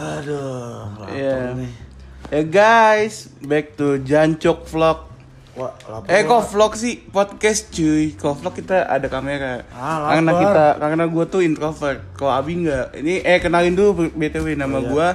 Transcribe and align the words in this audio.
Aduh, 0.00 0.96
lapar 0.96 1.12
Iya. 1.12 1.52
nih. 1.52 1.72
Eh 2.30 2.44
guys, 2.46 3.28
back 3.38 3.76
to 3.76 4.00
Jancok 4.00 4.64
Vlog. 4.64 4.98
Wah, 5.52 5.74
lapar. 5.84 6.08
Eh 6.08 6.22
kok 6.22 6.42
vlog 6.46 6.72
sih 6.72 7.04
podcast 7.04 7.68
cuy. 7.68 8.14
Kalau 8.14 8.32
vlog 8.32 8.54
kita 8.54 8.86
ada 8.86 9.04
kamera. 9.06 9.60
Ah, 9.70 10.14
karena 10.14 10.32
kita 10.32 10.64
karena 10.78 11.04
gue 11.04 11.24
tuh 11.26 11.42
introvert. 11.42 12.00
Kalau 12.14 12.32
Abi 12.32 12.54
enggak. 12.56 12.96
Ini 12.96 13.20
eh 13.20 13.38
kenalin 13.38 13.74
dulu 13.74 14.08
BTW 14.10 14.56
nama 14.56 14.72
Oh, 14.72 14.80
iya. 14.80 14.88
gua 14.88 15.06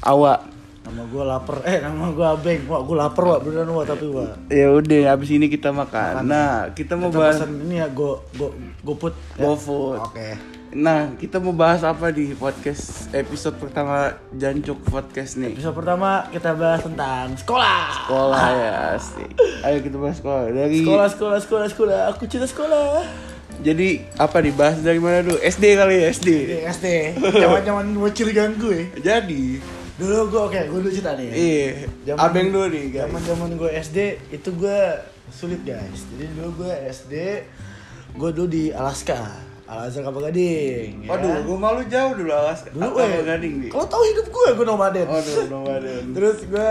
Awa. 0.00 0.34
Nama 0.80 1.02
gua 1.06 1.24
lapar. 1.28 1.56
Eh, 1.64 1.78
nama 1.80 2.06
gua 2.10 2.26
Abeng. 2.34 2.60
Wah, 2.66 2.80
gua 2.80 2.96
lapar, 3.00 3.22
Wak. 3.26 3.40
Beneran, 3.42 3.68
Wak, 3.68 3.86
tapi, 3.86 4.06
Wak. 4.06 4.48
Ya 4.48 4.68
udah 4.70 5.00
habis 5.08 5.28
ini 5.28 5.46
kita 5.46 5.70
makan. 5.70 6.22
Nah, 6.24 6.70
kita 6.70 6.94
mau 6.94 7.08
Kita 7.08 7.18
bahas 7.20 7.40
ini 7.42 7.78
ya, 7.78 7.86
go 7.88 8.22
go 8.32 8.50
GoFood. 8.84 9.14
ya. 9.34 9.42
GoFood. 9.42 9.98
Oke. 10.02 10.28
Nah, 10.70 11.18
kita 11.18 11.42
mau 11.42 11.50
bahas 11.50 11.82
apa 11.82 12.14
di 12.14 12.30
podcast 12.30 13.10
episode 13.10 13.58
pertama 13.58 14.14
Jancok 14.30 14.78
Podcast 14.86 15.34
nih? 15.34 15.58
Episode 15.58 15.74
pertama 15.74 16.30
kita 16.30 16.54
bahas 16.54 16.86
tentang 16.86 17.34
sekolah. 17.34 18.06
Sekolah 18.06 18.44
ya, 18.54 18.70
asik. 18.94 19.30
Ayo 19.66 19.82
kita 19.82 19.96
bahas 19.98 20.22
sekolah. 20.22 20.46
Dari 20.48 20.78
Sekolah, 20.78 21.08
sekolah, 21.10 21.38
sekolah, 21.42 21.66
sekolah. 21.66 21.98
Aku 22.14 22.22
cinta 22.30 22.46
sekolah. 22.46 23.02
Jadi 23.60 24.06
apa 24.14 24.38
dibahas 24.38 24.78
dari 24.78 25.02
mana 25.02 25.26
dulu? 25.26 25.42
SD 25.42 25.64
kali 25.74 25.94
ya, 25.96 26.06
SD. 26.08 26.28
SD. 26.70 26.86
Zaman-zaman 27.18 27.86
bocil 27.92 28.30
ganggu 28.30 28.70
ya. 28.70 28.84
Jadi, 29.18 29.58
Dulu 30.00 30.32
gua 30.32 30.48
oke, 30.48 30.56
gua 30.70 30.78
dulu 30.80 30.88
cerita 30.88 31.12
nih. 31.12 31.28
iya, 31.28 31.68
Zaman- 32.08 32.24
abeng 32.24 32.48
dulu 32.48 32.66
nih, 32.72 32.84
guys. 32.88 33.02
Zaman-zaman 33.04 33.48
gue 33.52 33.70
SD 33.74 33.98
itu 34.32 34.48
gue 34.56 34.78
sulit 35.28 35.60
guys. 35.60 36.08
Jadi 36.08 36.24
dulu 36.32 36.64
gue 36.64 36.72
SD 36.88 37.14
gue 38.16 38.30
dulu 38.32 38.48
di 38.48 38.72
Alaska, 38.72 39.20
Al 39.70 39.86
Azhar 39.86 40.02
Kelapa 40.02 40.20
Gading. 40.26 41.06
ya. 41.06 41.14
Waduh, 41.14 41.46
gua 41.46 41.56
malu 41.62 41.82
jauh 41.86 42.12
dulu 42.18 42.34
alas. 42.34 42.66
dulu 42.66 42.82
apa 42.82 43.00
eh, 43.06 43.22
gading 43.22 43.54
di. 43.62 43.68
Kalau 43.70 43.86
tahu 43.86 44.02
hidup 44.02 44.26
gue, 44.26 44.48
gue 44.58 44.66
nomaden. 44.66 45.06
Waduh, 45.06 45.46
nomaden. 45.46 46.02
Terus 46.18 46.38
gue 46.42 46.70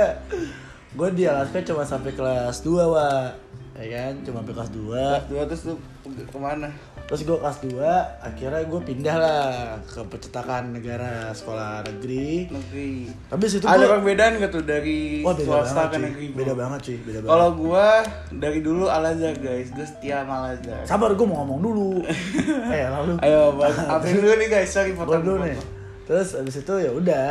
gue 0.89 1.09
di 1.15 1.23
Alaska 1.23 1.63
cuma 1.63 1.87
sampai 1.87 2.11
kelas 2.11 2.59
2 2.59 2.75
wa 2.91 3.31
ya 3.79 4.11
kan 4.11 4.13
cuma 4.27 4.43
sampai 4.43 4.53
kelas 4.59 4.71
2 4.75 4.91
Kelas 4.91 5.25
dua 5.31 5.41
terus 5.47 5.61
lu 5.63 5.75
ke 6.03 6.35
mana? 6.35 6.67
terus 7.07 7.25
gue 7.25 7.37
kelas 7.39 7.57
2 7.63 7.79
akhirnya 8.21 8.61
gue 8.67 8.81
pindah 8.85 9.15
lah 9.17 9.47
ke 9.81 9.97
percetakan 10.05 10.77
negara 10.77 11.31
sekolah 11.31 11.81
negeri 11.81 12.51
Negeri. 12.51 13.09
tapi 13.25 13.43
situ 13.47 13.65
Ada 13.65 13.81
gue 13.81 13.89
perbedaan 13.97 14.31
gak 14.37 14.51
tuh 14.51 14.61
dari 14.61 15.23
beda 15.25 15.41
swasta 15.41 15.87
banget 15.87 15.89
ke 15.89 15.97
negeri? 16.05 16.25
bro? 16.29 16.37
beda 16.37 16.53
banget 16.53 16.79
cuy, 16.85 16.97
beda 17.01 17.19
banget. 17.23 17.31
Kalau 17.33 17.49
gua 17.55 17.87
dari 18.29 18.59
dulu 18.59 18.85
Al 18.85 19.03
Azhar 19.09 19.35
guys, 19.35 19.67
gua 19.73 19.85
setia 19.87 20.15
sama 20.21 20.33
Al 20.37 20.45
Azhar. 20.53 20.81
Sabar 20.85 21.09
gue 21.17 21.25
mau 21.25 21.37
ngomong 21.41 21.59
dulu. 21.63 21.91
eh 22.77 22.85
lalu. 22.85 23.13
Ayo. 23.25 23.57
Abeng 23.89 24.13
dulu 24.19 24.33
nih 24.37 24.47
guys, 24.51 24.69
sorry 24.69 24.91
Gue 24.93 25.01
potong 25.01 25.23
dulu 25.25 25.37
nih. 25.49 25.57
Terus 26.05 26.29
abis 26.37 26.55
itu 26.61 26.73
ya 26.77 26.91
udah, 26.93 27.27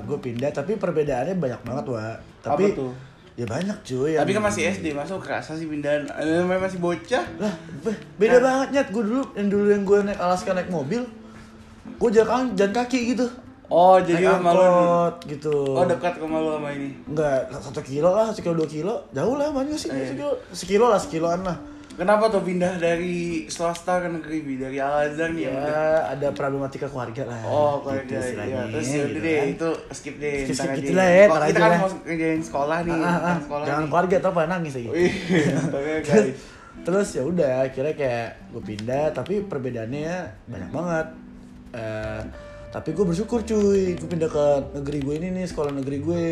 gue 0.00 0.16
pindah. 0.16 0.48
Tapi 0.48 0.80
perbedaannya 0.80 1.36
banyak 1.36 1.60
banget 1.60 1.84
wa. 1.92 2.16
Tapi 2.40 2.64
Apa 2.72 2.78
tuh? 2.78 2.92
Ya 3.40 3.46
banyak 3.48 3.78
cuy. 3.80 4.12
Tapi 4.12 4.30
kan 4.30 4.44
masih 4.44 4.68
SD, 4.68 4.92
masuk 4.92 5.16
kerasa 5.16 5.56
sih 5.56 5.64
pindahan. 5.64 6.04
Eh, 6.12 6.44
Namanya 6.44 6.68
masih 6.68 6.76
bocah. 6.76 7.24
lah 7.40 7.54
be- 7.80 8.00
beda 8.18 8.36
banget 8.38 8.68
nyat. 8.70 8.86
Gue 8.92 9.00
dulu 9.00 9.24
yang 9.32 9.48
dulu 9.48 9.66
yang 9.66 9.82
gue 9.82 9.98
naik 10.04 10.20
Alaska 10.20 10.52
naik 10.52 10.68
mobil, 10.68 11.00
gue 11.96 12.10
jalan 12.12 12.52
jalan 12.52 12.72
kaki 12.74 13.16
gitu. 13.16 13.24
Oh, 13.70 13.96
jadi 13.96 14.26
naik 14.26 14.36
sama 14.36 14.50
lu. 14.50 14.60
angkot 14.60 15.14
gitu. 15.24 15.54
Oh, 15.72 15.86
dekat 15.86 16.18
ke 16.18 16.26
lu 16.26 16.50
sama 16.50 16.68
ini. 16.68 16.90
Enggak, 17.06 17.38
satu 17.54 17.80
kilo 17.80 18.10
lah, 18.12 18.28
satu 18.28 18.42
kilo 18.42 18.54
dua 18.58 18.68
kilo, 18.68 18.94
jauh 19.10 19.38
lah, 19.38 19.48
mana 19.48 19.72
sih? 19.72 19.88
Iya. 19.88 20.10
Sekilo, 20.10 20.30
sekilo 20.52 20.86
lah, 20.90 20.98
sekiloan 20.98 21.40
lah. 21.40 21.56
Kenapa 22.00 22.24
tuh 22.26 22.40
pindah 22.40 22.80
dari 22.80 23.16
swasta 23.46 24.00
ke 24.00 24.08
negeri 24.08 24.56
dari 24.56 24.80
Al 24.80 25.04
Azhar 25.04 25.28
nih? 25.30 25.44
udah- 25.46 25.68
Ya, 25.68 25.84
ada 26.08 26.28
problematika 26.32 26.88
keluarga 26.88 27.28
lah. 27.28 27.44
Oh, 27.44 27.84
gitu 27.84 28.08
gitu, 28.08 28.16
istilahnya, 28.16 28.56
ya. 28.56 28.72
Terus 28.72 28.86
ya 28.86 28.96
udah 28.96 29.04
gitu 29.04 29.20
deh, 29.20 29.36
kan. 29.36 29.48
itu 29.52 29.68
skip 29.92 30.14
deh. 30.16 30.36
Skip- 30.42 30.56
skip 30.56 30.70
gitu 30.80 30.92
lah 30.96 31.08
ya, 31.10 31.24
Kita 31.28 31.60
kan 31.60 31.70
mau 31.76 31.90
ngerjain 32.02 32.40
sekolah 32.40 32.78
nih, 32.82 32.94
Ah, 32.94 33.04
ah, 33.04 33.20
ah. 33.20 33.36
sekolah 33.38 33.64
Jangan 33.64 33.78
nih. 33.78 33.90
keluarga 33.92 34.14
atau 34.16 34.30
apa 34.30 34.42
nangis 34.48 34.72
lagi. 34.74 34.88
Terus, 36.80 37.08
ya 37.12 37.22
udah 37.22 37.50
akhirnya 37.62 37.92
kayak 37.94 38.28
gue 38.48 38.62
pindah 38.64 39.12
tapi 39.12 39.44
perbedaannya 39.44 40.14
banyak 40.46 40.70
banget 40.70 41.06
Eh, 41.70 42.22
tapi 42.68 42.90
gue 42.90 43.04
bersyukur 43.04 43.44
cuy 43.44 43.94
gue 43.94 44.08
pindah 44.08 44.26
ke 44.26 44.46
negeri 44.74 44.98
gue 45.00 45.14
ini 45.16 45.28
nih 45.32 45.46
sekolah 45.46 45.70
negeri 45.70 45.98
gue 46.00 46.24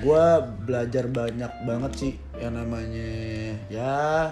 gue 0.00 0.24
belajar 0.60 1.04
banyak 1.08 1.50
banget 1.60 1.92
sih 1.96 2.12
yang 2.36 2.54
namanya 2.54 3.10
ya 3.68 4.30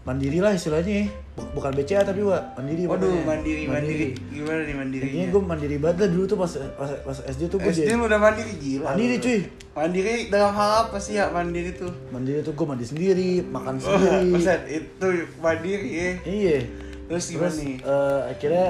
mandiri 0.00 0.40
lah 0.40 0.50
istilahnya 0.50 1.04
Buk- 1.36 1.52
bukan 1.52 1.70
BCA 1.70 2.00
tapi 2.00 2.24
wa 2.24 2.40
mandiri 2.56 2.82
Waduh, 2.82 3.04
pokoknya. 3.04 3.28
mandiri, 3.28 3.62
mandiri. 3.64 4.06
Gimana 4.26 4.58
nih 4.58 4.64
Intinya 4.64 4.80
mandirinya? 4.80 5.24
gue 5.28 5.42
mandiri 5.44 5.76
banget 5.76 5.96
lah 5.98 6.08
dulu 6.08 6.24
tuh 6.24 6.36
pas 6.36 6.50
pas, 6.72 6.90
pas 6.98 7.18
SD 7.28 7.42
tuh 7.46 7.58
gue 7.58 7.70
SD 7.70 7.92
lu 7.92 8.04
udah 8.04 8.16
mandiri 8.18 8.52
gila. 8.56 8.84
Mandiri, 8.88 9.14
cuy. 9.18 9.38
Mandiri 9.70 10.12
dalam 10.26 10.50
hal 10.50 10.70
apa 10.82 10.96
sih 10.96 11.14
ya 11.14 11.28
mandiri 11.28 11.70
tuh? 11.72 11.92
mandiri 12.08 12.40
tuh 12.40 12.52
gue 12.52 12.66
mandi 12.66 12.82
sendiri 12.82 13.30
makan 13.44 13.76
Wah, 13.76 13.84
sendiri 13.84 14.18
Buset, 14.32 14.60
itu 14.66 15.08
mandiri 15.38 15.88
ya. 15.92 16.10
iya 16.24 16.58
Terus 17.06 17.24
gimana 17.26 17.46
Terus 17.46 17.56
nih? 17.58 17.74
eh, 17.78 18.20
akhirnya 18.28 18.66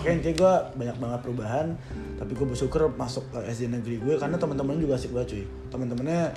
kayak 0.00 0.14
intinya 0.16 0.34
gue 0.36 0.52
banyak 0.76 0.96
banget 0.96 1.20
perubahan 1.22 1.66
tapi 2.14 2.30
gue 2.32 2.46
bersyukur 2.46 2.86
masuk 2.92 3.24
ke 3.30 3.38
SD 3.48 3.66
negeri 3.68 3.98
gue 3.98 4.14
karena 4.14 4.36
teman-teman 4.36 4.76
juga 4.76 4.94
asik 4.94 5.10
banget 5.10 5.28
cuy 5.32 5.42
teman-temannya 5.70 6.30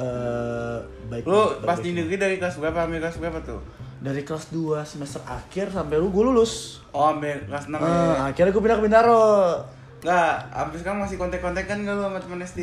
eh 0.00 0.76
baik 1.06 1.22
Lu 1.22 1.36
baik- 1.54 1.62
pas 1.62 1.78
di 1.78 1.90
negeri 1.92 2.16
dari 2.16 2.36
kelas 2.36 2.56
berapa? 2.56 2.78
Ambil 2.82 3.00
kelas 3.00 3.16
berapa 3.16 3.40
tuh? 3.42 3.60
dari 4.00 4.24
kelas 4.24 4.48
2 4.48 4.80
semester 4.82 5.20
akhir 5.22 5.68
sampai 5.68 5.94
lu 5.94 6.08
gue 6.08 6.24
lulus 6.24 6.80
Oh, 6.88 7.12
ambil 7.12 7.36
kelas 7.44 7.68
6 7.68 7.76
Eh, 7.76 7.84
ya. 7.84 8.32
akhirnya 8.32 8.48
gue 8.50 8.62
pindah 8.62 8.78
ke 8.78 8.84
Bintaro 8.86 9.24
Enggak, 10.00 10.36
sampai 10.50 10.76
sekarang 10.80 10.98
masih 10.98 11.16
kontak-kontak 11.16 11.64
kan 11.64 11.76
gak 11.78 11.92
lu 11.92 12.02
sama 12.02 12.16
temen 12.16 12.40
SD? 12.40 12.60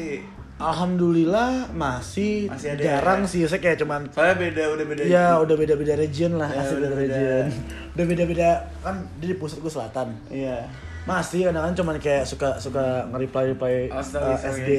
Alhamdulillah 0.57 1.69
masih, 1.71 2.49
Masih 2.49 2.73
ada 2.73 2.81
jarang 2.81 3.21
ya? 3.21 3.29
sih 3.29 3.41
saya 3.43 3.57
kayak 3.59 3.77
cuman 3.77 4.09
Soalnya 4.09 4.35
beda, 4.39 4.63
udah 4.71 4.85
beda. 4.85 5.01
Ya 5.05 5.27
udah 5.37 5.53
beda-beda 5.55 5.93
region 5.93 6.33
lah, 6.33 6.49
Ya, 6.49 6.59
asli 6.59 6.75
beda 6.75 6.89
beda. 6.89 6.97
region. 6.97 7.45
Udah 7.93 8.05
beda-beda 8.05 8.49
kan 8.79 8.95
dia 9.15 9.27
di 9.27 9.35
pusat 9.35 9.57
gue 9.57 9.69
selatan. 9.69 10.17
Iya. 10.27 10.65
Masih 11.03 11.45
kadang 11.45 11.61
kan 11.63 11.73
cuman 11.75 11.95
kayak 11.97 12.25
suka 12.25 12.57
suka 12.57 12.81
nge-reply 13.07 13.53
reply 13.53 13.73
Oh, 13.87 13.95
uh, 13.95 14.01
story 14.01 14.33
SD 14.33 14.69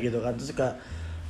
gitu 0.00 0.18
kan. 0.18 0.34
Terus 0.34 0.50
suka 0.50 0.74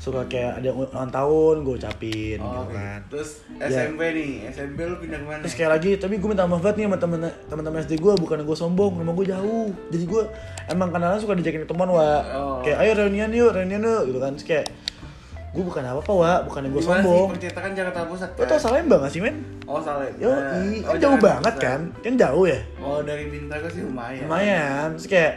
suka 0.08 0.22
kayak 0.26 0.52
ada 0.56 0.70
ulang 0.70 1.08
tahun 1.08 1.54
gue 1.60 1.74
ucapin 1.76 2.38
Oh, 2.38 2.46
gitu 2.64 2.64
kan. 2.72 2.98
Terus 3.06 3.30
Ya. 3.54 3.66
SMP 3.68 4.00
nih, 4.10 4.30
SMP 4.48 4.78
lu 4.82 4.96
pindah 4.96 5.18
ke 5.18 5.26
mana? 5.26 5.40
Terus 5.42 5.54
kayak 5.54 5.70
lagi, 5.72 5.90
tapi 5.94 6.14
gue 6.16 6.28
minta 6.28 6.42
maaf 6.42 6.60
banget 6.60 6.76
nih 6.76 6.86
sama 6.86 6.96
temen 6.96 7.20
teman-teman 7.44 7.78
SD 7.80 7.94
gue, 7.96 8.12
bukan 8.14 8.38
gue 8.40 8.56
sombong, 8.56 8.92
emang 8.96 9.14
gue 9.14 9.26
jauh. 9.26 9.68
Jadi 9.88 10.04
gue 10.04 10.22
emang 10.66 10.88
kenalan 10.88 11.16
suka 11.16 11.34
dijakin 11.34 11.64
teman 11.64 11.88
wa, 11.88 12.08
Oh. 12.28 12.58
kayak 12.60 12.78
ayo 12.78 12.92
reunian 12.96 13.28
yuk, 13.30 13.50
reunian 13.50 13.80
yuk, 13.80 14.02
gitu 14.06 14.18
kan. 14.18 14.32
Terus 14.32 14.46
kayak 14.46 14.66
gue 15.48 15.64
bukan 15.64 15.80
apa-apa 15.82 16.12
wa, 16.12 16.32
bukan 16.44 16.60
yang 16.62 16.72
gue 16.72 16.84
sombong. 16.84 17.26
sih 17.26 17.32
percetakan 17.40 17.72
Jakarta 17.72 18.00
Pusat 18.04 18.30
Lo 18.30 18.44
tau 18.44 18.60
Salemba 18.60 18.94
gak 19.00 19.10
sih 19.10 19.18
men? 19.18 19.36
Oh 19.64 19.80
salah. 19.80 20.04
Yo, 20.14 20.28
i, 20.28 20.80
oh, 20.80 20.92
kan 20.92 21.00
jauh 21.00 21.18
banget 21.18 21.54
Pusat. 21.54 21.64
kan? 21.64 21.80
Kan 21.98 22.12
jauh 22.14 22.44
ya? 22.44 22.60
Oh 22.78 23.00
dari 23.00 23.24
Bintaro 23.26 23.66
sih 23.66 23.80
lumayan. 23.80 24.24
Lumayan. 24.24 24.88
Terus 24.94 25.08
kayak 25.08 25.32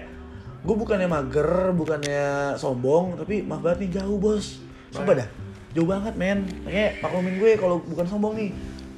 gue 0.62 0.76
bukannya 0.78 1.10
mager, 1.10 1.74
bukannya 1.74 2.54
sombong, 2.54 3.18
tapi 3.18 3.42
maaf 3.42 3.66
banget 3.66 3.90
nih 3.90 3.92
jauh 3.98 4.18
bos. 4.22 4.62
Sumpah 4.94 5.26
dah, 5.26 5.28
jauh 5.74 5.90
banget 5.90 6.14
men. 6.14 6.46
Kayak 6.68 7.02
maklumin 7.02 7.42
gue 7.42 7.52
kalau 7.58 7.82
bukan 7.82 8.06
sombong 8.06 8.34
nih. 8.38 8.52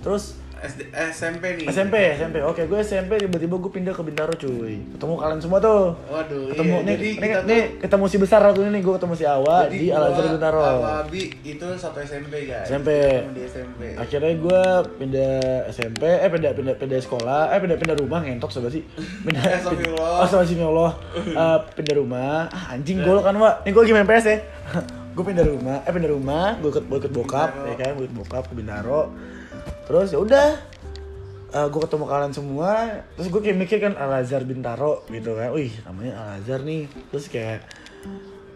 Terus 0.04 0.43
SD, 0.64 0.80
SMP 1.12 1.44
nih. 1.60 1.66
SMP, 1.68 1.96
SMP. 2.16 2.40
Oke, 2.40 2.64
gue 2.64 2.80
SMP 2.80 3.20
tiba-tiba 3.20 3.60
gue 3.60 3.68
pindah 3.70 3.92
ke 3.92 4.00
Bintaro 4.00 4.32
cuy. 4.32 4.80
Ketemu 4.96 5.14
kalian 5.14 5.40
semua 5.40 5.60
tuh. 5.60 5.92
Waduh. 6.08 6.56
Ketemu 6.56 6.72
iya. 6.74 6.80
nih, 6.80 6.96
Jadi 6.96 7.04
nih, 7.04 7.14
kita 7.20 7.42
nih, 7.44 7.62
tuh- 7.62 7.72
ketemu 7.84 8.06
si 8.08 8.18
besar 8.18 8.40
waktu 8.40 8.62
ini 8.64 8.80
gue 8.80 8.94
ketemu 8.96 9.14
si 9.14 9.26
Awa 9.28 9.58
Jadi 9.68 9.76
di 9.76 9.88
Al 9.92 10.04
Azhar 10.08 10.26
Bintaro. 10.32 10.62
Sama 10.64 10.92
Abi 11.04 11.24
itu 11.44 11.68
satu 11.76 11.98
SMP 12.00 12.34
guys. 12.48 12.66
SMP. 12.66 12.90
Di 13.36 13.42
SMP. 13.44 13.82
Akhirnya 13.94 14.34
gue 14.34 14.62
pindah 14.96 15.36
SMP, 15.68 16.04
eh 16.08 16.30
pindah 16.32 16.52
pindah 16.56 16.76
pindah 16.80 17.00
sekolah, 17.00 17.52
eh 17.52 17.60
pindah 17.60 17.78
pindah 17.78 17.96
rumah 18.00 18.20
ngentok 18.24 18.50
sobat 18.50 18.72
sih. 18.72 18.84
Pindah. 19.28 19.44
Astagfirullah. 19.44 20.16
Astagfirullah. 20.24 20.92
Eh, 21.44 21.60
pindah 21.76 21.96
rumah. 21.98 22.48
Ah, 22.48 22.78
anjing 22.78 23.02
gol 23.02 23.20
kan, 23.20 23.36
Pak. 23.36 23.66
Nih 23.66 23.72
gue 23.74 23.82
lagi 23.84 23.94
main 23.94 24.08
PS 24.08 24.26
ya. 24.30 24.38
gue 25.16 25.24
pindah 25.24 25.46
rumah, 25.46 25.78
eh 25.86 25.92
pindah 25.94 26.10
rumah, 26.10 26.58
gue 26.58 26.70
ikut 26.74 26.86
gue 26.90 26.98
ikut 27.06 27.14
bokap, 27.14 27.54
Bintaro. 27.54 27.70
ya 27.70 27.76
kan, 27.78 27.92
gue 27.94 28.06
ikut 28.10 28.18
bokap 28.18 28.44
ke 28.50 28.54
Bintaro. 28.58 29.02
Terus 29.84 30.16
ya 30.16 30.20
udah, 30.20 30.48
Eh, 31.54 31.68
gue 31.70 31.82
ketemu 31.86 32.10
kalian 32.10 32.34
semua, 32.34 32.72
terus 33.14 33.30
gue 33.30 33.38
kayak 33.38 33.58
mikir 33.62 33.78
kan 33.78 33.94
Al 33.94 34.26
Azhar 34.26 34.42
Bintaro 34.42 35.06
gitu 35.06 35.38
kan, 35.38 35.54
wih 35.54 35.70
namanya 35.86 36.18
Al 36.18 36.42
Azhar 36.42 36.66
nih, 36.66 36.90
terus 37.14 37.30
kayak 37.30 37.62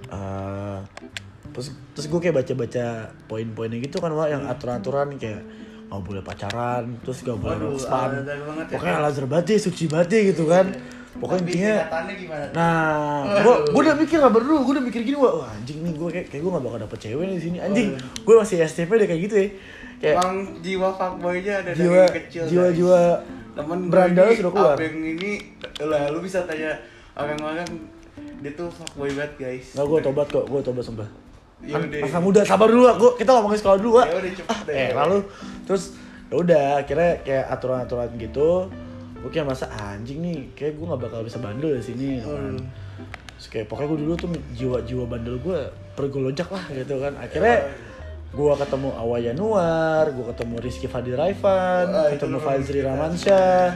eh 0.10 0.78
terus 1.54 1.78
terus 1.94 2.06
gue 2.10 2.20
kayak 2.22 2.42
baca-baca 2.42 3.14
poin-poinnya 3.30 3.78
gitu 3.86 4.02
kan 4.02 4.14
wah 4.18 4.26
yang 4.26 4.50
aturan-aturan 4.50 5.14
kayak 5.22 5.46
nggak 5.88 6.02
boleh 6.04 6.22
pacaran 6.26 6.98
terus 7.06 7.22
gak 7.22 7.38
boleh 7.38 7.58
Waduh, 7.58 7.80
ya. 7.80 8.68
pokoknya 8.70 8.96
al 8.98 9.06
azhar 9.08 9.26
banget 9.30 9.46
deh, 9.56 9.60
suci 9.62 9.84
banget 9.88 10.08
deh 10.12 10.22
gitu 10.34 10.44
kan 10.50 10.66
pokoknya 11.18 11.42
intinya 11.44 11.74
nah 12.54 12.86
gue 13.40 13.56
gue 13.68 13.82
udah 13.82 13.96
mikir 13.96 14.18
kabar 14.20 14.40
dulu 14.40 14.56
gue 14.62 14.74
udah 14.76 14.86
mikir 14.86 15.02
gini 15.04 15.18
wah 15.18 15.34
wah, 15.40 15.50
anjing 15.50 15.80
nih 15.80 15.94
gue 15.94 16.10
kayak 16.12 16.26
kayak 16.28 16.42
gue 16.42 16.52
gak 16.52 16.64
bakal 16.64 16.80
dapet 16.80 16.98
cewek 17.00 17.26
di 17.28 17.42
sini 17.42 17.58
anjing 17.58 17.88
gue 17.98 18.36
masih 18.36 18.56
STP 18.62 18.90
udah 18.92 19.08
kayak 19.08 19.22
gitu 19.24 19.36
ya 19.36 19.48
kayak 19.98 20.16
Emang 20.16 20.36
jiwa 20.60 20.88
fuckboy-nya 20.94 21.54
ada 21.58 21.72
jiwa 21.74 22.02
dari 22.04 22.16
kecil. 22.22 22.44
jiwa 22.46 22.66
guys. 22.66 22.76
jiwa 22.76 23.02
Temen 23.52 23.80
berandal 23.90 24.26
sudah 24.32 24.52
keluar 24.52 24.76
Abeng 24.76 24.98
ini 25.02 25.32
lah 25.80 26.04
lu 26.08 26.22
bisa 26.22 26.46
tanya 26.46 26.78
orang-orang 27.14 27.66
dia 28.38 28.52
tuh 28.54 28.70
fuckboy 28.70 29.10
banget 29.10 29.34
guys 29.36 29.66
Nggak, 29.74 29.86
gue 29.88 30.00
tobat 30.04 30.28
kok, 30.28 30.46
gue 30.46 30.62
tobat 30.62 30.84
sumpah. 30.84 31.10
Ya 31.58 31.74
Kan 31.74 31.90
udah. 31.90 32.02
masa 32.06 32.20
muda, 32.20 32.42
sabar 32.44 32.70
dulu 32.70 32.86
aku. 32.86 33.08
Kita 33.18 33.34
ngomongin 33.34 33.58
sekolah 33.58 33.78
dulu, 33.82 33.98
Wak. 33.98 34.06
Ya 34.06 34.16
udah, 34.16 34.30
cepet 34.32 34.46
Ah, 34.48 34.60
deh. 34.62 34.76
Eh, 34.78 34.90
lalu 34.94 35.18
terus 35.66 35.84
ya 36.30 36.36
udah 36.38 36.64
akhirnya 36.78 37.12
kayak 37.20 37.46
aturan-aturan 37.50 38.10
gitu. 38.16 38.50
Gue 39.28 39.36
kayak 39.36 39.46
merasa 39.46 39.68
anjing 39.68 40.24
nih, 40.24 40.40
kayak 40.56 40.80
gue 40.80 40.86
nggak 40.88 41.02
bakal 41.04 41.20
bisa 41.20 41.36
bandel 41.38 41.76
di 41.76 41.84
sini. 41.84 42.08
gitu 42.18 42.32
kan. 42.32 42.56
Hmm. 42.56 42.68
Terus 43.36 43.48
kayak 43.52 43.66
pokoknya 43.68 43.88
gue 43.92 44.00
dulu 44.08 44.14
tuh 44.16 44.30
jiwa-jiwa 44.56 45.04
bandel 45.06 45.36
gue 45.38 45.60
pergolojak 45.94 46.48
lah 46.48 46.64
gitu 46.72 46.96
kan. 46.98 47.14
Akhirnya 47.20 47.58
gue 48.28 48.54
ketemu 48.56 48.90
Awa 48.96 49.18
Yanuar, 49.20 50.06
gue 50.08 50.26
ketemu 50.32 50.56
Rizky 50.58 50.88
Fadil 50.88 51.16
Raifan, 51.16 51.86
Ah, 51.90 52.08
itu 52.08 52.24
ketemu 52.24 52.40
Fazri. 52.40 52.80
Ramansyah, 52.80 53.68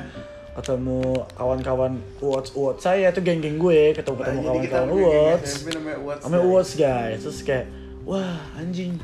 ketemu 0.51 0.99
kawan-kawan 1.33 1.93
Uwats 2.19 2.51
Uwats 2.51 2.81
saya 2.81 3.11
itu 3.11 3.19
geng-geng 3.19 3.55
gue, 3.55 3.91
ketemu 3.91 4.15
ketemu 4.19 4.39
kawan-kawan. 4.41 5.37
SMP 5.43 5.67
namanya. 5.75 6.39
Uwats 6.41 6.71
guys, 6.75 7.19
terus 7.21 7.43
kayak 7.43 7.67
wah 8.03 8.39
anjing 8.55 8.95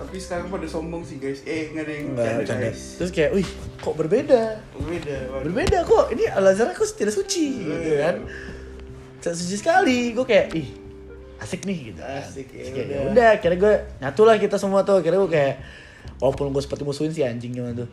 tapi 0.00 0.16
sekarang 0.16 0.50
pada 0.50 0.66
sombong 0.66 1.04
sih 1.06 1.22
guys 1.22 1.44
eh 1.46 1.70
nggak 1.70 1.84
ada 1.86 1.92
yang 1.92 2.06
Enggak 2.16 2.32
bercanda. 2.42 2.62
guys 2.66 2.80
Terus 2.98 3.10
kayak, 3.14 3.30
wih 3.36 3.48
kok 3.78 3.94
berbeda? 3.94 4.42
beda 4.80 5.16
waduh. 5.30 5.44
Berbeda 5.46 5.78
kok, 5.86 6.04
ini 6.10 6.24
Al-Azhar 6.26 6.68
aku 6.72 6.84
tidak 6.90 7.14
suci 7.14 7.46
gitu 7.62 7.90
kan. 8.00 8.16
Tidak 9.20 9.34
suci 9.36 9.54
sekali, 9.60 10.16
gue 10.16 10.26
kayak, 10.26 10.46
ih 10.56 10.68
asik 11.38 11.62
nih 11.68 11.78
gitu. 11.92 12.00
kan. 12.00 12.20
Asik, 12.24 12.48
ya 12.50 12.68
kayak, 12.72 12.86
udah. 12.88 12.96
ya 12.96 13.08
udah, 13.12 13.28
akhirnya 13.38 13.58
gue 13.60 13.74
nyatu 14.02 14.22
lah 14.26 14.36
kita 14.40 14.56
semua 14.58 14.80
tuh. 14.82 14.98
Akhirnya 14.98 15.20
gue 15.22 15.30
kayak, 15.30 15.54
walaupun 16.18 16.50
gue 16.50 16.62
seperti 16.64 16.82
musuhin 16.82 17.12
si 17.12 17.22
anjing 17.22 17.52
gimana 17.52 17.84
tuh. 17.84 17.88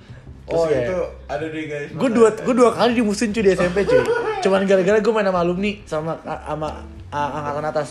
Terus 0.48 0.64
oh 0.64 0.66
kayak, 0.72 0.88
itu 0.88 0.98
ada 1.28 1.46
deh 1.52 1.66
guys 1.68 1.90
gue 1.92 2.10
dua 2.16 2.30
gue 2.32 2.56
dua 2.56 2.70
kali 2.72 2.92
dimusuhin 2.96 3.36
cuy 3.36 3.44
di 3.44 3.52
SMP 3.52 3.84
cuy 3.84 4.00
cuman 4.48 4.64
gara-gara 4.64 4.98
gue 5.04 5.12
main 5.12 5.28
sama 5.28 5.40
alumni 5.44 5.72
sama 5.84 6.12
sama 6.24 6.70
angkatan 7.12 7.66
atas 7.68 7.90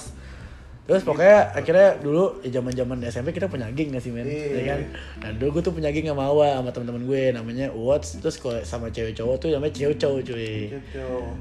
terus 0.87 1.03
pokoknya 1.03 1.51
akhirnya 1.51 1.99
dulu 1.99 2.39
ya 2.47 2.63
zaman 2.63 2.73
zaman 2.73 2.97
SMP 3.11 3.35
kita 3.35 3.51
punya 3.51 3.67
geng 3.75 3.91
gak 3.91 4.03
sih 4.07 4.15
men? 4.15 4.23
Iya. 4.23 4.55
ya 4.55 4.63
kan? 4.71 4.81
nah 5.19 5.31
dulu 5.35 5.59
gue 5.59 5.63
tuh 5.67 5.75
punya 5.75 5.91
geng 5.91 6.07
sama 6.07 6.31
Awa 6.31 6.63
sama 6.63 6.71
teman-teman 6.71 7.03
gue 7.11 7.23
namanya 7.35 7.67
Uwats 7.75 8.23
terus 8.23 8.39
kalau 8.39 8.63
sama 8.63 8.87
cewek 8.95 9.19
cowok 9.19 9.37
tuh 9.43 9.49
namanya 9.51 9.75
cewek 9.75 9.99
cowok 9.99 10.21
cuy. 10.23 10.79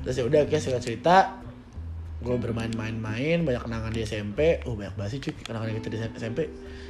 Terus 0.02 0.16
ya 0.18 0.24
udah 0.26 0.42
kayak 0.50 0.62
cerita 0.66 0.82
cerita 0.82 1.18
gue 2.24 2.36
bermain-main-main 2.40 3.44
banyak 3.44 3.64
kenangan 3.64 3.92
di 3.92 4.02
SMP 4.08 4.64
oh 4.64 4.78
banyak 4.78 4.96
banget 4.96 5.12
sih 5.18 5.20
cuy 5.20 5.34
kenangan 5.44 5.76
kita 5.82 5.88
di 5.92 5.98
SMP 6.16 6.40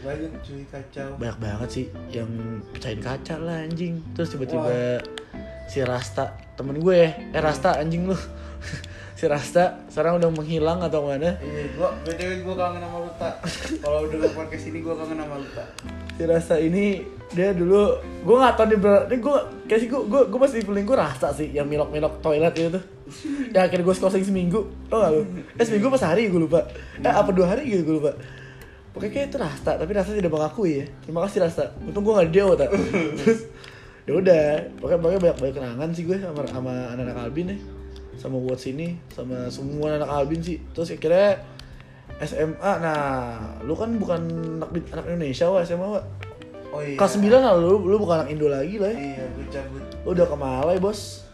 banyak 0.06 0.31
cuy 0.45 0.62
kacau. 0.69 1.10
Banyak 1.18 1.38
banget 1.42 1.69
sih 1.74 1.86
yang 2.13 2.30
pecahin 2.69 3.01
kaca 3.01 3.36
lah 3.42 3.66
anjing. 3.66 3.98
Terus 4.13 4.38
tiba-tiba 4.38 5.01
si 5.66 5.81
Rasta 5.81 6.38
temen 6.54 6.77
gue 6.77 7.10
eh 7.10 7.42
Rasta 7.42 7.81
anjing 7.81 8.06
lu. 8.06 8.18
Si 9.16 9.24
Rasta 9.31 9.88
sekarang 9.88 10.19
udah 10.19 10.27
menghilang 10.27 10.83
atau 10.83 11.07
mana? 11.07 11.39
Iya 11.39 11.72
gua 11.80 11.95
btw 12.04 12.44
gua 12.44 12.68
kangen 12.68 12.83
sama 12.83 12.98
lu 13.00 13.12
tak 13.16 13.36
kalau 13.80 14.12
udah 14.12 14.18
ke 14.19 14.30
podcast 14.36 14.66
ini 14.68 14.83
gua 14.83 14.92
kangen 15.00 15.24
sama 15.24 15.39
lu 15.39 15.48
tak 15.56 15.68
si 16.19 16.24
Rasta 16.27 16.56
ini 16.60 17.00
dia 17.31 17.56
dulu 17.56 17.95
gue 18.27 18.36
nggak 18.36 18.54
tahu 18.60 18.68
dia 18.75 18.80
ber 18.80 19.07
ini 19.07 19.18
gue 19.24 19.38
kayak 19.72 19.80
sih 19.80 19.88
gue 19.88 20.01
gue 20.04 20.22
gue 20.27 20.39
masih 20.39 20.68
feeling 20.68 20.83
gue 20.83 20.98
Rasta 21.00 21.31
sih 21.31 21.48
yang 21.48 21.63
milok 21.63 21.95
milok 21.95 22.19
toilet 22.19 22.51
itu 22.60 22.75
tuh 22.75 22.83
ya 23.53 23.69
akhirnya 23.69 23.85
gue 23.85 23.95
scouting 23.95 24.25
seminggu. 24.25 24.65
Tau 24.89 24.97
gak 25.01 25.11
lu? 25.13 25.21
Eh 25.57 25.65
seminggu 25.65 25.87
pas 25.93 26.03
hari 26.05 26.29
gue 26.29 26.41
lupa. 26.41 26.65
Eh 26.99 27.13
apa 27.13 27.29
dua 27.29 27.53
hari 27.53 27.69
gitu 27.69 27.85
gue 27.85 27.95
lupa. 28.01 28.11
Pokoknya 28.95 29.11
kayak 29.11 29.27
itu 29.29 29.37
Rasta 29.37 29.71
tapi 29.75 29.91
Rasta 29.93 30.11
tidak 30.15 30.31
mengakui 30.33 30.71
ya. 30.81 30.85
Terima 31.05 31.19
kasih 31.27 31.39
Rasta. 31.45 31.75
Untung 31.83 32.01
gue 32.01 32.13
nggak 32.15 32.29
dia 32.31 32.43
tak 32.57 32.69
terus 33.21 33.39
ya 34.05 34.13
udah. 34.17 34.45
Pokoknya 34.81 34.99
pokoknya 35.01 35.19
banyak 35.21 35.37
banyak 35.41 35.55
kenangan 35.55 35.89
sih 35.93 36.03
gue 36.07 36.17
sama 36.17 36.41
sama 36.49 36.73
anak-anak 36.95 37.17
Albin 37.29 37.47
ya. 37.53 37.57
Sama 38.15 38.37
buat 38.39 38.57
sini 38.57 38.95
sama 39.11 39.51
semua 39.53 39.99
anak 39.99 40.09
Albin 40.09 40.41
sih. 40.41 40.57
Terus 40.73 40.95
akhirnya 40.95 41.43
SMA 42.23 42.71
nah 42.79 42.99
lu 43.67 43.75
kan 43.75 43.91
bukan 43.99 44.21
anak, 44.63 44.71
anak 44.95 45.05
Indonesia 45.11 45.51
wah 45.51 45.61
SMA 45.67 45.83
wah 45.83 46.03
oh 46.71 46.79
iya. 46.79 46.95
Kelas 46.95 47.19
9 47.19 47.27
lah 47.27 47.53
lu, 47.59 47.83
lu 47.83 47.95
bukan 47.99 48.23
anak 48.23 48.29
Indo 48.31 48.47
lagi 48.47 48.79
lah 48.79 48.91
ya. 48.91 48.99
iya 48.99 49.23
gua 49.35 49.45
cabut. 49.51 49.83
Lu 50.07 50.09
udah 50.15 50.25
ke 50.27 50.37
Malai, 50.39 50.77
Bos. 50.79 51.25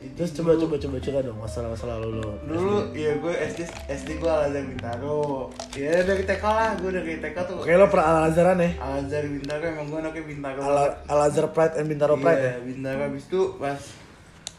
Itu 0.00 0.16
Terus 0.16 0.32
coba 0.32 0.56
coba 0.56 0.74
coba 0.76 0.96
cerita 0.96 1.20
dong 1.20 1.36
masalah-masalah 1.36 1.96
lu. 2.00 2.08
lu. 2.16 2.30
dulu 2.48 2.76
iya 2.96 3.20
gue 3.20 3.34
SD 3.36 3.60
SD 3.84 4.08
gue 4.16 4.26
Al 4.26 4.48
Azhar 4.48 4.64
Bintaro 4.64 5.52
ya 5.76 5.92
dari 6.00 6.24
TK 6.24 6.40
lah 6.42 6.70
gue 6.74 6.90
dari 6.90 7.14
TK 7.20 7.36
tuh 7.44 7.56
Oke, 7.60 7.72
lo 7.76 7.86
per 7.86 8.00
Al 8.00 8.32
Azharan 8.32 8.56
ya. 8.58 8.70
Al 8.80 9.04
Azhar 9.04 9.24
Bintaro 9.24 9.60
emang 9.62 9.86
gue 9.86 9.98
anaknya 10.00 10.24
Bintaro 10.24 10.60
Al, 10.62 10.76
Al 11.04 11.20
Azhar 11.22 11.46
Pride 11.52 11.74
and 11.76 11.86
Bintaro 11.86 12.16
Pride 12.16 12.40
iya, 12.40 12.52
ya. 12.56 12.64
Bintaro 12.64 13.00
abis 13.06 13.24
itu 13.28 13.42
pas 13.60 13.80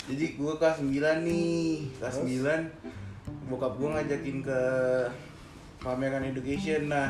jadi 0.05 0.25
gue 0.33 0.53
kelas 0.57 0.77
9 0.77 1.25
nih 1.25 1.61
kelas 1.97 2.15
9 2.21 3.49
bokap 3.49 3.73
gue 3.77 3.87
ngajakin 3.89 4.37
ke 4.41 4.59
pameran 5.77 6.23
education 6.23 6.85
nah 6.85 7.09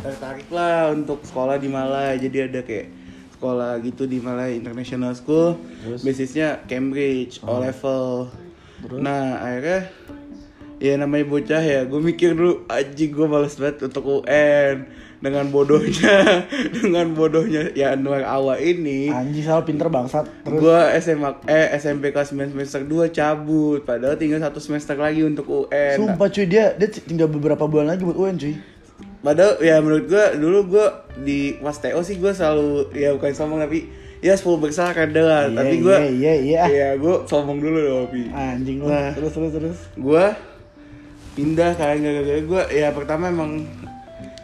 tertarik 0.00 0.52
lah 0.52 0.92
untuk 0.92 1.24
sekolah 1.24 1.56
di 1.56 1.72
Malai 1.72 2.20
jadi 2.20 2.52
ada 2.52 2.60
kayak 2.60 2.99
sekolah 3.40 3.80
gitu 3.80 4.04
di 4.04 4.20
Malai 4.20 4.54
International 4.54 5.16
School 5.16 5.56
Terus? 5.80 6.04
basisnya 6.04 6.60
Cambridge 6.68 7.40
O 7.40 7.48
Oh. 7.48 7.58
level 7.58 8.28
Terus? 8.80 9.00
nah 9.00 9.40
akhirnya 9.40 9.88
ya 10.76 10.96
namanya 10.96 11.24
bocah 11.24 11.60
ya 11.60 11.80
gue 11.84 12.00
mikir 12.00 12.32
dulu 12.32 12.64
anjing 12.66 13.08
gue 13.10 13.24
males 13.24 13.56
banget 13.56 13.80
untuk 13.82 14.04
UN 14.20 14.84
dengan 15.20 15.48
bodohnya 15.48 16.48
dengan 16.76 17.12
bodohnya 17.12 17.68
ya 17.72 17.92
Anwar 17.92 18.24
Awa 18.24 18.56
ini 18.56 19.08
Anjing 19.08 19.44
salah 19.44 19.60
pinter 19.60 19.88
bangsat. 19.88 20.24
Terus 20.44 20.56
gue 20.56 20.78
SMA 21.00 21.44
eh 21.44 21.76
SMP 21.76 22.08
kelas 22.08 22.32
9 22.32 22.48
semester 22.50 22.80
2 22.80 23.12
cabut 23.12 23.84
padahal 23.84 24.16
tinggal 24.16 24.40
satu 24.40 24.56
semester 24.56 24.96
lagi 24.96 25.20
untuk 25.20 25.44
UN 25.44 25.96
sumpah 26.00 26.28
cuy 26.28 26.44
dia 26.44 26.72
dia 26.72 26.88
tinggal 26.88 27.28
beberapa 27.28 27.64
bulan 27.64 27.92
lagi 27.92 28.00
buat 28.00 28.16
UN 28.16 28.36
cuy. 28.36 28.56
Padahal 29.20 29.60
ya 29.60 29.76
menurut 29.84 30.04
gue 30.08 30.24
dulu 30.40 30.58
gue 30.76 30.86
di 31.20 31.38
pas 31.60 31.76
TO 31.76 32.00
sih 32.00 32.16
gue 32.16 32.32
selalu 32.32 32.88
ya 32.96 33.12
bukan 33.12 33.36
sombong 33.36 33.60
tapi 33.60 33.92
ya 34.20 34.32
10 34.36 34.64
besar 34.64 34.92
kan 34.92 35.08
lah 35.12 35.48
Iya, 35.48 35.56
tapi 35.56 35.74
gue 35.80 35.96
iya, 36.16 36.34
iya, 36.34 36.34
iya. 36.40 36.62
ya 36.68 36.88
gue 36.96 37.14
sombong 37.28 37.60
dulu 37.60 37.78
dong 37.80 38.00
tapi 38.08 38.22
Anjing 38.32 38.80
lu. 38.80 38.88
Nah. 38.88 39.12
Terus 39.12 39.32
terus 39.32 39.52
terus. 39.52 39.78
gue 39.96 40.24
pindah 41.36 41.72
kan 41.76 41.96
gara-gara 42.00 42.40
gue 42.40 42.62
ya 42.74 42.88
pertama 42.92 43.32
emang 43.32 43.64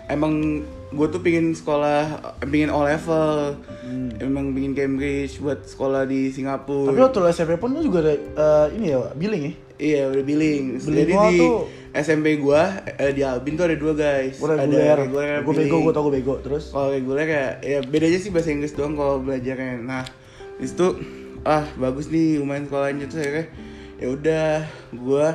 emang 0.09 0.63
gue 0.87 1.07
tuh 1.09 1.19
pingin 1.19 1.51
sekolah 1.51 2.21
pingin 2.47 2.71
O 2.71 2.81
level 2.81 3.59
emang 4.17 4.51
pingin 4.51 4.73
Cambridge 4.73 5.39
buat 5.39 5.63
sekolah 5.63 6.05
di 6.05 6.31
Singapura 6.31 6.89
Tapi 6.89 7.01
waktu 7.03 7.19
SMP 7.31 7.53
pun 7.57 7.75
lu 7.75 7.83
juga 7.83 8.03
ada 8.03 8.15
eh, 8.15 8.67
ini 8.75 8.87
ya, 8.91 8.99
billing 9.13 9.43
ya. 9.43 9.53
Iya 9.77 10.03
udah 10.09 10.25
billing. 10.25 10.65
Billing 10.79 10.97
Jadi 10.97 11.13
gua 11.13 11.29
di 11.29 11.39
tuh- 11.39 11.65
SMP 11.93 12.27
gua 12.37 12.63
eh, 12.87 13.13
di 13.13 13.21
Albin 13.21 13.55
tuh 13.55 13.65
ada 13.65 13.77
dua 13.77 13.93
guys. 13.93 14.37
Gue 14.37 14.49
reguler. 14.49 14.89
Ada 14.89 15.03
reguler 15.03 15.27
Gue 15.43 15.55
bego, 15.55 15.77
gue 15.83 15.93
tau 15.93 16.03
gue 16.05 16.15
bego. 16.17 16.35
Terus 16.41 16.65
Kalau 16.71 16.89
reguler 16.89 17.27
ya, 17.27 17.47
ya 17.61 17.79
bedanya 17.81 18.17
sih 18.17 18.31
bahasa 18.31 18.49
Inggris 18.49 18.73
doang 18.73 18.95
kalau 18.95 19.21
belajarnya. 19.21 19.81
Nah, 19.81 20.05
di 20.57 20.65
situ 20.65 20.97
ah 21.43 21.63
bagus 21.77 22.09
nih 22.09 22.41
lumayan 22.41 22.65
sekolahnya 22.65 23.05
tuh 23.07 23.19
akhirnya 23.19 23.47
ya 23.97 24.07
udah 24.09 24.49
gua 24.93 25.27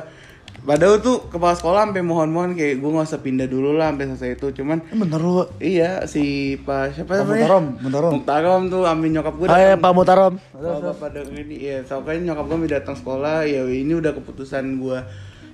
Padahal 0.62 1.02
tuh 1.02 1.26
kepala 1.26 1.58
sekolah 1.58 1.90
sampai 1.90 2.06
mohon-mohon 2.06 2.54
kayak 2.54 2.78
gue 2.78 2.90
nggak 2.94 3.08
usah 3.10 3.18
pindah 3.18 3.50
dulu 3.50 3.74
lah 3.74 3.90
sampai 3.90 4.06
selesai 4.14 4.30
itu. 4.38 4.62
Cuman 4.62 4.78
bener 4.94 5.18
lu. 5.18 5.42
iya 5.58 6.06
si 6.06 6.54
Pak 6.62 6.94
siapa 6.94 7.26
Pak? 7.26 7.34
Mutarom, 7.34 7.64
Mutarom. 7.82 8.10
Mutarom 8.14 8.62
tuh 8.70 8.82
ambil 8.86 9.08
nyokap 9.10 9.34
gue. 9.34 9.46
Ah, 9.50 9.58
ya, 9.58 9.74
Pak 9.74 9.90
Mutarom. 9.90 10.34
Bapak 10.54 11.08
denger 11.10 11.34
ini 11.42 11.56
ya 11.66 11.82
soalnya 11.82 12.32
nyokap 12.32 12.46
gue 12.46 12.70
datang 12.70 12.94
sekolah 12.94 13.42
ya 13.42 13.66
ini 13.66 13.92
udah 13.98 14.14
keputusan 14.14 14.78
gue 14.78 14.98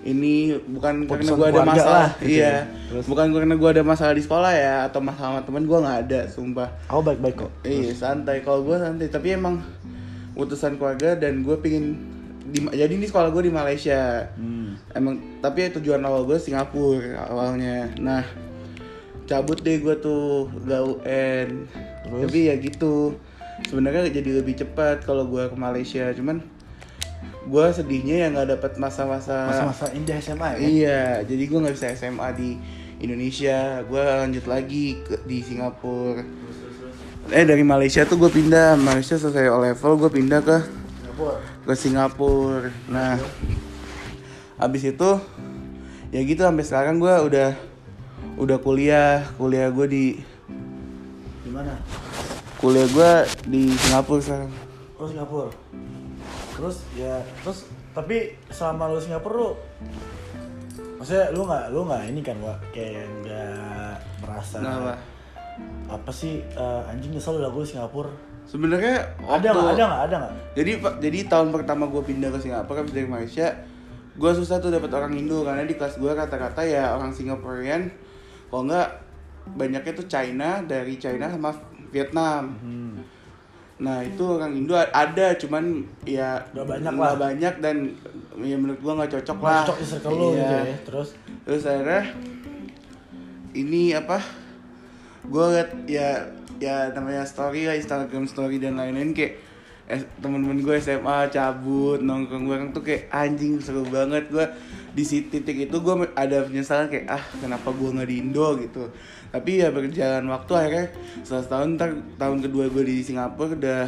ini 0.06 0.54
bukan 0.54 1.04
karena 1.04 1.26
Keputusan 1.26 1.36
gue 1.36 1.48
ada 1.50 1.62
masalah 1.66 2.06
lah, 2.06 2.08
gitu 2.22 2.30
iya 2.38 2.46
ya. 2.46 2.58
Terus? 2.88 3.04
bukan 3.10 3.26
karena 3.34 3.54
gue 3.58 3.70
ada 3.74 3.82
masalah 3.82 4.12
di 4.14 4.22
sekolah 4.22 4.52
ya 4.54 4.74
atau 4.86 5.00
masalah 5.02 5.28
sama 5.34 5.40
temen 5.42 5.64
gue 5.66 5.78
nggak 5.78 5.98
ada 6.06 6.20
sumpah 6.30 6.68
Aku 6.86 7.00
baik-baik 7.02 7.36
kok. 7.44 7.50
iya 7.66 7.90
santai 7.92 8.40
kalau 8.46 8.62
gue 8.62 8.76
santai 8.78 9.10
tapi 9.10 9.34
emang 9.34 9.58
keputusan 10.38 10.78
keluarga 10.78 11.18
dan 11.18 11.42
gue 11.42 11.56
pingin 11.58 11.98
di, 12.48 12.58
jadi 12.66 12.88
ini 12.90 13.04
sekolah 13.04 13.28
gue 13.28 13.42
di 13.44 13.52
Malaysia 13.52 14.28
Hmm. 14.34 14.80
emang 14.92 15.14
tapi 15.38 15.64
ya 15.64 15.74
tujuan 15.74 16.00
awal 16.00 16.24
gue 16.24 16.36
Singapura 16.36 17.28
awalnya 17.28 17.92
nah 17.96 18.24
cabut 19.24 19.60
deh 19.60 19.76
gue 19.78 19.94
tuh 19.98 20.48
gak 20.64 20.82
UN 20.82 21.48
Terus? 21.68 22.20
tapi 22.24 22.38
ya 22.48 22.54
gitu 22.56 23.16
sebenarnya 23.64 24.08
jadi 24.08 24.40
lebih 24.40 24.56
cepat 24.56 25.04
kalau 25.04 25.26
gue 25.26 25.44
ke 25.44 25.56
Malaysia 25.56 26.08
cuman 26.12 26.40
gue 27.44 27.66
sedihnya 27.68 28.16
ya 28.22 28.26
nggak 28.28 28.48
dapat 28.54 28.72
masa-masa 28.76 29.48
Masa-masa 29.48 29.88
indah 29.92 30.16
SMA 30.18 30.48
ya. 30.54 30.58
iya 30.60 31.00
jadi 31.24 31.42
gue 31.44 31.58
nggak 31.58 31.76
bisa 31.76 31.92
SMA 31.92 32.28
di 32.32 32.50
Indonesia 32.98 33.84
gue 33.84 34.00
lanjut 34.00 34.44
lagi 34.44 35.00
ke, 35.00 35.20
di 35.24 35.40
Singapura 35.40 36.24
eh 37.28 37.44
dari 37.44 37.60
Malaysia 37.60 38.04
tuh 38.04 38.16
gue 38.16 38.30
pindah 38.30 38.76
Malaysia 38.76 39.16
selesai 39.16 39.52
O 39.52 39.60
level 39.60 39.92
gue 39.98 40.10
pindah 40.10 40.40
ke. 40.40 40.58
Ke 41.68 41.76
Singapura. 41.76 42.72
Nah, 42.88 43.20
abis 44.56 44.88
itu 44.88 45.10
ya 46.08 46.24
gitu 46.24 46.40
sampai 46.40 46.64
sekarang 46.64 46.96
gue 46.96 47.12
udah 47.12 47.52
udah 48.40 48.56
kuliah, 48.56 49.20
kuliah 49.36 49.68
gue 49.68 49.84
di 49.86 50.04
Di 51.44 51.50
mana? 51.52 51.76
kuliah 52.56 52.88
gue 52.88 53.10
di 53.44 53.68
Singapura 53.76 54.20
sekarang. 54.24 54.50
Oh 54.96 55.04
Singapura. 55.04 55.52
Terus 56.56 56.76
ya 56.96 57.20
terus 57.44 57.68
tapi 57.92 58.32
selama 58.48 58.88
lu 58.88 58.98
Singapura 58.98 59.36
lu 59.36 59.50
Maksudnya 60.98 61.30
lu 61.30 61.46
nggak 61.46 61.64
lu 61.70 61.80
nggak 61.86 62.02
ini 62.10 62.20
kan 62.24 62.36
Wak 62.42 62.58
kayak 62.74 63.06
nggak 63.22 63.94
merasa 64.18 64.56
Kenapa? 64.58 64.94
apa 65.86 66.10
sih 66.10 66.40
eh, 66.42 66.90
anjing 66.90 67.12
nyesel 67.12 67.38
lah 67.38 67.52
gue 67.52 67.62
Singapura. 67.62 68.10
Sebenarnya 68.48 68.96
Ada 69.20 69.46
nggak 69.46 69.68
ada 69.70 69.84
nggak 69.84 70.02
ada 70.02 70.16
nggak? 70.18 70.32
Jadi 70.54 70.70
Pak, 70.78 70.94
jadi 70.98 71.18
tahun 71.26 71.48
pertama 71.50 71.84
gue 71.86 72.00
pindah 72.02 72.30
ke 72.30 72.40
Singapura 72.40 72.80
dari 72.82 73.04
Malaysia, 73.04 73.52
gue 74.14 74.30
susah 74.32 74.56
tuh 74.56 74.68
dapat 74.68 74.88
orang 74.90 75.12
Indo 75.14 75.44
karena 75.44 75.62
di 75.62 75.74
kelas 75.74 75.96
gue 75.96 76.08
kata-kata 76.08 76.60
ya 76.60 76.90
orang 76.90 77.12
Singaporean, 77.12 77.92
kalau 78.46 78.64
nggak 78.64 78.88
banyaknya 79.50 79.92
tuh 79.92 80.06
China 80.06 80.60
dari 80.62 80.96
China 80.96 81.28
sama 81.28 81.52
Vietnam. 81.88 82.56
Hmm. 82.58 82.96
Nah 83.78 84.00
itu 84.00 84.24
orang 84.24 84.56
Indo 84.56 84.74
ada, 84.74 85.26
cuman 85.34 85.64
ya 86.02 86.40
Nggak 86.50 86.66
banyak 86.66 86.90
nggak 86.90 87.12
lah. 87.12 87.20
banyak 87.20 87.54
dan 87.60 87.76
ya 88.38 88.56
menurut 88.56 88.78
gue 88.78 88.92
nggak 88.94 89.12
cocok 89.12 89.38
lah. 89.38 89.62
cocok 89.62 89.76
di 89.76 89.86
circle 89.86 90.10
lu 90.10 90.26
gitu 90.32 90.40
Iya. 90.40 90.60
ya. 90.64 90.76
Terus 90.82 91.08
Terus 91.44 91.62
akhirnya 91.64 92.02
ini 93.52 93.92
apa? 93.92 94.18
Gue 95.24 95.44
liat 95.52 95.70
ya 95.84 96.08
ya 96.58 96.90
namanya 96.92 97.24
story 97.24 97.70
lah 97.70 97.78
Instagram 97.78 98.26
story 98.26 98.58
dan 98.58 98.78
lain-lain 98.78 99.14
kayak 99.14 99.38
eh, 99.88 100.02
temen-temen 100.20 100.60
gue 100.60 100.76
SMA 100.82 101.32
cabut 101.32 101.98
nongkrong 102.04 102.44
bareng 102.44 102.70
tuh 102.76 102.84
kayak 102.84 103.08
anjing 103.08 103.56
seru 103.62 103.86
banget 103.88 104.28
gue 104.28 104.46
di 104.92 105.04
titik 105.06 105.70
itu 105.70 105.76
gue 105.78 105.94
ada 106.12 106.44
penyesalan 106.44 106.90
kayak 106.90 107.06
ah 107.08 107.24
kenapa 107.38 107.70
gue 107.70 107.88
nggak 107.94 108.08
di 108.08 108.16
Indo? 108.18 108.58
gitu. 108.58 108.90
Tapi 109.30 109.62
ya 109.62 109.70
berjalan 109.70 110.26
waktu 110.28 110.52
akhirnya 110.58 110.86
setelah 111.22 111.42
setahun 111.44 111.68
ntar 111.78 111.90
tahun 112.18 112.38
kedua 112.44 112.64
gue 112.68 112.82
di 112.84 112.96
Singapura 113.06 113.54
udah 113.54 113.84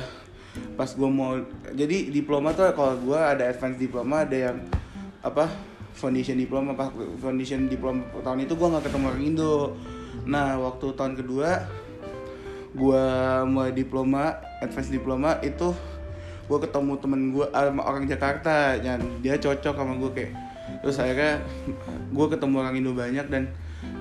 pas 0.74 0.90
gue 0.90 1.10
mau 1.10 1.38
jadi 1.74 2.10
diploma 2.10 2.50
tuh 2.54 2.74
kalau 2.74 2.98
gue 2.98 3.18
ada 3.18 3.46
advance 3.50 3.78
diploma 3.78 4.26
ada 4.26 4.36
yang 4.50 4.56
apa 5.22 5.46
foundation 5.94 6.38
diploma 6.38 6.74
pas 6.74 6.90
foundation 7.20 7.68
diploma 7.68 8.02
tahun 8.22 8.46
itu 8.46 8.54
gue 8.56 8.68
nggak 8.70 8.84
ketemu 8.88 9.04
orang 9.10 9.24
Indo. 9.26 9.54
Nah 10.30 10.56
waktu 10.62 10.86
tahun 10.94 11.14
kedua 11.18 11.66
gue 12.70 13.04
mulai 13.50 13.72
diploma 13.74 14.38
advance 14.62 14.90
diploma 14.90 15.42
itu 15.42 15.74
gue 16.50 16.58
ketemu 16.66 16.92
temen 16.98 17.20
gue 17.34 17.46
sama 17.50 17.82
orang 17.86 18.04
Jakarta 18.06 18.74
dan 18.78 18.98
dia 19.22 19.38
cocok 19.38 19.74
sama 19.74 19.94
gue 19.98 20.10
kayak 20.14 20.32
terus 20.82 20.98
akhirnya 20.98 21.42
gue 22.14 22.26
ketemu 22.30 22.54
orang 22.58 22.74
Indo 22.78 22.92
banyak 22.94 23.26
dan 23.30 23.50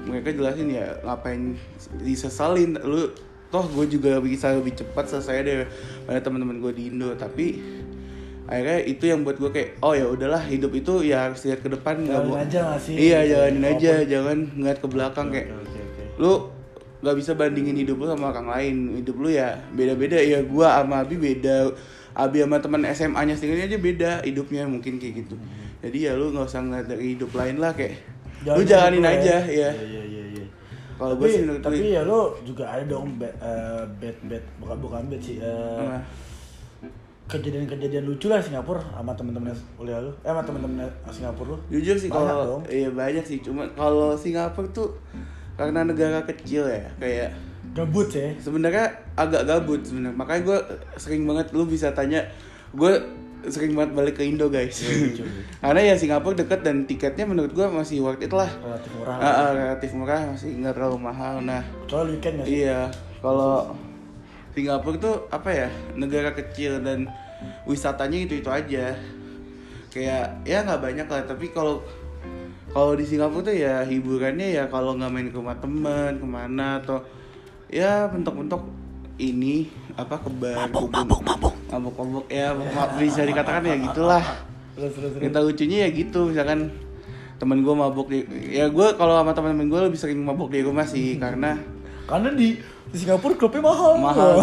mereka 0.05 0.33
jelasin 0.33 0.67
ya 0.73 0.97
ngapain 1.05 1.55
disesalin? 2.03 2.75
Lu 2.83 3.13
toh 3.49 3.65
gue 3.65 3.85
juga 3.89 4.21
bisa 4.21 4.53
lebih 4.53 4.77
cepat 4.77 5.09
selesai 5.09 5.41
daripada 5.41 6.19
teman-teman 6.21 6.61
gue 6.61 6.71
di 6.73 6.83
Indo 6.93 7.13
tapi 7.17 7.57
akhirnya 8.49 8.81
itu 8.85 9.05
yang 9.09 9.21
buat 9.21 9.37
gue 9.37 9.49
kayak 9.49 9.69
oh 9.81 9.93
ya 9.93 10.09
udahlah 10.09 10.41
hidup 10.45 10.73
itu 10.73 11.05
ya 11.05 11.29
harus 11.29 11.45
lihat 11.45 11.61
ke 11.61 11.69
depan 11.69 12.01
nggak 12.01 12.21
mau- 12.25 12.37
aja 12.37 12.59
nggak 12.65 12.81
sih? 12.81 12.93
iya 12.97 13.21
jalanin 13.25 13.65
aja 13.65 13.93
jangan 14.05 14.37
ngeliat 14.57 14.77
ke 14.81 14.87
belakang 14.89 15.27
kayak 15.29 15.47
lu 16.17 16.49
nggak 16.99 17.15
bisa 17.15 17.31
bandingin 17.39 17.79
hidup 17.79 17.95
lu 17.95 18.11
sama 18.11 18.35
orang 18.35 18.47
lain 18.51 18.75
hidup 18.99 19.15
lu 19.23 19.31
ya 19.31 19.55
beda-beda 19.71 20.19
ya 20.19 20.43
gua 20.43 20.83
sama 20.83 21.03
Abi 21.07 21.15
beda 21.15 21.71
Abi 22.11 22.43
sama 22.43 22.59
teman 22.59 22.83
SMA 22.91 23.21
nya 23.23 23.35
sendiri 23.35 23.63
aja 23.63 23.79
beda 23.79 24.11
hidupnya 24.27 24.67
mungkin 24.67 24.99
kayak 24.99 25.23
gitu 25.23 25.35
jadi 25.79 26.11
ya 26.11 26.11
lu 26.19 26.35
nggak 26.35 26.47
usah 26.47 26.59
ngeliat 26.59 26.87
dari 26.91 27.15
hidup 27.15 27.31
lain 27.31 27.55
lah 27.63 27.71
kayak 27.71 28.03
lu 28.43 28.63
jalanin 28.67 28.99
dulu 28.99 29.11
aja 29.15 29.35
ya 29.47 29.69
Iya 29.71 29.71
iya 29.79 30.03
iya. 30.03 30.23
iya. 30.35 30.45
kalau 30.99 31.15
gue 31.15 31.27
sih 31.31 31.43
tapi 31.63 31.95
ya 31.95 32.03
lo 32.03 32.35
juga 32.43 32.67
ada 32.67 32.83
dong 32.83 33.15
bad 33.15 33.31
eh, 33.39 33.83
bad 34.03 34.17
bad 34.27 34.43
bukan 34.59 34.77
bukan 34.83 35.01
bad 35.07 35.21
sih. 35.23 35.39
Apa? 35.39 36.03
kejadian-kejadian 37.29 38.09
lucu 38.09 38.25
lah 38.25 38.41
Singapura 38.41 38.81
sama 38.89 39.13
temen-temen 39.13 39.53
kuliah 39.77 40.01
lu. 40.01 40.09
Eh 40.25 40.33
sama 40.33 40.41
temen-temen 40.41 40.89
Singapura 41.13 41.53
lu. 41.53 41.57
jujur 41.69 41.95
sih 41.95 42.09
kalau 42.09 42.57
iya 42.67 42.89
banyak 42.89 43.21
sih 43.21 43.37
cuma 43.45 43.69
kalau 43.77 44.17
Singapura 44.17 44.65
tuh 44.73 44.97
karena 45.59 45.83
negara 45.83 46.23
kecil 46.23 46.63
ya 46.63 46.87
kayak 46.95 47.35
Gabut 47.69 48.07
ya. 48.09 48.31
sebenarnya 48.39 48.87
agak 49.13 49.43
gabut 49.43 49.83
sebenarnya 49.83 50.15
makanya 50.15 50.41
gue 50.41 50.57
sering 50.95 51.23
banget 51.23 51.51
lu 51.51 51.67
bisa 51.67 51.91
tanya 51.91 52.23
gue 52.71 52.91
sering 53.41 53.71
banget 53.71 53.91
balik 53.93 54.15
ke 54.15 54.23
Indo 54.23 54.47
guys 54.47 54.79
Iya, 54.79 55.13
cuy. 55.13 55.29
karena 55.61 55.81
ya 55.83 55.93
Singapura 55.93 56.33
deket 56.33 56.59
dan 56.59 56.83
tiketnya 56.83 57.23
menurut 57.23 57.51
gue 57.51 57.67
masih 57.67 57.99
worth 57.99 58.19
it 58.19 58.31
lah 58.31 58.47
Relatif 58.57 58.91
murah. 58.95 59.15
Ah, 59.15 59.27
ah, 59.29 59.49
relatif 59.53 59.89
murah 59.91 60.21
masih 60.29 60.49
nggak 60.55 60.73
terlalu 60.73 60.97
mahal 60.97 61.35
nah 61.39 61.61
Kalau 61.85 62.07
weekend 62.07 62.41
sih? 62.41 62.63
iya 62.63 62.87
kalau 63.19 63.75
Singapura 64.49 64.95
tuh 64.97 65.15
apa 65.29 65.49
ya 65.51 65.67
negara 65.93 66.31
kecil 66.31 66.79
dan 66.79 67.05
wisatanya 67.63 68.17
itu 68.17 68.33
itu 68.35 68.49
aja 68.49 68.95
kayak 69.89 70.25
ya 70.43 70.57
nggak 70.61 70.81
banyak 70.81 71.05
lah 71.05 71.21
tapi 71.23 71.49
kalau 71.49 71.81
kalau 72.69 72.93
di 72.93 73.05
Singapura 73.05 73.49
tuh 73.49 73.55
ya 73.55 73.81
hiburannya 73.85 74.47
ya 74.53 74.63
kalau 74.69 74.93
nggak 74.95 75.09
main 75.09 75.27
ke 75.33 75.37
rumah 75.37 75.57
teman 75.57 76.21
ke 76.21 76.27
mana 76.27 76.81
atau 76.81 77.01
ya 77.69 78.09
bentuk-bentuk 78.09 78.61
ini 79.19 79.67
apa 79.99 80.15
ke 80.21 80.29
bar 80.31 80.69
mabuk 80.71 81.21
mabuk. 81.21 81.53
Mabuk 81.69 82.25
ya 82.31 82.55
ma- 82.55 82.93
bisa 82.95 83.25
dikatakan 83.27 83.67
ya 83.67 83.75
gitulah. 83.77 84.23
Terus 84.79 84.95
terus 84.95 85.11
terus. 85.17 85.23
kita 85.27 85.39
lucunya 85.43 85.77
ya 85.85 85.89
gitu 85.91 86.31
misalkan 86.31 86.71
temen 87.39 87.63
gue 87.63 87.75
mabuk 87.75 88.07
di 88.11 88.19
ya 88.51 88.67
gue 88.67 88.87
kalau 88.95 89.15
sama 89.19 89.31
teman-teman 89.31 89.67
gue 89.67 89.81
lebih 89.91 89.99
sering 89.99 90.19
mabuk 90.23 90.51
di 90.51 90.63
rumah 90.63 90.83
sih 90.87 91.15
karena 91.19 91.55
Karena 92.09 92.33
di 92.33 92.57
di 92.89 92.97
Singapura 92.97 93.33
klubnya 93.33 93.61
mahal. 93.63 93.93
mahal 93.95 94.33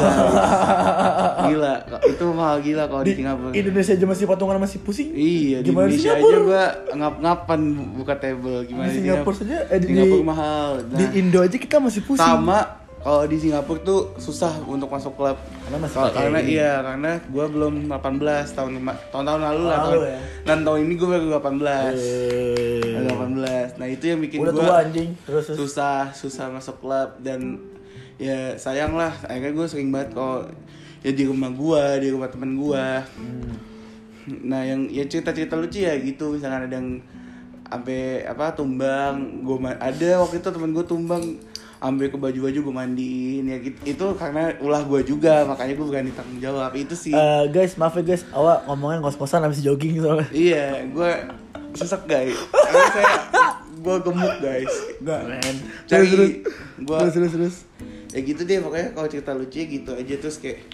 gila 1.47 1.75
itu 2.05 2.25
mahal 2.29 2.57
gila 2.59 2.85
kalau 2.87 3.03
di, 3.03 3.11
Di 3.11 3.19
Singapura 3.19 3.51
Indonesia 3.53 3.93
aja 3.93 4.07
masih 4.07 4.25
patungan 4.25 4.57
masih 4.57 4.79
pusing. 4.81 5.11
iya 5.11 5.59
di 5.59 5.67
Gimana 5.67 5.87
di 5.87 5.97
Indonesia 5.97 6.11
aja 6.11 6.21
Singapura? 6.21 6.39
gua 6.41 6.65
ngap-ngapan 6.95 7.61
buka 7.93 8.15
table 8.17 8.59
gimana 8.63 8.87
Di 8.87 8.95
Singapura 8.97 9.35
saja, 9.35 9.57
eh, 9.67 9.79
di- 9.79 9.89
Singapura 9.89 10.15
di- 10.17 10.27
mahal 10.27 10.69
Di 10.85 11.05
nah, 11.05 11.11
Indo 11.13 11.39
aja 11.41 11.57
kita 11.57 11.77
masih 11.77 12.03
pusing. 12.03 12.23
sama 12.23 12.59
kalau 12.99 13.23
di 13.25 13.37
Singapura 13.37 13.79
tuh 13.81 14.01
susah 14.17 14.51
untuk 14.65 14.87
masuk 14.89 15.15
klub 15.15 15.39
Karena 15.39 15.79
masih 15.81 15.95
pakai 15.97 16.15
karena 16.17 16.39
ini. 16.41 16.51
iya 16.53 16.73
karena 16.81 17.11
gua 17.25 17.47
belum 17.47 17.75
18 17.89 18.03
tahun 18.53 18.71
lima- 18.77 18.99
tahun-tahun 19.09 19.41
lalu 19.45 19.63
lah 19.65 19.79
tahun, 19.81 19.99
ya. 20.05 20.19
dan 20.45 20.59
tahun 20.63 20.79
ini 20.81 20.93
gua 20.97 21.09
baru 21.13 21.27
18 21.33 21.95
Eh. 21.97 22.83
Baru 22.97 23.07
18 23.29 23.75
nah 23.75 23.87
itu 23.87 24.05
yang 24.07 24.21
bikin 24.21 24.39
Udah 24.41 24.53
gua 24.53 24.61
tua 24.61 24.75
anjing. 24.81 25.11
Terus 25.21 25.45
terus. 25.45 25.57
susah 25.61 26.11
susah 26.13 26.47
masuk 26.49 26.79
klub 26.79 27.11
dan 27.21 27.59
ya 28.17 28.57
sayang 28.57 28.97
lah 28.97 29.13
akhirnya 29.25 29.53
gue 29.53 29.67
sering 29.69 29.93
banget 29.93 30.17
kalau 30.17 30.49
ya 31.05 31.13
di 31.13 31.23
rumah 31.23 31.53
gua 31.53 32.01
di 32.01 32.09
rumah 32.11 32.27
temen 32.27 32.57
gua. 32.57 33.05
Hmm. 33.15 33.55
nah 34.43 34.59
yang 34.59 34.91
ya 34.91 35.07
cerita-cerita 35.07 35.55
lucu 35.55 35.87
ya 35.87 35.95
gitu. 36.03 36.35
Misalkan 36.35 36.67
ada 36.67 36.75
yang 36.75 36.99
sampai 37.67 38.27
apa 38.27 38.55
tumbang 38.55 39.43
ma- 39.43 39.79
ada 39.79 40.11
waktu 40.23 40.43
itu 40.43 40.49
temen 40.51 40.75
gue 40.75 40.83
tumbang 40.83 41.23
ambil 41.77 42.09
ke 42.09 42.17
baju-baju 42.19 42.59
gue 42.59 42.75
mandiin 42.75 43.45
ya 43.47 43.59
gitu. 43.63 43.79
Itu 43.87 44.07
karena 44.19 44.51
ulah 44.59 44.83
gua 44.83 45.05
juga 45.07 45.47
makanya 45.47 45.79
gue 45.79 45.87
berani 45.87 46.11
tanggung 46.11 46.43
jawab. 46.43 46.75
Itu 46.75 46.99
sih. 46.99 47.15
Eh, 47.15 47.45
guys, 47.53 47.79
maaf 47.79 47.95
ya 47.95 48.03
guys, 48.03 48.27
awak 48.35 48.67
ngomongnya 48.67 49.05
ngos-ngosan 49.05 49.47
habis 49.47 49.63
jogging 49.63 50.03
soalnya. 50.03 50.27
iya 50.35 50.83
gue 50.89 51.11
sesek 51.77 52.03
guys. 52.09 52.35
Karena 52.51 52.83
saya 52.91 53.07
gue 53.77 53.97
gemuk 54.01 54.35
guys 54.39 54.73
Enggak, 54.99 55.21
men. 55.27 55.57
cari 55.85 56.03
Terus, 56.03 56.11
terus. 56.11 56.31
gue 56.79 56.97
Terus, 56.99 57.13
terus, 57.13 57.33
terus. 57.33 57.57
ya 58.09 58.21
gitu 58.23 58.43
deh 58.43 58.59
pokoknya 58.59 58.89
kalau 58.91 59.07
cerita 59.07 59.31
lucu 59.31 59.61
gitu 59.61 59.91
aja 59.93 60.15
terus 60.17 60.37
kayak 60.37 60.65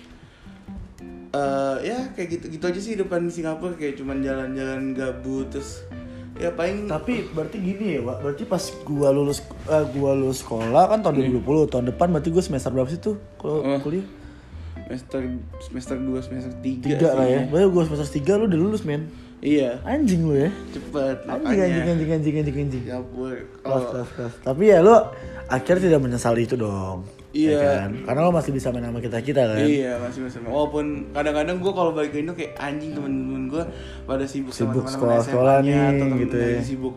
eh 1.33 1.77
ya 1.83 1.99
kayak 2.13 2.29
gitu 2.31 2.45
gitu 2.51 2.65
aja 2.65 2.79
sih 2.79 2.95
depan 2.95 3.25
Singapura 3.27 3.73
kayak 3.73 3.97
cuman 3.97 4.21
jalan-jalan 4.21 4.93
gabut 4.93 5.49
terus 5.49 5.81
ya 6.35 6.53
paling 6.53 6.85
Tapi 6.87 7.29
berarti 7.29 7.57
gini 7.57 7.97
ya, 7.97 8.01
Wak. 8.03 8.19
Berarti 8.21 8.45
pas 8.45 8.59
gua 8.83 9.09
lulus 9.11 9.41
eh, 9.65 9.85
gua 9.93 10.13
lulus 10.13 10.41
sekolah 10.41 10.89
kan 10.89 11.01
tahun 11.01 11.25
2020, 11.41 11.71
tahun 11.71 11.85
depan 11.89 12.09
berarti 12.09 12.29
gua 12.31 12.43
semester 12.43 12.69
berapa 12.69 12.89
sih 12.89 12.99
tuh 12.99 13.17
kalau 13.37 13.63
Oh. 13.63 13.79
kuliah? 13.79 14.05
semester 14.83 15.21
semester 15.63 15.97
2 15.97 16.21
semester 16.21 16.53
3 16.55 16.85
Tiga 16.85 17.11
lah 17.15 17.25
ya. 17.25 17.41
Berarti 17.47 17.69
gua 17.71 17.83
semester 17.87 18.09
3 18.11 18.37
lu 18.37 18.45
udah 18.45 18.61
lulus, 18.61 18.83
men. 18.83 19.09
Iya 19.43 19.71
Anjing 19.83 20.23
lu 20.23 20.35
ya. 20.39 20.51
cepet 20.71 21.17
Anjing, 21.27 21.43
makanya 21.43 21.65
anjing, 21.67 21.83
anjing, 21.83 22.11
anjing, 22.15 22.35
anjing, 22.39 22.57
anjing. 22.63 22.83
ya 22.87 22.99
Kelas, 23.61 23.85
kelas, 23.91 24.09
kelas. 24.15 24.35
Tapi 24.41 24.63
ya 24.71 24.79
lu 24.79 24.95
akhirnya 25.51 25.83
tidak 25.83 26.01
menyesali 26.01 26.43
itu 26.47 26.55
dong. 26.55 27.03
Iya. 27.33 27.51
Ya 27.51 27.59
kan? 27.59 27.91
Karena 28.07 28.21
lo 28.23 28.31
masih 28.31 28.53
bisa 28.53 28.69
main 28.71 28.85
sama 28.85 29.01
kita-kita 29.01 29.43
kan. 29.51 29.65
Iya 29.65 29.99
masih 29.99 30.21
masih 30.29 30.39
walaupun 30.47 31.11
kadang-kadang 31.11 31.57
gue 31.59 31.73
kalau 31.73 31.91
balik 31.91 32.13
ke 32.13 32.23
Indo 32.23 32.33
kayak 32.33 32.55
anjing 32.57 32.93
temen-temen 32.95 33.43
gue 33.51 33.65
pada 34.05 34.25
sibuk, 34.29 34.53
Sibuk 34.55 34.85
sama 34.87 35.19
teman-teman 35.19 35.27
SMA-nya, 35.27 35.65
nih, 35.65 35.81
atau 35.83 35.97
temen 36.07 36.23
gitu 36.23 36.37
ya. 36.39 36.61
sibuk 36.63 36.95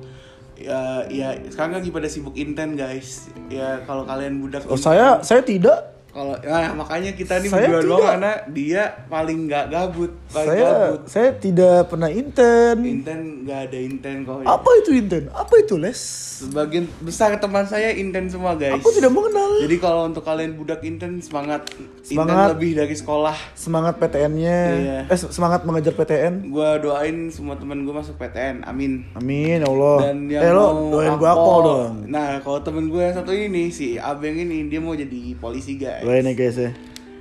ya 0.55 0.79
ya 1.11 1.27
sekarang 1.51 1.83
lagi 1.83 1.89
pada 1.91 2.07
sibuk 2.07 2.31
inten 2.39 2.79
guys 2.79 3.27
ya 3.51 3.83
kalau 3.83 4.07
kalian 4.07 4.39
budak 4.39 4.63
Oh, 4.67 4.79
saya 4.79 5.19
saya 5.19 5.43
tidak. 5.43 5.94
Kalau 6.15 6.31
nah, 6.39 6.71
makanya 6.73 7.11
kita 7.11 7.37
nih 7.37 7.49
Saya 7.49 7.67
berdua 7.67 7.83
doang 7.83 8.07
karena 8.07 8.33
dia 8.47 8.83
paling 9.05 9.39
nggak 9.45 9.65
gabut 9.67 10.11
paling 10.25 10.47
Saya 10.47 10.63
gabut 10.65 11.01
saya 11.05 11.29
tidak 11.35 11.77
pernah 11.85 12.07
intern. 12.09 12.79
inten 12.81 13.19
nggak 13.43 13.59
ada 13.65 13.77
inten 13.77 14.15
kok 14.23 14.39
Apa 14.41 14.69
itu 14.79 14.89
intern? 14.93 15.27
Apa 15.29 15.53
itu 15.57 15.75
les? 15.75 15.99
sebagian 16.35 16.87
besar 16.99 17.35
teman 17.35 17.63
saya 17.63 17.91
inten 17.91 18.27
semua 18.27 18.55
guys 18.55 18.75
Aku 18.75 18.91
tidak 18.91 19.07
mengenal. 19.09 19.59
jadi 19.59 19.75
kalau 19.77 20.03
untuk 20.05 20.19
kalian 20.21 20.51
budak 20.53 20.79
inten 20.81 21.19
semangat 21.19 21.67
inten 21.67 21.99
Semangat. 22.15 22.47
lebih 22.53 22.71
dari 22.73 22.91
sekolah 22.93 23.35
Semangat 23.53 23.95
PTN-nya. 23.97 24.59
Iya. 24.71 24.99
Eh 25.05 25.17
semangat 25.19 25.63
mengejar 25.63 25.91
PTN. 25.93 26.47
gua 26.47 26.75
doain 26.77 27.27
semua 27.27 27.55
teman 27.55 27.81
gue 27.81 27.91
masuk 27.91 28.15
PTN 28.15 28.63
amin 28.63 29.03
Amin 29.13 29.59
ya 29.59 29.67
Allah. 29.67 29.97
dan 30.01 30.17
yang 30.29 30.41
eh 30.41 30.51
lo 30.53 30.65
doain 30.91 31.11
akpol- 31.11 31.27
akpol 31.29 31.59
dong. 31.61 31.93
nah 32.05 32.39
kalau 32.39 32.59
temen 32.61 32.87
gue 32.87 33.01
yang 33.01 33.11
satu 33.13 33.31
ini 33.31 33.67
si 33.67 33.95
abeng 33.97 34.37
ini 34.37 34.63
dia 34.65 34.79
mau 34.79 34.93
jadi 34.93 35.35
polisi 35.35 35.75
guys 35.75 36.04
Doain 36.05 36.21
ya 36.23 36.33
guys 36.37 36.57
ya. 36.61 36.71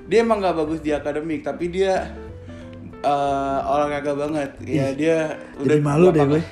dia 0.04 0.18
emang 0.20 0.44
nggak 0.44 0.56
bagus 0.60 0.80
di 0.84 0.92
akademik 0.92 1.40
tapi 1.40 1.72
dia 1.72 2.12
eh, 3.00 3.58
olahraga 3.64 4.12
banget 4.12 4.50
ya 4.60 4.92
dia 4.92 5.40
Jadi 5.56 5.80
malu 5.80 6.12
deh 6.12 6.20
gue. 6.20 6.42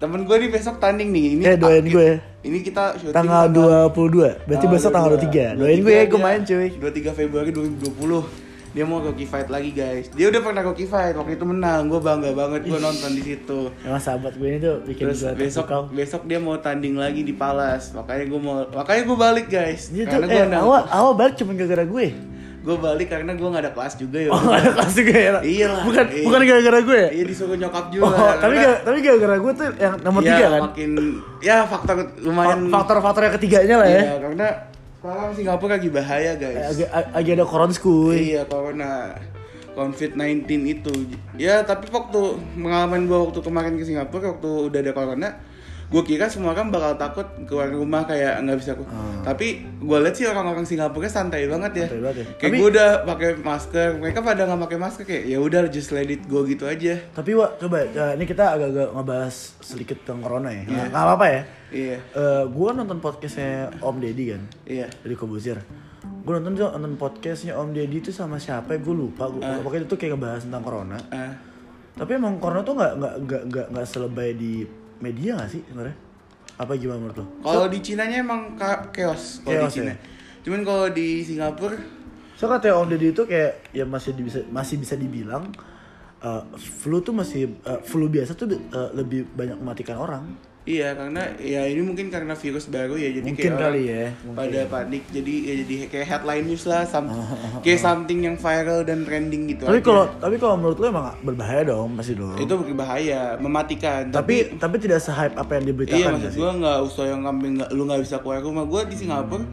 temen 0.00 0.24
gue 0.24 0.36
nih 0.40 0.48
besok 0.48 0.80
tanding 0.80 1.12
nih 1.12 1.26
ini 1.36 1.42
Eh 1.44 1.56
doain 1.60 1.84
gue 1.84 2.08
ini 2.44 2.60
kita 2.60 3.00
syuting 3.00 3.16
Tanggal 3.16 3.48
22. 3.88 4.44
Berarti 4.44 4.66
besok 4.68 4.92
tanggal 4.92 5.16
23. 5.16 5.56
Doain 5.56 5.80
gue 5.80 5.94
ya 5.96 6.04
gue 6.04 6.20
main 6.20 6.40
cuy. 6.44 6.68
23 6.76 7.16
Februari 7.16 7.50
2020 7.52 8.43
dia 8.74 8.82
mau 8.82 8.98
Rocky 8.98 9.22
Fight 9.22 9.46
lagi 9.46 9.70
guys 9.70 10.10
dia 10.10 10.26
udah 10.26 10.40
pernah 10.40 10.60
Rocky 10.60 10.82
Fight 10.82 11.14
waktu 11.14 11.32
itu 11.32 11.44
menang 11.44 11.86
gue 11.86 11.96
bangga 11.96 12.30
banget 12.30 12.66
gue 12.66 12.74
nonton 12.76 13.10
di 13.12 13.22
situ 13.24 13.70
Emang 13.80 13.98
sahabat 13.98 14.34
gue 14.34 14.44
ini 14.44 14.58
tuh 14.58 14.82
bikin 14.82 15.04
Terus 15.08 15.20
gue 15.22 15.32
besok 15.40 15.64
terpukau. 15.64 15.82
besok 15.88 16.22
dia 16.24 16.38
mau 16.38 16.56
tanding 16.56 16.94
lagi 16.94 17.22
di 17.22 17.30
Palas 17.32 17.90
makanya 17.90 18.26
gue 18.26 18.40
mau 18.40 18.66
makanya 18.68 19.02
gue 19.04 19.16
balik 19.16 19.46
guys 19.48 19.88
Dia 19.88 20.04
karena 20.04 20.26
gue 20.26 20.42
eh, 20.44 20.58
awal 20.58 20.82
awal 20.84 21.12
balik 21.14 21.34
cuma 21.36 21.54
gara-gara 21.54 21.82
gue. 21.84 22.06
gue 22.64 22.76
balik 22.80 23.08
karena 23.08 23.30
gue 23.30 23.44
gak 23.46 23.62
ada 23.62 23.70
kelas 23.70 23.94
juga 23.94 24.18
ya 24.18 24.30
Oh, 24.32 24.40
gak 24.40 24.56
ada 24.58 24.70
kelas 24.72 24.92
juga 24.96 25.14
ya? 25.14 25.30
Iya 25.38 25.66
lah. 25.68 25.82
Bukan 25.84 26.04
Iya. 26.08 26.24
bukan 26.24 26.40
gara-gara 26.42 26.78
gue 26.80 26.96
ya? 26.96 27.08
iya 27.12 27.24
disuruh 27.24 27.54
nyokap 27.54 27.84
juga 27.88 28.04
Oh, 28.08 28.32
tapi 28.34 28.54
gara- 28.56 28.80
tapi 28.80 28.98
gara-gara 28.98 29.36
gue 29.36 29.52
tuh 29.54 29.66
yang 29.76 29.94
nomor 30.00 30.20
Iya, 30.20 30.30
tiga 30.32 30.46
kan? 30.48 30.60
makin 30.64 30.90
ya 31.38 31.56
faktor 31.62 31.94
lumayan 32.18 32.58
Faktor-faktor 32.66 33.22
yang 33.22 33.34
ketiganya 33.34 33.76
lah 33.76 33.86
ya. 33.86 34.00
Iya, 34.02 34.14
karena 34.18 34.48
sekarang 35.04 35.36
Singapura 35.36 35.76
lagi 35.76 35.92
bahaya 35.92 36.32
guys. 36.32 36.80
Agak 36.80 36.88
lagi 37.12 37.30
ada 37.36 37.44
korons 37.44 37.76
kuy. 37.76 38.32
iya 38.32 38.48
corona. 38.48 39.20
COVID-19 39.76 40.48
itu. 40.64 40.94
Ya 41.36 41.60
tapi 41.60 41.92
waktu 41.92 42.40
pengalaman 42.56 43.04
gue 43.04 43.18
waktu 43.28 43.44
kemarin 43.44 43.76
ke 43.76 43.84
Singapura 43.84 44.32
waktu 44.32 44.72
udah 44.72 44.80
ada 44.80 44.92
corona 44.96 45.28
gue 45.94 46.02
kira 46.02 46.26
semua 46.26 46.50
orang 46.50 46.68
bakal 46.68 46.98
takut 46.98 47.22
keluar 47.44 47.70
rumah 47.70 48.02
kayak 48.02 48.42
nggak 48.42 48.58
bisa 48.58 48.74
ku- 48.74 48.82
tapi 49.22 49.46
gue 49.62 49.98
lihat 50.00 50.10
sih 50.12 50.26
orang-orang 50.26 50.66
Singapura 50.66 51.06
santai 51.06 51.46
banget 51.46 51.72
ya 51.76 51.86
Santai 51.86 52.02
banget 52.02 52.16
ya. 52.16 52.26
kayak 52.34 52.40
Tapi- 52.42 52.58
gue 52.58 52.68
udah 52.68 52.90
pakai 53.04 53.30
masker 53.38 53.88
mereka 53.96 54.18
pada 54.20 54.42
nggak 54.42 54.60
pakai 54.60 54.78
masker 54.80 55.04
kayak 55.04 55.24
ya 55.24 55.38
udah 55.38 55.60
just 55.68 55.90
let 55.90 56.08
it 56.08 56.26
go 56.26 56.42
gitu 56.42 56.66
aja 56.66 56.98
Tapi 57.14 57.30
Wak, 57.32 57.56
coba 57.58 57.86
ya, 57.86 58.10
ini 58.12 58.24
kita 58.24 58.44
agak-agak 58.50 58.90
ngebahas 58.90 59.34
sedikit 59.60 59.96
tentang 60.00 60.18
corona 60.20 60.50
ya. 60.50 60.62
Nggak 60.64 60.86
nggak 60.90 61.04
apa-apa 61.04 61.26
ya. 61.28 61.42
iya 61.70 61.96
Eh, 62.12 62.44
gue 62.44 62.68
nonton 62.72 62.98
podcastnya 62.98 63.50
Om 63.78 63.96
Deddy 63.96 64.24
kan 64.28 64.42
iya 64.64 64.86
dari 64.96 65.14
Kobuzir. 65.14 65.62
Gue 66.20 66.32
nonton 66.34 66.52
tuh 66.54 66.68
nonton 66.72 66.94
podcastnya 66.96 67.54
Om 67.54 67.70
Deddy 67.70 68.00
itu 68.00 68.10
sama 68.10 68.36
siapa? 68.36 68.72
ya? 68.72 68.78
Gue 68.78 68.98
lupa. 68.98 69.24
Gua, 69.26 69.40
Pokoknya 69.60 69.84
itu 69.84 69.94
kayak 69.94 70.10
ngebahas 70.12 70.42
tentang 70.42 70.62
corona. 70.62 70.98
Ah. 71.08 71.32
Tapi 71.94 72.10
emang 72.12 72.36
corona 72.36 72.60
tuh 72.60 72.74
nggak 72.74 72.92
nggak 72.96 73.14
nggak 73.46 73.66
nggak 73.70 73.86
selebay 73.86 74.34
di 74.34 74.66
media 75.02 75.38
nggak 75.38 75.50
sih 75.50 75.62
sebenarnya? 75.66 75.96
Apa 76.54 76.78
gimana 76.78 76.98
menurut 77.02 77.18
lo? 77.18 77.26
Kalau 77.42 77.66
di 77.66 77.78
Cina 77.82 78.06
nya 78.06 78.22
emang 78.22 78.54
chaos 78.94 79.42
kalau 79.42 79.58
di 79.58 79.62
Chaos, 79.66 79.74
Cina. 79.74 79.90
ya? 79.90 79.96
Cuman 80.44 80.60
kalau 80.62 80.86
di 80.92 81.24
Singapura 81.24 81.78
So 82.34 82.50
katanya 82.50 82.82
Om 82.82 82.90
Deddy 82.90 83.14
itu 83.14 83.22
kayak 83.30 83.70
ya 83.70 83.86
masih 83.86 84.10
bisa 84.18 84.42
masih 84.50 84.82
bisa 84.82 84.98
dibilang 84.98 85.54
eh, 86.18 86.42
flu 86.58 86.98
tuh 86.98 87.14
masih 87.14 87.56
eh, 87.62 87.80
flu 87.86 88.10
biasa 88.10 88.34
tuh 88.34 88.50
eh, 88.50 88.90
lebih 88.94 89.30
banyak 89.32 89.58
mematikan 89.62 90.02
orang. 90.02 90.34
Iya 90.64 90.92
karena 90.92 91.20
ya 91.36 91.64
ini 91.64 91.80
mungkin 91.80 92.08
karena 92.08 92.32
virus 92.32 92.66
baru 92.66 92.96
ya 92.96 93.12
jadi 93.12 93.26
Mungkin 93.26 93.44
kayak 93.46 93.60
kali 93.60 93.82
ya, 93.84 94.04
mungkin. 94.18 94.38
pada 94.40 94.60
panik 94.66 95.02
jadi 95.12 95.34
ya 95.38 95.54
jadi 95.60 95.74
kayak 95.86 96.06
headline 96.08 96.44
news 96.46 96.64
lah 96.64 96.82
sam- 96.82 97.12
kayak 97.64 97.76
something 97.78 98.20
yang 98.22 98.36
viral 98.36 98.80
dan 98.80 99.04
trending 99.04 99.44
gitu 99.46 99.62
Tapi 99.62 99.78
kalau 99.78 100.08
tapi 100.16 100.36
kalau 100.36 100.56
menurut 100.56 100.80
lo 100.80 100.86
emang 100.88 101.12
berbahaya 101.20 101.62
dong 101.66 101.92
masih 101.92 102.16
dong. 102.16 102.32
itu 102.34 102.48
berbahaya 102.50 103.36
mematikan. 103.36 104.08
Tapi 104.08 104.56
tapi 104.56 104.76
tidak 104.78 104.98
se-hype 104.98 105.36
apa 105.36 105.52
yang 105.54 105.64
diberitakan 105.66 106.00
iya 106.00 106.08
maksud 106.10 106.32
gue 106.32 106.50
nggak 106.56 106.78
usah 106.82 107.04
yang 107.06 107.20
ngambil 107.22 107.48
nggak 107.54 107.70
lu 107.70 107.82
nggak 107.84 108.00
bisa 108.00 108.16
keluar 108.18 108.40
rumah. 108.40 108.64
Gue 108.64 108.80
di 108.88 108.96
Singapura 108.96 109.44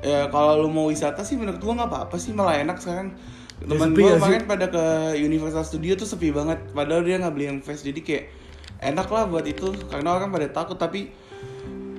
ya 0.00 0.26
kalau 0.28 0.58
lu 0.58 0.68
mau 0.68 0.88
wisata 0.88 1.22
sih 1.22 1.36
menurut 1.36 1.60
gue 1.60 1.72
nggak 1.72 1.86
apa-apa 1.86 2.16
sih 2.16 2.32
malah 2.32 2.56
enak 2.56 2.80
sekarang. 2.80 3.12
Temen 3.60 3.78
sepi 3.86 4.00
gue 4.00 4.08
ya 4.08 4.16
kemarin 4.16 4.42
pada 4.42 4.66
ke 4.66 4.84
Universal 5.18 5.62
Studio 5.62 5.92
tuh 5.94 6.08
sepi 6.08 6.32
banget 6.32 6.58
padahal 6.72 7.04
dia 7.04 7.20
nggak 7.20 7.30
beli 7.30 7.46
yang 7.46 7.60
fast 7.60 7.84
jadi 7.84 8.00
kayak 8.00 8.24
enak 8.82 9.06
lah 9.06 9.24
buat 9.24 9.46
itu 9.46 9.70
karena 9.86 10.12
orang 10.12 10.28
pada 10.28 10.50
takut 10.50 10.74
tapi 10.74 11.14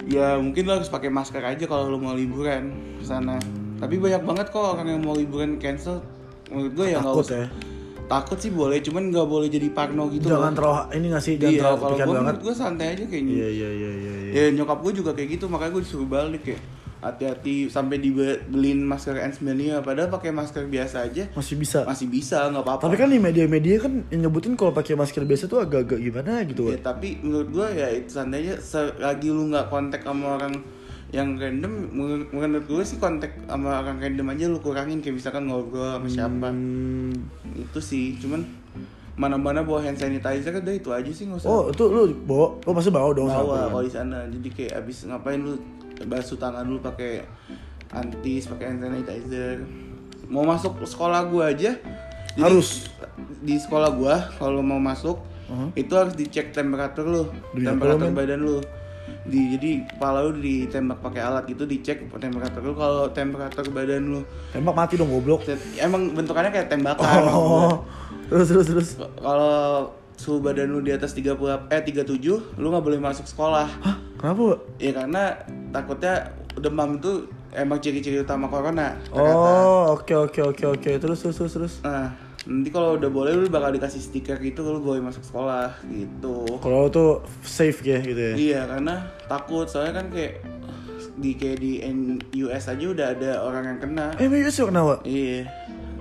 ya 0.04 0.36
mungkin 0.36 0.68
lo 0.68 0.78
harus 0.78 0.92
pakai 0.92 1.08
masker 1.08 1.40
aja 1.40 1.64
kalau 1.64 1.88
lo 1.88 1.98
mau 1.98 2.12
liburan 2.12 2.70
ke 3.00 3.04
sana 3.04 3.40
tapi 3.80 3.96
banyak 3.98 4.22
banget 4.22 4.48
kok 4.52 4.76
orang 4.76 4.88
yang 4.90 5.02
mau 5.02 5.16
liburan 5.16 5.56
cancel 5.58 6.04
menurut 6.52 6.72
gue 6.74 6.86
ya 6.90 7.00
nggak 7.00 7.08
Takut 7.10 7.26
usah 7.26 7.40
ya. 7.40 7.48
takut 8.04 8.38
sih 8.38 8.52
boleh 8.52 8.78
cuman 8.78 9.04
nggak 9.10 9.26
boleh 9.26 9.48
jadi 9.48 9.68
parno 9.72 10.12
gitu 10.12 10.28
Jangan 10.28 10.52
loh. 10.52 10.58
terlalu 10.60 10.82
ini 10.94 11.06
nggak 11.08 11.24
sih 11.24 11.34
jangan 11.40 11.50
iya 11.50 11.62
terlalu 11.64 11.80
kalau 11.80 11.96
gue 11.96 12.16
banget. 12.20 12.36
gue 12.44 12.54
santai 12.54 12.86
aja 12.92 13.04
kayaknya 13.08 13.32
Iya 13.34 13.48
iya 13.50 13.70
iya 13.72 13.92
iya. 13.96 14.14
iya. 14.20 14.32
ya 14.36 14.52
nyokap 14.52 14.80
gue 14.84 14.92
juga 14.94 15.12
kayak 15.16 15.30
gitu 15.34 15.46
makanya 15.48 15.72
gue 15.72 15.84
disuruh 15.88 16.06
balik 16.06 16.44
ya 16.46 16.60
hati-hati 17.04 17.68
sampai 17.68 18.00
dibeliin 18.00 18.80
masker 18.82 19.20
N95 19.20 19.52
padahal 19.82 20.08
pakai 20.10 20.32
masker 20.32 20.64
biasa 20.66 21.04
aja 21.04 21.28
Masih 21.30 21.56
bisa. 21.56 21.84
masih 21.84 22.08
bisa 22.08 22.48
nggak 22.48 22.64
apa-apa 22.64 22.84
Tapi 22.84 22.96
kan 22.96 23.08
di 23.08 23.20
media-media 23.20 23.76
kan 23.78 24.08
yang 24.08 24.22
nyebutin 24.24 24.56
kalau 24.56 24.72
pakai 24.72 24.96
masker 24.96 25.22
biasa 25.22 25.46
tuh 25.46 25.60
agak-agak 25.60 26.00
gimana 26.00 26.42
gitu. 26.44 26.66
ya 26.66 26.80
tapi 26.80 27.20
menurut 27.20 27.50
gue 27.50 27.68
ya 27.74 27.92
itu 27.92 28.10
santai 28.10 28.42
aja 28.42 28.56
selagi 28.58 29.28
lu 29.28 29.48
nggak 29.48 29.68
kontak 29.68 30.02
sama 30.02 30.38
orang 30.38 30.64
yang 31.10 31.36
random 31.36 31.70
menur- 31.92 32.26
menurut 32.32 32.66
gue 32.66 32.84
sih 32.84 32.98
kontak 32.98 33.36
sama 33.44 33.78
orang 33.78 34.00
random 34.00 34.28
aja 34.30 34.46
lu 34.48 34.58
kurangin 34.58 34.98
kayak 34.98 35.14
misalkan 35.16 35.46
ngobrol 35.46 35.86
sama 35.94 36.08
siapa 36.08 36.48
Hmm. 36.50 37.14
itu 37.54 37.80
sih 37.80 38.18
cuman 38.18 38.42
mana-mana 39.14 39.62
bawa 39.62 39.84
hand 39.84 39.94
sanitizer 39.96 40.50
udah 40.56 40.74
itu 40.74 40.90
aja 40.90 41.06
sih 41.08 41.24
nggak 41.24 41.38
usah 41.38 41.46
Oh, 41.48 41.64
itu 41.70 41.84
lu 41.86 42.02
bawa, 42.20 42.58
lu 42.58 42.72
pasti 42.72 42.90
bawa 42.90 43.14
dong 43.14 43.30
bawa 43.30 43.46
kan? 43.60 43.70
kalau 43.70 43.84
di 43.84 43.92
sana 43.92 44.26
jadi 44.26 44.50
kayak 44.50 44.74
abis 44.80 45.06
ngapain 45.06 45.38
lu 45.38 45.54
basuh 46.06 46.36
tangan 46.36 46.64
lu 46.64 46.78
pakai 46.78 47.24
antis 47.90 48.46
pakai 48.46 48.66
hand 48.68 48.82
sanitizer 48.82 49.62
mau 50.26 50.44
masuk 50.44 50.82
sekolah 50.82 51.26
gua 51.26 51.50
aja 51.50 51.78
jadi 52.34 52.50
Harus. 52.50 52.90
di 53.40 53.56
sekolah 53.56 53.90
gua 53.92 54.16
kalau 54.34 54.60
mau 54.60 54.80
masuk 54.80 55.20
Uh-huh. 55.44 55.70
itu 55.76 55.92
harus 55.92 56.16
dicek 56.16 56.50
temperatur 56.50 57.04
lu 57.04 57.22
temperatur 57.54 58.08
men? 58.08 58.16
badan 58.16 58.40
lu 58.42 58.64
di 59.22 59.54
jadi 59.54 59.84
kepala 59.86 60.24
lu 60.24 60.40
ditembak 60.40 61.04
pakai 61.04 61.20
alat 61.20 61.44
gitu 61.46 61.68
dicek 61.68 62.08
temperatur 62.10 62.64
lu 62.64 62.72
kalau 62.72 63.12
temperatur 63.12 63.68
badan 63.70 64.08
lu 64.08 64.20
Tembak 64.50 64.72
mati 64.74 64.96
dong 64.96 65.12
goblok. 65.12 65.44
emang 65.76 66.16
bentukannya 66.16 66.48
kayak 66.50 66.72
tembakan 66.72 67.28
Oh. 67.28 67.84
Terus 68.26 68.48
terus 68.48 68.66
terus. 68.66 68.90
kalau 69.20 69.92
suhu 70.16 70.40
badan 70.40 70.72
lu 70.72 70.80
di 70.80 70.90
atas 70.90 71.12
30 71.12 71.36
eh 71.68 71.82
37 71.84 72.08
lu 72.56 72.66
nggak 72.66 72.82
boleh 72.82 73.00
masuk 73.04 73.28
sekolah 73.28 73.68
Hah? 73.68 74.00
Kenapa? 74.24 74.56
Wak? 74.56 74.60
Ya 74.80 74.92
karena 74.96 75.24
takutnya 75.76 76.16
demam 76.56 76.96
itu 76.96 77.28
emang 77.52 77.84
ciri-ciri 77.84 78.24
utama 78.24 78.48
corona. 78.48 78.96
ternyata. 79.12 79.52
Oh, 79.68 80.00
oke 80.00 80.16
oke 80.16 80.40
oke 80.56 80.64
oke. 80.80 80.92
Terus 80.96 81.20
terus 81.20 81.36
terus 81.36 81.54
terus. 81.60 81.74
Nah, 81.84 82.16
nanti 82.48 82.72
kalau 82.72 82.96
udah 82.96 83.12
boleh 83.12 83.36
lu 83.36 83.52
bakal 83.52 83.76
dikasih 83.76 84.00
stiker 84.00 84.40
gitu 84.40 84.64
lu 84.64 84.80
boleh 84.80 85.04
masuk 85.04 85.28
sekolah 85.28 85.76
gitu. 85.92 86.48
Kalau 86.64 86.88
tuh 86.88 87.20
safe 87.44 87.84
ya 87.84 88.00
gitu 88.00 88.16
ya. 88.16 88.34
Iya, 88.40 88.62
karena 88.72 89.12
takut 89.28 89.68
soalnya 89.68 90.00
kan 90.00 90.08
kayak 90.08 90.40
di 91.20 91.36
kayak 91.36 91.60
di 91.60 91.72
US 92.48 92.72
aja 92.72 92.86
udah 92.88 93.08
ada 93.20 93.32
orang 93.44 93.76
yang 93.76 93.80
kena. 93.84 94.08
Eh, 94.24 94.32
Mayus 94.32 94.56
yuk 94.56 94.72
kenapa? 94.72 95.04
Iya. 95.04 95.52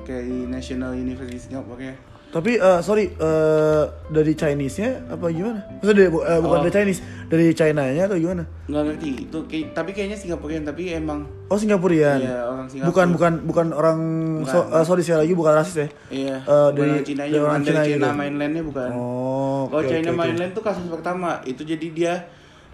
Kayak 0.07 0.31
di 0.31 0.39
National 0.47 0.95
University 0.95 1.43
Singapore 1.43 1.83
ya. 1.91 1.95
Tapi 2.33 2.57
eh, 2.57 2.81
sorry 2.81 3.13
eh, 3.13 3.83
dari 4.09 4.33
Chinese-nya 4.33 5.05
apa 5.07 5.29
gimana? 5.29 5.61
Maksudnya 5.75 5.95
dari, 5.95 6.09
eh, 6.09 6.41
bukan 6.41 6.57
Oh. 6.57 6.63
dari 6.63 6.73
Chinese, 6.73 7.01
dari 7.29 7.47
China-nya 7.53 8.03
atau 8.03 8.17
gimana? 8.17 8.41
Nggak 8.65 8.83
ngerti 8.89 9.09
itu 9.23 9.39
kayak, 9.45 9.67
tapi 9.73 9.91
kayaknya 9.91 10.17
Singaporean 10.17 10.65
tapi 10.65 10.83
emang 10.91 11.29
Oh 11.47 11.55
Singapurian. 11.55 12.17
Iya, 12.19 12.49
orang 12.49 12.67
Singapura. 12.67 12.89
Bukan 12.89 13.07
bukan 13.13 13.33
bukan 13.45 13.67
orang 13.71 13.99
so- 14.43 14.65
Bukan. 14.65 14.73
eh, 14.75 14.85
sorry 14.87 15.03
sekali 15.03 15.21
lagi 15.23 15.35
bukan 15.35 15.53
rasis 15.53 15.77
ya. 15.77 15.89
iya. 16.11 16.37
Eh, 16.39 16.69
bukan 16.71 16.89
dari- 16.91 17.05
Cina 17.05 17.23
dari 17.23 17.37
orang 17.39 17.61
Cina 17.61 17.73
dari 17.75 17.89
China 17.91 18.09
gitu. 18.09 18.17
mainlandnya 18.17 18.63
bukan. 18.65 18.89
Oh. 18.91 19.63
Kalau 19.69 19.79
oke, 19.79 19.91
China 19.91 20.09
oke. 20.09 20.19
Mainland 20.19 20.53
tuh 20.53 20.63
kasus 20.63 20.87
pertama 20.89 21.31
itu 21.45 21.63
jadi 21.63 21.87
dia 21.91 22.15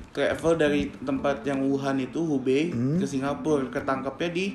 travel 0.09 0.55
dari 0.57 0.83
tempat 0.97 1.43
yang 1.43 1.59
Wuhan 1.61 1.99
itu 1.99 2.21
Hubei 2.21 2.71
Hmm. 2.71 2.95
ke 2.97 3.05
Singapura 3.05 3.67
ketangkepnya 3.69 4.31
di 4.31 4.47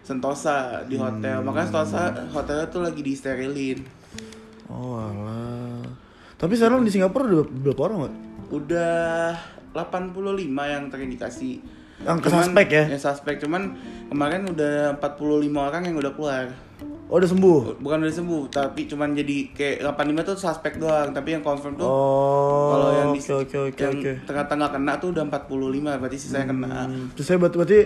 Sentosa 0.00 0.56
di 0.84 0.94
hotel 0.94 1.40
Hmm. 1.40 1.44
makanya 1.44 1.66
Sentosa 1.66 2.02
hotelnya 2.30 2.66
tuh 2.68 2.82
lagi 2.82 3.00
disterilin 3.00 3.82
Oh 4.74 4.98
alah. 4.98 5.86
Tapi 6.34 6.52
sekarang 6.52 6.82
di 6.82 6.90
Singapura 6.90 7.24
udah 7.24 7.46
berapa 7.46 7.80
orang, 7.84 7.98
Mbak? 8.00 8.14
udah 8.44 9.32
85 9.72 10.14
yang 10.46 10.84
terindikasi 10.86 11.58
Yang 12.00 12.18
ke 12.20 12.28
suspek 12.28 12.66
ya? 12.68 12.84
Yang 12.88 13.02
suspek 13.04 13.34
cuman 13.38 13.72
kemarin 14.06 14.44
udah 14.44 14.98
45 15.00 15.48
orang 15.54 15.82
yang 15.82 15.96
udah 15.96 16.12
keluar. 16.12 16.46
Oh 17.04 17.16
udah 17.16 17.26
sembuh. 17.26 17.78
Bukan 17.78 17.98
udah 18.00 18.12
sembuh, 18.12 18.42
tapi 18.48 18.84
cuman 18.84 19.14
jadi 19.14 19.36
kayak 19.50 19.76
85 19.88 20.20
tuh 20.24 20.36
suspek 20.36 20.72
doang, 20.76 21.10
tapi 21.10 21.28
yang 21.32 21.42
confirm 21.42 21.74
tuh 21.74 21.86
Oh. 21.86 22.68
kalau 22.70 22.88
yang 22.92 23.10
di 23.10 23.20
oke 23.22 23.32
oke 23.32 23.56
oke 23.70 23.80
yang 23.80 23.94
oke. 23.96 24.12
tengah-tengah 24.24 24.68
kena 24.70 24.92
tuh 24.98 25.08
udah 25.10 25.24
45, 25.24 25.48
berarti 25.96 26.18
sisanya 26.18 26.46
kena. 26.50 26.84
Hmm, 26.84 27.06
Terus 27.14 27.24
saya 27.24 27.38
berarti 27.38 27.56
berarti 27.56 27.78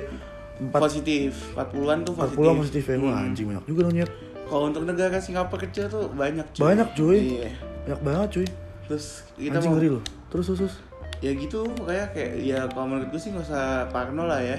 empat 0.59 0.81
Positif, 0.83 1.31
40-an 1.55 1.99
tuh 2.03 2.15
positif. 2.17 2.35
puluh 2.35 2.59
positif 2.59 2.83
ya. 2.85 2.97
Wah 2.99 3.23
anjing 3.23 3.47
banyak 3.47 3.65
juga 3.65 3.81
dong 3.85 3.95
nyet. 3.95 4.11
Kalau 4.49 4.65
untuk 4.67 4.83
negara 4.83 5.17
Singapura 5.17 5.61
kecil 5.63 5.87
tuh 5.87 6.09
banyak 6.11 6.45
cuy. 6.51 6.63
Banyak 6.65 6.89
cuy. 6.93 7.19
Iya. 7.39 7.51
Banyak 7.85 8.01
banget 8.03 8.29
cuy. 8.33 8.47
Terus 8.87 9.07
kita 9.35 9.55
Anjing 9.55 9.69
mau 9.69 9.77
ngeri 9.77 9.89
loh. 9.91 10.03
Terus 10.29 10.47
terus 10.51 10.75
ya 11.19 11.31
gitu 11.31 11.67
kayak 11.79 12.15
kayak 12.15 12.33
ya 12.39 12.61
kalau 12.69 12.87
menurut 12.89 13.11
gue 13.11 13.19
sih 13.19 13.29
nggak 13.29 13.43
usah 13.43 13.65
parno 13.89 14.23
lah 14.25 14.39
ya 14.39 14.55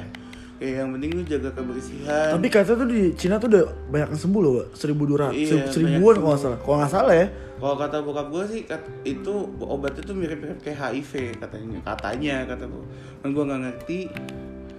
kayak 0.60 0.73
yang 0.78 0.91
penting 0.91 1.12
lu 1.13 1.23
jaga 1.23 1.56
kebersihan 1.56 2.36
Tapi 2.36 2.47
kata 2.47 2.75
tuh 2.75 2.84
di 2.84 3.15
Cina 3.15 3.39
tuh 3.39 3.47
udah 3.47 3.63
banyak 3.88 4.12
yang 4.12 4.19
sembuh 4.19 4.41
loh, 4.43 4.52
Pak. 4.54 4.67
Seribu 4.75 5.08
dua 5.08 5.17
ratus, 5.25 5.39
Iya, 5.39 5.71
seribuan 5.71 6.15
kalau 6.17 6.30
nggak 6.30 6.41
salah. 6.41 6.60
Kalau 6.60 6.78
nggak 6.78 6.91
salah 6.91 7.15
ya. 7.15 7.28
kalau 7.56 7.75
kata 7.75 7.97
bokap 8.02 8.28
gue 8.30 8.43
sih 8.45 8.62
kat- 8.63 8.88
itu 9.04 9.34
obatnya 9.58 9.99
tuh 10.02 10.15
mirip-mirip 10.15 10.60
kayak 10.60 10.80
HIV 10.91 11.12
katanya 11.38 11.80
katanya 11.86 12.36
kata 12.45 12.63
gue 12.65 12.84
kan 13.19 13.30
gue 13.30 13.43
nggak 13.45 13.62
ngerti 13.62 13.99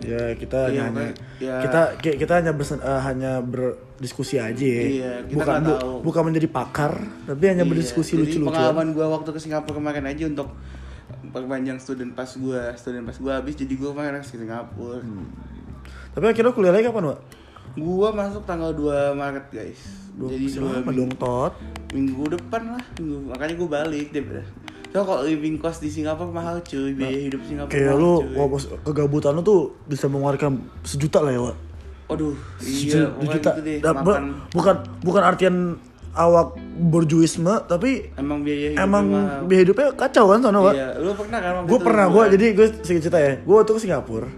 Ya 0.01 0.33
kita 0.33 0.61
Iya, 0.67 0.83
hanya 0.87 1.13
ya. 1.37 1.57
kita 1.61 1.81
ki- 1.99 2.17
kita 2.17 2.33
hanya 2.35 2.53
bersen- 2.53 2.81
eh, 2.81 3.01
hanya 3.03 3.45
berdiskusi 4.01 4.37
aja 4.37 4.57
ya. 4.57 4.83
Iya, 4.83 5.13
kita 5.23 5.37
bukan 5.37 5.61
bu- 5.61 5.77
tahu. 5.77 5.93
bukan 6.03 6.23
menjadi 6.25 6.49
pakar, 6.49 6.93
tapi 7.23 7.45
hanya 7.47 7.63
Iya, 7.63 7.71
berdiskusi 7.71 8.13
jadi 8.15 8.23
lucu-lucuan. 8.25 8.49
pengalaman 8.51 8.87
gue 8.91 9.07
waktu 9.07 9.29
ke 9.29 9.39
Singapura 9.39 9.77
kemarin 9.77 10.05
aja 10.07 10.25
untuk 10.27 10.49
perpanjang 11.27 11.77
student 11.77 12.11
pas 12.11 12.27
gue 12.27 12.61
student 12.75 13.05
pas 13.05 13.15
gue 13.15 13.29
habis 13.31 13.55
jadi 13.55 13.69
gue 13.71 13.89
kemarin 13.89 14.19
ke 14.19 14.27
Singapura 14.27 14.99
Hmm. 14.99 15.29
Tapi 16.11 16.25
akhirnya 16.27 16.51
kuliah 16.51 16.73
lagi 16.73 16.85
kapan, 16.85 17.05
Pak? 17.07 17.21
gue 17.71 18.09
masuk 18.11 18.43
tanggal 18.43 18.73
2 18.73 19.15
Maret 19.15 19.47
guys 19.49 19.79
Duh, 20.13 20.27
jadi 20.27 20.59
dua 20.59 20.83
minggu, 20.83 20.91
dong, 20.91 21.13
Tot. 21.15 21.53
minggu 21.93 22.25
depan 22.29 22.63
lah 22.73 22.85
minggu 22.97 23.31
makanya 23.31 23.55
gue 23.55 23.69
balik 23.71 24.07
deh 24.11 24.25
so 24.89 24.99
kalau 25.01 25.23
living 25.23 25.55
cost 25.55 25.79
di 25.79 25.87
Singapura 25.87 26.27
mahal 26.27 26.59
cuy 26.61 26.91
biaya 26.91 27.31
hidup 27.31 27.39
Singapura 27.45 27.71
Kayak 27.71 27.95
mahal 27.95 28.03
lu, 28.03 28.15
cuy. 28.19 28.35
wah, 28.35 28.49
kegabutan 28.83 29.33
lu 29.33 29.43
tuh 29.45 29.61
bisa 29.87 30.09
mengeluarkan 30.09 30.53
sejuta 30.83 31.23
lah 31.23 31.31
ya, 31.31 31.41
Pak. 31.45 31.57
Aduh, 32.11 32.35
iya, 32.61 33.07
sejuta. 33.11 33.51
gitu 33.55 33.61
deh, 33.63 33.79
makan 33.95 34.23
bukan 34.51 34.75
bukan 35.01 35.23
artian 35.23 35.57
awak 36.11 36.59
berjuisme, 36.91 37.55
tapi 37.65 38.11
emang 38.19 38.43
biaya 38.43 38.75
hidup 38.75 38.83
emang 38.83 39.05
mahal. 39.07 39.47
biaya 39.47 39.63
hidupnya 39.63 39.89
kacau 39.95 40.25
kan 40.27 40.39
Pak. 40.61 40.75
Iya, 40.75 40.89
lu 40.99 41.11
pernah 41.15 41.39
kan 41.39 41.53
gue 41.65 41.79
pernah 41.79 42.07
gue 42.09 42.25
jadi 42.35 42.47
gue 42.51 42.67
sedikit 42.83 43.03
cerita 43.07 43.19
ya 43.19 43.33
gue 43.39 43.55
waktu 43.55 43.71
ke 43.71 43.81
Singapura 43.81 44.31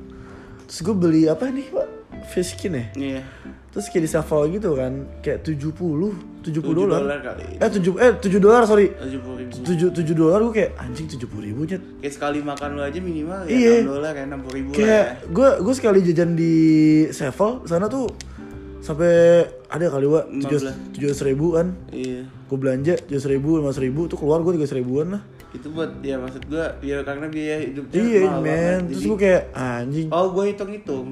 terus 0.69 0.79
gue 0.81 0.95
beli 0.95 1.23
apa 1.27 1.49
nih 1.49 1.69
pak 1.69 1.87
face 2.29 2.53
skin 2.53 2.77
ya 2.77 2.85
Iya. 2.93 3.21
terus 3.73 3.89
kayak 3.89 4.05
di 4.05 4.11
Sevel 4.11 4.43
gitu 4.53 4.71
kan 4.77 4.93
kayak 5.25 5.49
70 5.49 6.13
70 6.43 6.59
7 6.61 6.75
dolar 6.75 7.19
kali. 7.21 7.45
eh 7.55 7.71
7 7.71 7.81
eh 7.97 8.13
7 8.19 8.37
dolar 8.39 8.63
sorry 8.63 8.87
70 8.93 9.41
ribu. 9.41 9.55
7 9.63 9.95
7 9.95 10.13
dolar 10.13 10.39
gue 10.41 10.53
kayak 10.53 10.71
anjing 10.77 11.07
70 11.07 11.23
ribu 11.41 11.61
nyet 11.65 11.83
Kayak 11.99 12.13
sekali 12.13 12.39
makan 12.41 12.69
lu 12.73 12.83
aja 12.83 12.99
minimal 12.99 13.41
ya 13.45 13.53
Iya. 13.53 13.75
6 13.81 13.89
dolar 13.89 14.13
ya 14.13 14.25
60 14.27 14.51
ribu 14.53 14.69
kayak 14.73 14.85
lah 14.85 14.99
ya. 14.99 15.27
gue 15.29 15.49
gue 15.61 15.75
sekali 15.75 15.99
jajan 16.03 16.31
di 16.33 16.55
Sevel 17.09 17.51
sana 17.65 17.87
tuh 17.87 18.11
sampai 18.79 19.15
ada 19.69 19.87
kali 19.89 20.07
pak 20.07 20.25
tujuh 20.91 21.07
ratus 21.07 21.23
ribu 21.23 21.55
kan 21.55 21.71
Iya. 21.89 22.27
gue 22.27 22.59
belanja 22.59 22.95
tujuh 23.01 23.23
ribu 23.29 23.57
lima 23.57 23.71
ribu 23.73 24.01
tuh 24.05 24.17
keluar 24.17 24.43
gue 24.43 24.53
tiga 24.53 24.67
ribuan 24.75 25.07
lah 25.13 25.23
Itu 25.53 25.69
buat 25.69 26.01
ya 26.01 26.17
maksud 26.17 26.49
gua 26.49 26.81
ya 26.81 27.01
karena 27.03 27.29
biaya 27.29 27.61
hidupnya 27.63 27.93
iya 27.95 28.21
mahal 28.25 28.41
men 28.41 28.49
banget. 28.49 28.81
terus 28.83 28.97
Jadi- 28.97 29.07
gue 29.07 29.19
kayak 29.21 29.43
anjing 29.53 30.09
Oh, 30.09 30.27
gue 30.31 30.45
hitung-hitung. 30.49 31.07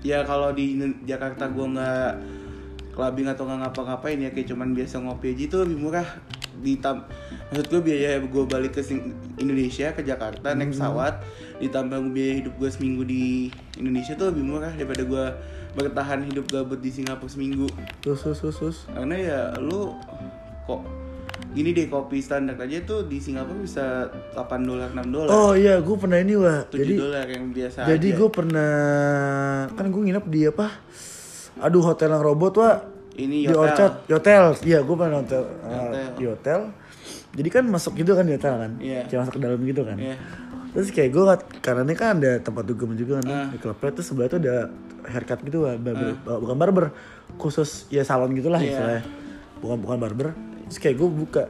Ya 0.00 0.18
kalau 0.22 0.48
di 0.50 0.64
Jakarta 1.02 1.44
gue 1.46 1.66
nggak 1.66 2.10
clubbing 2.94 3.26
atau 3.26 3.44
nggak 3.44 3.60
ngapa-ngapain 3.60 4.16
ya 4.16 4.30
kayak 4.30 4.48
cuman 4.48 4.70
biasa 4.70 5.02
ngopi 5.02 5.34
aja 5.34 5.42
itu 5.44 5.56
lebih 5.58 5.78
murah. 5.78 6.06
Ditam 6.54 7.04
maksud 7.50 7.66
gue 7.68 7.80
biaya 7.84 8.16
gue 8.16 8.44
balik 8.46 8.72
ke 8.72 8.80
Sing- 8.80 9.12
Indonesia 9.36 9.90
ke 9.90 10.00
Jakarta 10.00 10.54
naik 10.54 10.72
pesawat 10.72 11.20
ditambah 11.58 11.98
biaya 12.08 12.40
hidup 12.40 12.54
gue 12.56 12.70
seminggu 12.70 13.02
di 13.02 13.46
Indonesia 13.76 14.14
tuh 14.14 14.30
lebih 14.32 14.46
murah 14.46 14.72
daripada 14.72 15.02
gue 15.02 15.24
bertahan 15.74 16.22
hidup 16.24 16.46
gabut 16.48 16.78
di 16.78 16.88
Singapura 16.88 17.26
seminggu. 17.26 17.66
terus 17.98 18.22
terus 18.22 18.38
terus, 18.38 18.56
terus. 18.56 18.78
Karena 18.88 19.14
ya 19.14 19.38
lu 19.58 19.92
kok 20.64 20.86
gini 21.50 21.70
deh 21.70 21.86
kopi 21.86 22.18
standar 22.18 22.54
aja 22.56 22.78
tuh 22.82 23.04
di 23.04 23.18
Singapura 23.18 23.58
bisa 23.58 23.84
8 24.32 24.38
dolar 24.62 24.90
6 24.90 25.04
dolar. 25.10 25.30
Oh 25.30 25.52
iya, 25.52 25.78
gue 25.78 25.96
pernah 25.98 26.18
ini 26.18 26.34
wah. 26.34 26.62
7 26.64 26.78
Jadi 26.78 26.94
dolar 26.94 27.26
yang 27.26 27.44
biasa 27.50 27.78
jadi 27.84 28.08
gue 28.14 28.28
pernah 28.30 28.72
kan 29.68 29.86
gue 29.86 30.00
nginep 30.00 30.24
di 30.26 30.40
apa? 30.46 30.66
Aduh 31.60 31.82
hotel 31.82 32.10
yang 32.10 32.22
robot 32.22 32.54
wah. 32.58 32.76
Ini 33.14 33.46
Di 33.46 33.54
hotel. 33.54 33.62
Orchard, 33.62 33.94
hotel. 34.10 34.42
Iya, 34.66 34.78
gue 34.82 34.96
pernah 34.98 35.22
hotel, 35.22 35.42
uh, 35.62 35.70
Hotel. 35.70 36.06
di 36.18 36.24
hotel. 36.26 36.60
Jadi 37.34 37.48
kan 37.48 37.64
masuk 37.66 37.92
gitu 37.94 38.10
kan 38.10 38.26
di 38.26 38.34
hotel 38.34 38.54
kan. 38.58 38.72
Iya. 38.82 39.06
Kayak 39.06 39.20
masuk 39.22 39.34
ke 39.34 39.40
dalam 39.40 39.60
gitu 39.62 39.82
kan. 39.86 39.96
Iya. 39.96 40.16
Terus 40.74 40.88
kayak 40.90 41.10
gue 41.14 41.22
karena 41.62 41.82
ini 41.86 41.94
kan 41.94 42.18
ada 42.18 42.32
tempat 42.42 42.64
dugem 42.66 42.90
juga 42.98 43.22
kan 43.22 43.26
Ah. 43.30 43.46
di 43.46 43.58
klubnya 43.62 43.90
terus 43.94 44.10
sebelah 44.10 44.26
tuh 44.26 44.42
ada 44.42 44.66
haircut 45.06 45.38
gitu 45.46 45.62
lah, 45.62 45.78
barber, 45.78 46.18
bukan 46.26 46.56
barber, 46.58 46.84
khusus 47.38 47.86
ya 47.86 48.02
salon 48.02 48.34
gitulah 48.34 48.58
Iya. 48.58 48.74
istilahnya. 48.74 49.02
Bukan 49.62 49.76
bukan 49.78 49.98
barber. 50.02 50.28
Terus 50.68 50.78
kayak 50.80 50.96
gue 50.96 51.08
buka 51.08 51.42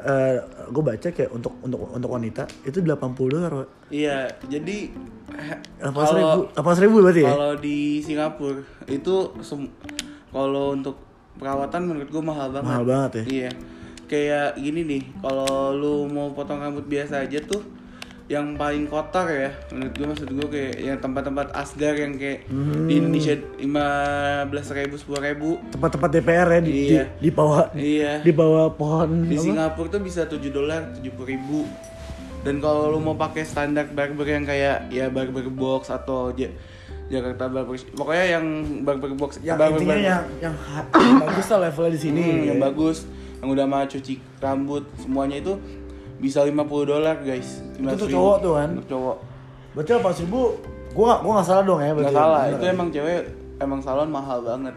gue 0.70 0.82
baca 0.82 1.08
kayak 1.10 1.30
untuk 1.30 1.52
untuk 1.62 1.80
untuk 1.92 2.10
wanita 2.10 2.42
itu 2.66 2.82
80 2.82 3.30
dolar. 3.30 3.52
Iya, 3.92 4.26
jadi 4.48 4.90
eh, 5.38 5.56
Delapan 5.78 6.04
ribu, 6.14 6.24
kalau 6.24 6.44
delapan 6.50 6.76
ribu 6.82 6.96
berarti 7.04 7.22
ya? 7.22 7.30
kalau 7.30 7.52
di 7.58 7.78
Singapura 8.02 8.60
itu 8.90 9.14
kalau 10.34 10.66
untuk 10.74 10.96
perawatan 11.38 11.80
menurut 11.86 12.08
gue 12.10 12.22
mahal 12.22 12.48
banget. 12.50 12.66
Mahal 12.66 12.84
banget 12.86 13.10
ya? 13.14 13.24
Iya. 13.26 13.50
Kayak 14.04 14.48
gini 14.60 14.80
nih, 14.84 15.02
kalau 15.22 15.72
lu 15.72 15.94
mau 16.12 16.28
potong 16.36 16.60
rambut 16.60 16.84
biasa 16.84 17.24
aja 17.24 17.40
tuh 17.40 17.62
yang 18.24 18.56
paling 18.56 18.88
kotor 18.88 19.28
ya 19.28 19.52
menurut 19.68 19.92
gue 19.92 20.06
maksud 20.06 20.28
gue 20.30 20.48
kayak 20.48 20.74
yang 20.78 20.96
tempat-tempat 20.96 21.52
asgar 21.52 21.92
yang 21.92 22.16
kayak 22.16 22.48
Hmm. 22.48 22.88
di 22.88 22.96
Indonesia 22.96 23.36
lima 23.54 23.86
belas 24.46 24.66
ribu 24.70 24.96
sepuluh 24.96 25.20
ribu 25.20 25.60
Tempat-tempat 25.68 26.08
DPR 26.10 26.48
ya 26.48 26.60
di, 26.60 26.72
Iya. 26.88 27.04
di, 27.12 27.20
di 27.20 27.30
bawah 27.30 27.64
iya 27.74 28.12
di 28.18 28.32
bawah 28.32 28.72
pohon 28.72 29.28
di 29.28 29.36
apa? 29.36 29.44
Singapura 29.44 29.88
tuh 29.90 30.00
bisa 30.00 30.24
7 30.24 30.40
dolar 30.48 30.96
70 30.96 31.04
ribu 31.26 31.68
dan 32.40 32.58
kalau 32.58 32.88
lu 32.88 32.98
mau 32.98 33.12
pakai 33.14 33.40
standar 33.42 33.86
barber 33.86 34.24
yang 34.26 34.44
kayak 34.44 34.88
ya 34.88 35.08
barber 35.08 35.44
box 35.46 35.88
atau 35.88 36.32
Ja- 36.32 36.52
Jakarta 37.06 37.44
barber 37.46 37.76
pokoknya 37.76 38.24
yang 38.32 38.44
barber 38.80 39.12
box 39.12 39.36
Yang 39.38 39.58
barber 39.58 39.76
intinya 39.78 39.92
barber- 39.92 40.00
yang 40.02 40.22
yang, 40.40 40.54
yang 40.96 41.16
bagus 41.20 41.46
lah 41.46 41.58
levelnya 41.62 41.92
di 41.92 42.00
sini. 42.00 42.22
Hmm, 42.22 42.40
yang 42.46 42.58
ya. 42.58 42.62
bagus 42.62 43.04
yang 43.36 43.48
udah 43.50 43.66
mau 43.66 43.84
cuci 43.84 44.12
rambut 44.40 44.88
semuanya 44.96 45.36
itu 45.38 45.52
bisa 46.24 46.40
50 46.40 46.56
dolar 46.88 47.16
guys. 47.20 47.60
15 47.76 47.84
untuk 47.84 48.08
ribu. 48.08 48.16
cowok 48.16 48.36
tuh 48.40 48.52
kan? 48.56 48.68
untuk 48.72 48.88
cowok. 48.88 49.16
Berarti 49.76 49.90
delapan 49.92 50.14
ribu, 50.24 50.40
gua 50.96 51.04
gak, 51.12 51.20
gua 51.20 51.32
gak 51.36 51.46
salah 51.52 51.62
dong 51.68 51.80
ya 51.80 51.84
nggak 51.84 51.96
berarti. 52.00 52.16
salah. 52.16 52.40
Bener. 52.40 52.56
Itu 52.56 52.64
emang 52.72 52.88
cewek 52.88 53.20
emang 53.60 53.80
salon 53.84 54.08
mahal 54.08 54.38
banget. 54.40 54.74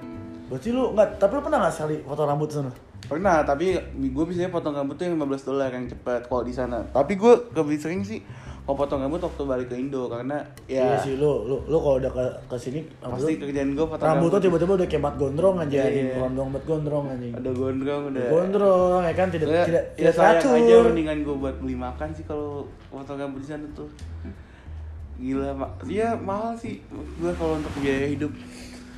Berarti 0.52 0.68
lu 0.76 0.84
nggak, 0.92 1.08
tapi 1.16 1.32
lu 1.40 1.42
pernah 1.42 1.60
gak 1.64 1.74
sekali 1.80 1.96
potong 2.04 2.28
rambut 2.28 2.52
sana? 2.52 2.72
pernah 3.08 3.40
tapi 3.48 3.80
gue 4.12 4.24
biasanya 4.28 4.52
potong 4.52 4.76
rambut 4.76 5.00
tuh 5.00 5.08
yang 5.08 5.16
15 5.16 5.48
dolar 5.48 5.72
yang 5.72 5.88
cepat 5.88 6.28
kalau 6.28 6.44
di 6.44 6.52
sana. 6.52 6.84
Tapi 6.92 7.16
gue 7.16 7.34
lebih 7.56 7.80
sering 7.80 8.04
sih 8.04 8.20
kalau 8.68 8.76
potong 8.78 9.00
rambut 9.00 9.18
waktu 9.18 9.42
balik 9.42 9.68
ke 9.68 9.76
Indo 9.78 10.06
karena 10.06 10.44
Iya 10.66 10.84
ya 10.86 11.00
sih 11.00 11.16
lu, 11.16 11.48
lu, 11.48 11.56
lu 11.64 11.78
kalau 11.78 11.98
udah 11.98 12.12
ke, 12.12 12.20
ke 12.46 12.58
sini 12.58 12.84
pasti 13.00 13.40
kerjaan 13.40 13.72
gue 13.72 13.86
potong 13.86 14.04
rambut 14.06 14.28
tuh 14.30 14.42
tiba-tiba 14.44 14.76
udah 14.76 14.86
kayak 14.86 15.02
bat 15.02 15.16
gondrong 15.16 15.56
aja, 15.58 15.72
Iya. 15.74 15.84
anjing. 15.88 16.08
gondrong 16.14 16.50
bat 16.52 16.64
gondrong 16.66 17.06
anjing. 17.08 17.32
ada 17.32 17.50
gondrong 17.50 18.02
udah 18.10 18.28
Gondrong 18.28 19.02
ya 19.02 19.14
kan 19.14 19.28
tidak 19.30 19.48
ya, 19.48 19.64
tidak 19.64 19.84
ya 19.88 19.98
tidak 19.98 20.14
sayang 20.14 20.38
teratur. 20.38 20.60
aja 20.60 20.76
mendingan 20.86 21.18
gue 21.24 21.36
buat 21.38 21.56
beli 21.58 21.76
makan 21.76 22.08
sih 22.12 22.24
kalau 22.24 22.50
potong 22.90 23.18
rambut 23.18 23.40
di 23.40 23.48
sana 23.48 23.64
tuh 23.72 23.88
gila 25.18 25.50
mak 25.52 25.72
ya 25.84 26.14
mahal 26.14 26.54
sih 26.54 26.84
gue 26.92 27.32
kalau 27.34 27.56
untuk 27.56 27.72
biaya 27.78 28.06
hidup 28.06 28.30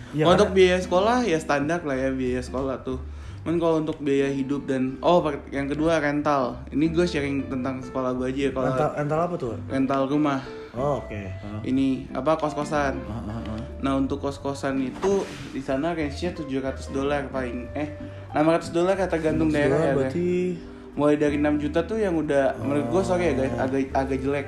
Ya, 0.10 0.26
karena- 0.26 0.34
untuk 0.36 0.50
biaya 0.52 0.78
sekolah 0.80 1.22
ya 1.22 1.38
standar 1.38 1.80
lah 1.80 1.94
ya 1.94 2.10
biaya 2.10 2.42
sekolah 2.42 2.82
tuh 2.82 2.98
Cuman 3.40 3.56
kalau 3.58 3.76
untuk 3.80 3.98
biaya 4.04 4.28
hidup 4.30 4.68
dan 4.68 5.00
oh 5.00 5.24
yang 5.50 5.72
kedua 5.72 5.98
rental 5.98 6.60
ini 6.70 6.92
gue 6.92 7.08
sharing 7.08 7.48
tentang 7.48 7.80
sekolah 7.80 8.12
gue 8.20 8.28
aja 8.30 8.42
ya 8.48 8.52
kalau 8.52 8.68
Rental, 8.68 8.90
rental 9.00 9.20
apa 9.26 9.36
tuh? 9.40 9.52
rental 9.68 10.02
rumah 10.06 10.42
Oh, 10.70 11.02
oke. 11.02 11.18
Heeh. 11.18 11.60
ini 11.66 12.06
apa 12.14 12.38
kos 12.38 12.54
kosan 12.54 13.02
Heeh, 13.02 13.26
heeh. 13.26 13.62
Nah 13.82 13.98
untuk 13.98 14.22
kos-kosan 14.22 14.78
itu 14.84 15.26
di 15.50 15.64
sana 15.64 15.98
range-nya 15.98 16.36
700 16.36 16.94
dolar 16.94 17.26
paling 17.32 17.66
eh 17.74 17.96
600 18.38 18.70
dolar 18.70 18.94
kata 18.94 19.18
gantung 19.18 19.50
daerah 19.50 19.82
ya. 19.82 19.94
berarti 19.98 20.60
Mulai 20.94 21.16
dari 21.16 21.38
6 21.40 21.64
juta 21.64 21.80
tuh 21.88 21.98
yang 21.98 22.14
udah 22.20 22.60
menurut 22.60 22.86
gue 22.92 23.02
sorry 23.02 23.32
ya 23.32 23.34
guys 23.40 23.56
agak 23.56 23.82
agak 23.96 24.18
jelek. 24.20 24.48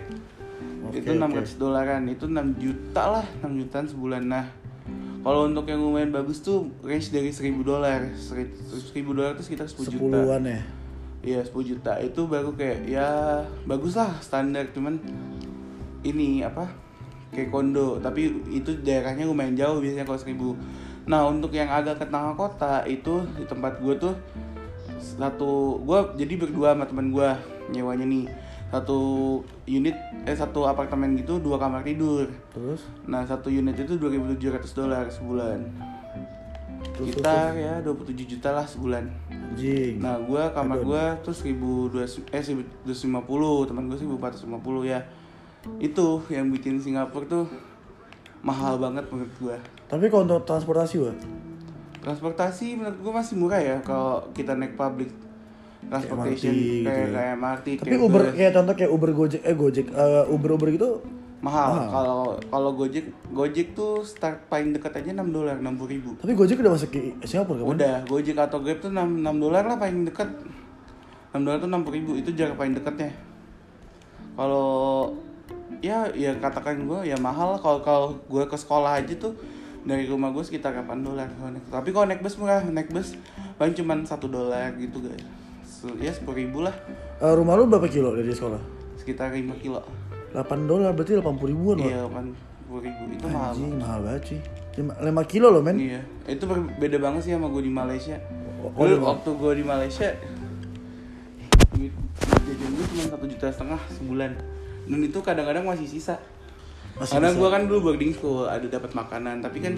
Oke, 0.83 0.99
itu 0.99 1.11
600 1.15 1.55
dolaran, 1.55 2.03
itu 2.11 2.25
6 2.27 2.59
juta 2.59 3.03
lah, 3.07 3.25
6 3.39 3.61
jutaan 3.63 3.85
sebulan. 3.87 4.21
Nah, 4.27 4.45
kalau 5.21 5.45
untuk 5.45 5.69
yang 5.69 5.81
lumayan 5.81 6.09
bagus 6.09 6.41
tuh 6.41 6.69
range 6.81 7.13
dari 7.13 7.29
1000 7.29 7.61
dolar. 7.61 8.09
1000 8.09 8.93
dolar 9.13 9.37
itu 9.37 9.43
sekitar 9.45 9.69
10 9.69 9.85
juta. 9.85 9.93
sepuluhan 9.93 10.41
ya. 10.45 10.61
Iya 11.21 11.39
10 11.45 11.61
juta 11.61 11.93
itu 12.01 12.21
baru 12.25 12.49
kayak 12.57 12.79
ya 12.89 13.09
bagus 13.69 13.93
lah 13.93 14.17
standar 14.25 14.73
cuman 14.73 14.97
ini 16.01 16.41
apa 16.41 16.65
kayak 17.31 17.49
kondo 17.49 18.01
tapi 18.03 18.43
itu 18.51 18.75
daerahnya 18.83 19.29
lumayan 19.29 19.55
jauh 19.55 19.79
biasanya 19.79 20.03
kalau 20.03 20.19
seribu 20.19 20.49
nah 21.07 21.25
untuk 21.25 21.53
yang 21.55 21.69
agak 21.71 21.97
ke 21.97 22.05
tengah 22.05 22.35
kota 22.37 22.85
itu 22.85 23.25
di 23.37 23.45
tempat 23.47 23.81
gue 23.81 23.95
tuh 23.97 24.13
satu 25.01 25.81
gue 25.81 25.99
jadi 26.21 26.33
berdua 26.37 26.77
sama 26.77 26.85
teman 26.85 27.09
gue 27.09 27.29
nyewanya 27.73 28.05
nih 28.05 28.25
satu 28.71 28.99
unit 29.67 29.93
eh 30.23 30.31
satu 30.31 30.63
apartemen 30.63 31.19
gitu 31.19 31.43
dua 31.43 31.59
kamar 31.59 31.83
tidur 31.83 32.25
Terus? 32.55 32.87
nah 33.03 33.21
satu 33.27 33.51
unit 33.51 33.75
itu 33.75 33.99
2.700 33.99 34.63
dolar 34.71 35.05
sebulan 35.11 35.59
Terus, 36.81 37.13
kita 37.13 37.53
ya 37.53 37.83
27 37.83 38.25
juta 38.25 38.49
lah 38.55 38.65
sebulan 38.65 39.05
Anjing. 39.51 39.99
Nah, 39.99 40.15
gua 40.23 40.47
kamar 40.55 40.79
gua 40.79 41.03
tuh 41.19 41.35
1200 41.35 42.23
eh 42.31 42.43
1250, 42.87 43.67
teman 43.67 43.83
gua 43.91 43.97
1450 43.99 44.87
ya. 44.87 44.99
Itu 45.77 46.23
yang 46.31 46.47
bikin 46.55 46.79
Singapura 46.79 47.27
tuh 47.27 47.45
mahal 48.39 48.79
banget 48.79 49.03
menurut 49.11 49.33
gua. 49.43 49.57
Tapi 49.91 50.07
kalau 50.07 50.23
untuk 50.23 50.47
transportasi, 50.47 51.03
Wak? 51.03 51.17
Transportasi 51.99 52.79
menurut 52.79 52.97
gua 53.03 53.13
masih 53.19 53.35
murah 53.35 53.59
ya 53.59 53.77
kalau 53.83 54.23
kita 54.31 54.55
naik 54.55 54.79
public 54.79 55.11
transportation 55.89 56.53
MRT 56.53 56.61
gitu 56.61 56.85
kayak 56.85 56.99
ya. 57.01 57.13
kayak 57.15 57.31
MRT 57.35 57.67
Tapi 57.79 57.87
kayak 57.89 58.01
Uber 58.05 58.21
bus. 58.21 58.33
kayak 58.37 58.51
contoh 58.53 58.73
kayak 58.77 58.91
Uber 58.91 59.11
Gojek 59.11 59.41
eh 59.41 59.55
Gojek 59.55 59.87
eh, 59.89 60.23
Uber 60.29 60.51
Uber 60.53 60.69
gitu 60.69 60.89
mahal. 61.41 61.89
Kalau 61.89 62.21
kalau 62.37 62.69
Gojek 62.77 63.05
Gojek 63.33 63.73
tuh 63.73 64.05
start 64.05 64.45
paling 64.45 64.77
dekat 64.77 64.93
aja 65.01 65.09
6 65.09 65.25
dolar 65.33 65.57
60 65.57 65.89
ribu. 65.89 66.13
tapi 66.21 66.37
Gojek 66.37 66.61
udah 66.61 66.73
masuk 66.77 66.89
ke 66.93 67.17
Singapura 67.25 67.65
kan? 67.65 67.65
Udah, 67.65 67.95
Gojek 68.05 68.37
atau 68.37 68.61
Grab 68.61 68.77
tuh 68.77 68.93
6, 68.93 69.25
6 69.25 69.25
dolar 69.41 69.65
lah 69.65 69.77
paling 69.81 70.05
dekat. 70.05 70.29
6 71.33 71.41
dolar 71.41 71.57
tuh 71.57 71.65
60 71.65 71.97
ribu, 71.97 72.11
itu 72.13 72.29
jarak 72.37 72.61
paling 72.61 72.77
dekatnya. 72.77 73.09
Kalau 74.37 74.69
ya 75.81 76.05
ya 76.13 76.37
katakan 76.37 76.85
gue 76.85 77.09
ya 77.09 77.17
mahal 77.17 77.57
kalau 77.57 77.81
kalau 77.81 78.07
gue 78.29 78.43
ke 78.45 78.53
sekolah 78.53 79.01
aja 79.01 79.13
tuh 79.17 79.33
dari 79.81 80.05
rumah 80.05 80.29
gue 80.29 80.45
sekitar 80.45 80.77
8 80.77 80.93
dolar. 81.01 81.25
Tapi 81.73 81.89
kalau 81.89 82.05
naik 82.05 82.21
bus 82.21 82.37
murah, 82.37 82.61
naik 82.61 82.93
bus 82.93 83.17
paling 83.57 83.73
cuman 83.73 84.05
satu 84.05 84.29
dolar 84.29 84.77
gitu 84.77 85.01
guys. 85.01 85.25
Ya 85.97 86.13
10 86.13 86.29
ribu 86.31 86.61
lah, 86.61 86.75
Eh, 87.17 87.33
rumah 87.33 87.53
lu 87.53 87.65
berapa 87.65 87.85
kilo 87.85 88.13
dari 88.13 88.29
sekolah? 88.29 88.61
sekitar 88.95 89.29
5 89.29 89.57
kilo. 89.57 89.81
8 90.31 90.45
dolar 90.63 90.93
berarti 90.93 91.17
80 91.17 91.49
ribuan. 91.49 91.77
Iya, 91.77 92.05
kan 92.07 92.25
10 92.63 92.79
ribu 92.79 93.01
itu 93.09 93.25
mahal. 93.27 93.51
Anjing 93.51 93.73
mahal 93.75 93.99
banget 94.01 94.23
sih 94.27 94.39
5, 94.77 94.93
5 94.95 95.21
kilo 95.25 95.47
loh 95.49 95.59
men 95.59 95.75
Iya, 95.75 96.01
itu 96.25 96.43
beda 96.77 96.97
banget 96.97 97.21
sih 97.23 97.31
sama 97.33 97.49
gue 97.49 97.61
di 97.61 97.73
Malaysia. 97.73 98.15
Oh, 98.61 98.69
di 98.79 98.93
Mal- 98.93 99.09
waktu 99.11 99.29
gue 99.33 99.51
di 99.57 99.65
Malaysia, 99.65 100.07
duit 101.71 101.93
jajan 102.21 102.69
gue 102.71 102.85
cuma 102.87 103.03
satu 103.09 103.25
juta 103.25 103.47
setengah 103.49 103.81
sebulan. 103.91 104.31
Dan 104.83 104.99
itu 105.01 105.19
kadang-kadang 105.19 105.65
masih 105.65 105.89
sisa. 105.89 106.21
Masih 106.93 107.17
Karena 107.17 107.33
gue 107.33 107.47
kan 107.49 107.61
dulu 107.65 107.79
boarding 107.89 108.13
school, 108.13 108.45
ada 108.45 108.63
dapat 108.63 108.93
makanan. 108.93 109.41
Tapi 109.41 109.57
kan 109.59 109.73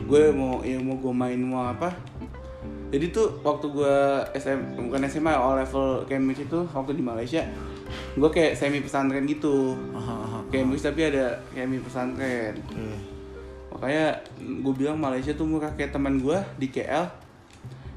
gue 0.00 0.22
mau 0.30 0.62
ya 0.62 0.78
mau 0.78 0.94
gue 0.94 1.10
main 1.12 1.40
mau 1.40 1.66
apa. 1.66 1.90
Jadi 2.88 3.12
tuh 3.12 3.28
waktu 3.40 3.68
gue 3.68 3.96
SM 4.32 4.58
bukan 4.80 5.04
SMA 5.04 5.30
all 5.30 5.56
level 5.56 6.02
Cambridge 6.04 6.44
itu 6.44 6.58
waktu 6.72 6.96
di 6.96 7.04
Malaysia, 7.04 7.44
gue 8.14 8.28
kayak 8.28 8.56
semi 8.56 8.80
pesantren 8.80 9.24
gitu. 9.24 9.76
Aha, 9.92 10.14
aha. 10.18 10.38
Cambridge 10.48 10.80
tapi 10.80 11.04
ada 11.04 11.36
semi 11.52 11.76
pesantren 11.78 12.56
Oke. 12.56 12.88
makanya 13.68 14.16
gue 14.40 14.74
bilang 14.74 14.96
Malaysia 14.96 15.36
tuh 15.36 15.44
murah 15.44 15.68
kayak 15.76 15.92
teman 15.92 16.16
gue 16.18 16.34
di 16.56 16.72
KL 16.72 17.04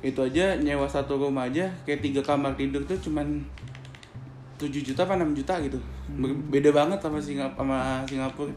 itu 0.04 0.20
aja 0.20 0.60
nyewa 0.60 0.86
satu 0.86 1.16
rumah 1.16 1.48
aja 1.48 1.72
kayak 1.88 2.04
tiga 2.04 2.22
kamar 2.22 2.54
tidur 2.54 2.84
tuh 2.84 3.00
cuman 3.00 3.40
7 4.60 4.68
juta 4.70 5.08
apa 5.08 5.16
6 5.16 5.32
juta 5.34 5.58
gitu 5.64 5.80
Ber- 6.20 6.38
beda 6.52 6.70
banget 6.70 7.00
sama 7.00 7.18
Singapura 7.18 7.56
sama 7.58 7.80
Singapura 8.04 8.54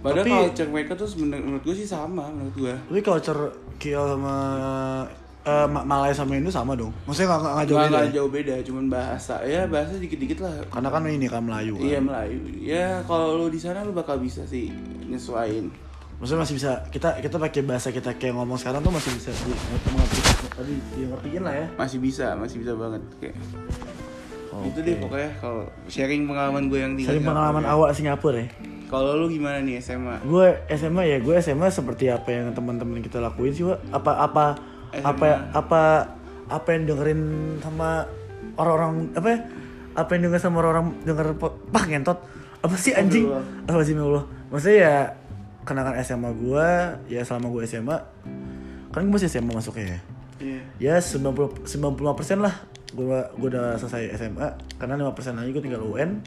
padahal 0.00 0.24
Tapi- 0.24 0.32
culture 0.48 0.70
mereka 0.72 0.92
tuh 0.96 1.08
menurut 1.20 1.62
gue 1.62 1.76
sih 1.76 1.86
sama 1.86 2.24
menurut 2.32 2.56
gue 2.56 2.74
Tapi 2.88 3.00
culture 3.04 3.40
KL 3.76 4.16
sama 4.16 4.34
Ma- 5.46 5.86
Malaya 5.86 6.10
sama 6.10 6.34
Indo 6.34 6.50
sama 6.50 6.74
dong 6.74 6.90
Maksudnya 7.04 7.28
nggak 7.28 7.40
nggak 7.40 7.66
jauh 7.66 7.76
nggak 7.76 7.86
beda 7.86 7.92
nggak 7.92 8.04
ya? 8.04 8.12
jauh 8.12 8.30
beda 8.30 8.54
cuman 8.62 8.84
bahasa 8.86 9.34
ya 9.42 9.62
bahasa 9.64 9.92
dikit-dikit 9.94 10.38
lah 10.40 10.52
Karena 10.66 10.88
kan 10.90 11.00
ini 11.04 11.26
kan 11.26 11.40
Melayu 11.40 11.72
kan 11.74 11.84
iya 11.84 11.98
Melayu 11.98 12.38
ya 12.58 12.86
kalau 13.04 13.38
lu 13.38 13.46
di 13.46 13.56
sana 13.56 13.80
lu 13.80 13.90
bakal 13.90 14.18
bisa 14.18 14.42
sih 14.42 14.74
nyesuain 15.06 15.70
Maksudnya 16.16 16.40
masih 16.42 16.54
bisa 16.56 16.70
kita 16.88 17.20
kita 17.20 17.36
pakai 17.36 17.60
bahasa 17.62 17.88
kita 17.88 18.10
kayak 18.14 18.34
ngomong 18.34 18.56
sekarang 18.56 18.80
tuh 18.80 18.88
masih 18.88 19.12
bisa 19.12 19.30
mengerti 19.86 20.18
tadi 20.48 20.74
dia 20.92 21.06
ngertiin 21.06 21.42
lah 21.44 21.54
ya. 21.54 21.66
masih 21.76 21.98
bisa 22.00 22.32
masih 22.34 22.56
bisa 22.58 22.72
banget 22.72 23.02
kayak 23.20 23.36
Oke. 24.48 24.66
itu 24.66 24.78
deh 24.80 24.96
pokoknya 24.96 25.30
kalau 25.36 25.62
sharing 25.84 26.24
pengalaman 26.24 26.62
gue 26.66 26.78
yang 26.78 26.92
tinggal 26.96 27.12
Sering 27.12 27.20
di 27.20 27.28
pengalaman 27.28 27.60
Singapura. 27.60 27.76
awak 27.76 27.90
Singapura 27.92 28.38
ya. 28.38 28.48
Kalau 28.86 29.10
lu 29.18 29.26
gimana 29.28 29.58
nih 29.60 29.76
SMA? 29.76 30.16
Gue 30.22 30.46
SMA 30.70 31.02
ya, 31.04 31.18
gue 31.18 31.34
SMA 31.36 31.68
seperti 31.68 32.06
apa 32.06 32.30
yang 32.30 32.54
teman-teman 32.54 33.02
kita 33.02 33.18
lakuin 33.18 33.50
sih, 33.50 33.66
Wak. 33.66 33.82
Apa 33.90 34.14
apa 34.16 34.44
apa 35.02 35.26
apa 35.50 35.82
apa 36.46 36.68
yang 36.70 36.86
dengerin 36.86 37.20
sama 37.58 38.06
orang-orang 38.54 39.10
apa 39.12 39.28
ya? 39.28 39.38
Apa 39.96 40.10
yang 40.12 40.28
denger 40.28 40.38
sama 40.38 40.60
orang-orang 40.60 40.92
denger 41.02 41.26
pah 41.40 41.84
ngentot. 41.84 42.18
Apa 42.60 42.74
sih 42.74 42.92
anjing? 42.92 43.28
Apa 43.64 43.80
sih 43.80 43.92
Allah? 43.92 44.24
Maksudnya 44.48 44.78
ya 44.78 44.96
kenangan 45.66 45.98
SMA 46.00 46.30
gue 46.32 46.68
ya 47.10 47.20
selama 47.20 47.50
gue 47.50 47.66
SMA 47.66 47.98
kan 48.94 49.02
gue 49.02 49.12
masih 49.12 49.28
SMA 49.28 49.50
masuknya 49.50 49.98
ya 49.98 50.00
Iya. 50.36 50.60
ya 50.78 50.94
90 51.00 51.64
95% 51.64 52.38
lah 52.38 52.54
gue 52.92 53.18
gue 53.34 53.48
udah 53.50 53.74
selesai 53.74 54.14
SMA 54.14 54.46
karena 54.76 55.00
5% 55.02 55.32
lagi 55.34 55.50
gue 55.50 55.64
tinggal 55.64 55.80
UN 55.82 56.20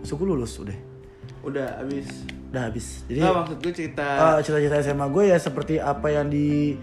suku 0.00 0.22
lulus 0.22 0.60
udah 0.60 0.76
Udah 1.42 1.80
habis. 1.80 2.28
udah 2.48 2.62
habis 2.68 3.02
jadi 3.04 3.24
Nggak, 3.24 3.34
maksud 3.34 3.56
gue 3.58 3.72
cerita 3.74 4.06
eh, 4.06 4.38
cita-cita 4.40 4.76
SMA 4.78 5.06
gue 5.08 5.24
ya 5.26 5.36
seperti 5.36 5.74
apa 5.76 6.06
yang 6.08 6.28
di 6.28 6.76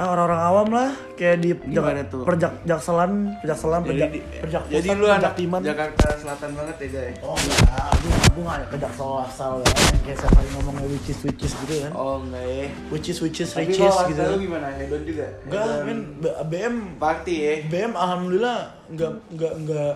orang-orang 0.00 0.40
awam 0.40 0.68
lah 0.70 0.88
kayak 1.12 1.36
di 1.38 1.50
Gimana 1.66 2.02
tuh? 2.04 2.22
perjak 2.22 2.52
jakselan 2.62 3.10
perjakselan 3.36 3.80
perjak 3.82 4.10
di- 4.10 4.22
perjak 4.36 4.62
jadi 4.68 4.88
lu 4.92 5.06
anak 5.06 5.32
timan 5.32 5.60
Jakarta 5.60 6.04
Selatan 6.14 6.50
banget 6.52 6.76
ya 6.78 6.88
guys. 6.88 7.16
oh 7.20 7.34
enggak 7.34 7.90
gue 7.96 8.12
gue 8.30 8.42
nggak 8.44 8.58
ke 8.64 8.76
jaksel 8.78 9.10
asal 9.20 9.52
ya 9.58 9.68
yang 9.68 10.00
kayak 10.04 10.18
saya 10.18 10.30
kali 10.30 10.48
ngomongnya 10.52 10.86
witches 10.88 11.18
witches 11.20 11.52
gitu 11.58 11.74
kan 11.80 11.92
Oh 11.92 12.16
enggak 12.20 12.44
ya. 12.44 12.66
witches 12.88 13.18
witches 13.18 13.48
Tapi 13.50 13.64
riches 13.68 13.94
gitu 14.04 14.10
gitu. 14.14 14.22
lu 14.24 14.38
gimana? 14.40 14.66
Hedon 14.72 15.02
juga? 15.02 15.26
enggak 15.42 15.64
men 15.82 15.98
BM 16.44 16.74
Party 16.96 17.34
ya? 17.36 17.54
BM 17.66 17.92
alhamdulillah 17.92 18.58
enggak 18.86 19.10
enggak 19.28 19.52
enggak 19.56 19.94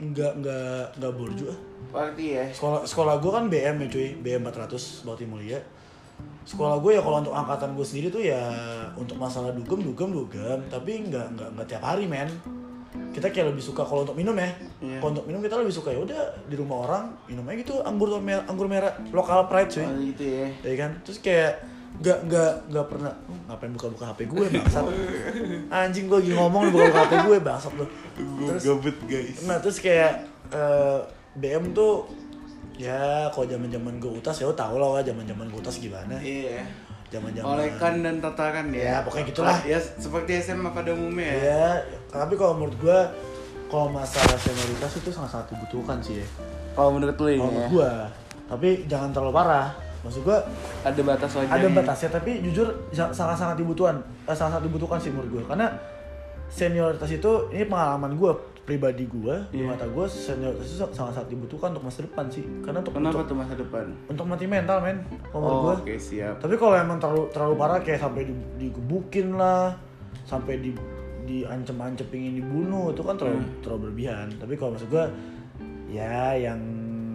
enggak 0.00 0.32
enggak 0.34 0.62
enggak 0.92 1.12
borju 1.12 1.44
ah. 1.46 1.58
Party 1.90 2.26
ya? 2.32 2.44
sekolah 2.50 2.80
sekolah 2.82 3.14
gue 3.16 3.30
kan 3.30 3.44
BM 3.46 3.76
ya 3.76 3.86
cuy 3.88 4.08
BM 4.16 4.42
400 4.44 5.02
Bakti 5.02 5.24
Mulia 5.24 5.60
sekolah 6.44 6.80
gue 6.80 6.96
ya 6.96 7.02
kalau 7.04 7.20
untuk 7.20 7.36
angkatan 7.36 7.76
gue 7.76 7.86
sendiri 7.86 8.08
tuh 8.08 8.22
ya 8.24 8.42
untuk 8.96 9.16
masalah 9.20 9.52
dugem 9.52 9.80
dugem 9.84 10.10
dugem. 10.10 10.58
Tapi 10.66 11.08
nggak 11.08 11.26
nggak 11.36 11.48
nggak 11.56 11.66
tiap 11.68 11.82
hari 11.84 12.08
men. 12.08 12.28
Kita 13.10 13.30
kayak 13.30 13.54
lebih 13.54 13.62
suka 13.62 13.82
kalau 13.86 14.02
untuk 14.02 14.18
minum 14.18 14.34
ya. 14.34 14.50
Iya. 14.82 14.98
kalau 14.98 15.10
untuk 15.14 15.26
minum 15.26 15.40
kita 15.42 15.58
lebih 15.58 15.74
suka 15.74 15.94
ya 15.94 16.00
udah 16.02 16.20
di 16.46 16.54
rumah 16.58 16.76
orang 16.88 17.04
minum 17.26 17.44
aja 17.46 17.56
gitu. 17.62 17.74
Anggur 17.82 18.08
merah 18.18 18.44
anggur 18.46 18.66
merah 18.66 18.92
lokal 19.10 19.46
pride 19.46 19.70
cuy. 19.70 19.86
Oh 19.86 19.94
gitu 19.98 20.24
ya. 20.26 20.46
ya 20.66 20.74
kan? 20.78 20.90
Terus 21.06 21.18
kayak 21.22 21.52
nggak 22.00 22.18
nggak 22.30 22.52
nggak 22.70 22.86
pernah 22.86 23.12
"Hmm, 23.26 23.40
ngapain 23.50 23.72
buka-buka 23.74 24.04
HP 24.14 24.20
gue 24.30 24.46
bangsat? 24.46 24.84
Anjing 25.74 26.06
gue 26.06 26.18
lagi 26.22 26.32
ngomong 26.38 26.70
buka-buka 26.70 27.00
HP 27.02 27.12
gue 27.26 27.36
bangsat 27.42 27.72
lu 27.76 27.86
terus 28.46 28.62
gabut 28.62 28.96
guys. 29.10 29.38
Nah 29.44 29.58
terus 29.58 29.78
kayak 29.82 30.12
eh, 30.54 30.98
BM 31.34 31.74
tuh 31.74 32.06
ya 32.80 33.28
kalau 33.28 33.44
zaman 33.44 33.68
zaman 33.68 33.94
gue 33.96 34.08
utas 34.10 34.32
ya 34.34 34.48
lo 34.48 34.56
tau 34.56 34.74
lah 34.74 35.04
zaman 35.04 35.24
zaman 35.24 35.46
gue 35.46 35.60
utas 35.60 35.76
gimana 35.76 36.16
Iya. 36.16 36.64
zaman 37.10 37.34
zaman 37.34 37.58
Olekan 37.58 37.94
dan 38.00 38.16
tatakan 38.18 38.70
ya. 38.70 38.80
Ya, 38.80 38.96
pokoknya 39.02 39.24
gitulah. 39.28 39.58
Ya 39.66 39.76
seperti 39.76 40.38
SMA 40.40 40.70
pada 40.70 40.94
umumnya 40.94 41.26
ya. 41.26 41.36
ya 41.44 41.66
tapi 42.08 42.34
kalau 42.34 42.56
menurut 42.56 42.76
gue 42.78 42.98
kalau 43.68 43.86
masalah 43.86 44.38
senioritas 44.38 44.96
itu 44.96 45.10
sangat 45.10 45.30
sangat 45.30 45.46
dibutuhkan 45.52 45.98
sih 46.00 46.22
ya 46.22 46.26
Kalau 46.72 46.90
menurut 46.90 47.12
kalau 47.14 47.28
ya. 47.28 47.36
menurut 47.36 47.68
gue 47.68 47.90
tapi 48.48 48.68
jangan 48.86 49.10
terlalu 49.12 49.34
parah 49.36 49.68
maksud 50.00 50.24
gue 50.24 50.38
Ada 50.80 51.00
batas 51.04 51.30
wajarnya. 51.36 51.54
ada 51.54 51.66
batasnya 51.68 52.08
tapi 52.10 52.30
jujur 52.40 52.66
sangat 52.90 53.36
sangat 53.36 53.56
dibutuhkan 53.58 54.00
eh, 54.24 54.32
sangat 54.32 54.56
sangat 54.56 54.64
dibutuhkan 54.64 54.96
sih 54.96 55.10
menurut 55.12 55.30
gue 55.30 55.42
karena 55.44 55.66
senioritas 56.48 57.10
itu 57.10 57.30
ini 57.50 57.64
pengalaman 57.64 58.16
gue 58.16 58.32
pribadi 58.70 59.02
gue 59.04 59.34
di 59.50 59.58
Iya. 59.58 59.66
mata 59.68 59.82
gue 59.84 60.06
senioritas 60.06 60.62
itu 60.64 60.76
sangat 60.86 61.12
sangat 61.12 61.26
dibutuhkan 61.28 61.68
untuk 61.70 61.84
masa 61.84 62.00
depan 62.00 62.24
sih 62.26 62.46
karena 62.60 62.78
untuk 62.78 62.94
Kenapa 62.94 63.10
untuk, 63.16 63.26
tuh 63.26 63.36
masa 63.36 63.54
depan? 63.56 63.84
untuk 64.06 64.24
mati 64.24 64.46
mental 64.46 64.78
men 64.78 64.96
kalau 65.26 65.42
Oh, 65.42 65.58
gue 65.66 65.74
oke 65.82 65.94
siap. 65.96 66.38
tapi 66.38 66.54
kalau 66.54 66.74
emang 66.76 66.96
terlalu 66.96 67.26
terlalu 67.28 67.54
parah 67.56 67.80
kayak 67.80 67.98
sampai 67.98 68.22
di, 68.22 68.34
digebukin 68.56 69.34
lah 69.34 69.74
sampai 70.22 70.54
di 70.56 70.70
diancem-ancem 71.20 72.06
pingin 72.08 72.32
dibunuh 72.36 72.90
itu 72.90 73.02
kan 73.02 73.14
terlalu 73.14 73.38
Hmm. 73.38 73.50
terlalu 73.60 73.80
berlebihan 73.84 74.26
tapi 74.36 74.54
kalau 74.54 74.70
maksud 74.72 74.88
gue 74.88 75.04
ya 75.88 76.32
yang 76.32 76.58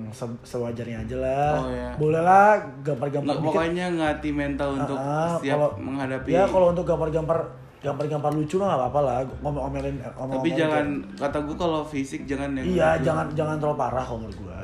se- 0.10 0.42
sewajarnya 0.46 1.02
aja 1.02 1.16
lah 1.18 1.52
Oh, 1.58 1.68
ya. 1.70 1.90
boleh 1.96 2.22
lah 2.22 2.50
gampar-gampar 2.82 3.24
Nggak, 3.26 3.38
dikit 3.38 3.48
pokoknya 3.50 3.86
ngelatih 3.92 4.34
mental 4.34 4.70
untuk 4.74 4.98
Ah, 4.98 5.36
siap 5.38 5.54
kalau- 5.54 5.76
menghadapi. 5.78 6.30
ya 6.30 6.44
kalau 6.46 6.68
untuk 6.72 6.86
gampar-gampar 6.86 7.40
gampar-gampar 7.86 8.34
lucu 8.34 8.58
mah 8.58 8.68
nggak 8.68 8.82
apa-apa 8.82 9.00
lah 9.00 9.16
ngomong-ngomelin 9.40 9.96
ngomong 10.12 10.36
Tapi 10.36 10.50
jangan 10.52 10.86
kata 11.14 11.38
gue 11.40 11.56
kalau 11.56 11.82
fisik 11.84 12.26
jangan 12.26 12.58
yang 12.58 12.66
iya 12.66 12.90
jangan 12.98 13.30
jangan 13.32 13.56
terlalu 13.56 13.78
parah 13.78 14.02
kalau 14.02 14.20
menurut 14.20 14.40
gue 14.42 14.58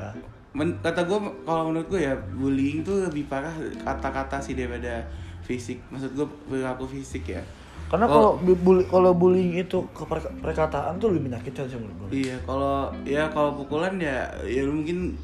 men- 0.51 0.77
kata 0.79 1.01
gue 1.05 1.17
kalau 1.45 1.63
menurut 1.65 1.87
gue 1.87 2.01
ya 2.01 2.13
bullying 2.33 2.81
tuh 2.81 3.05
lebih 3.05 3.23
parah 3.25 3.53
kata-kata 3.79 4.35
sih 4.37 4.51
daripada 4.51 5.07
fisik. 5.41 5.79
Maksud 5.87 6.11
gue 6.11 6.27
perilaku 6.45 6.83
fisik 6.85 7.23
ya. 7.29 7.41
Karena 7.87 8.03
Kalau- 8.05 8.35
kalau 8.35 8.43
bu- 8.45 8.61
bully, 8.61 8.83
kalau 8.85 9.11
bullying 9.11 9.55
itu 9.57 9.79
ke 9.91 10.03
per- 10.03 10.31
perkataan 10.39 10.95
tuh 10.95 11.11
lebih 11.11 11.27
menyakitkan 11.27 11.67
sih 11.67 11.75
menurut 11.75 12.07
gue. 12.07 12.23
Iya, 12.23 12.35
kalau 12.43 12.87
ya 13.03 13.27
kalau 13.27 13.55
pukulan 13.55 13.95
ya 13.95 14.27
ya 14.43 14.63
mungkin 14.63 15.15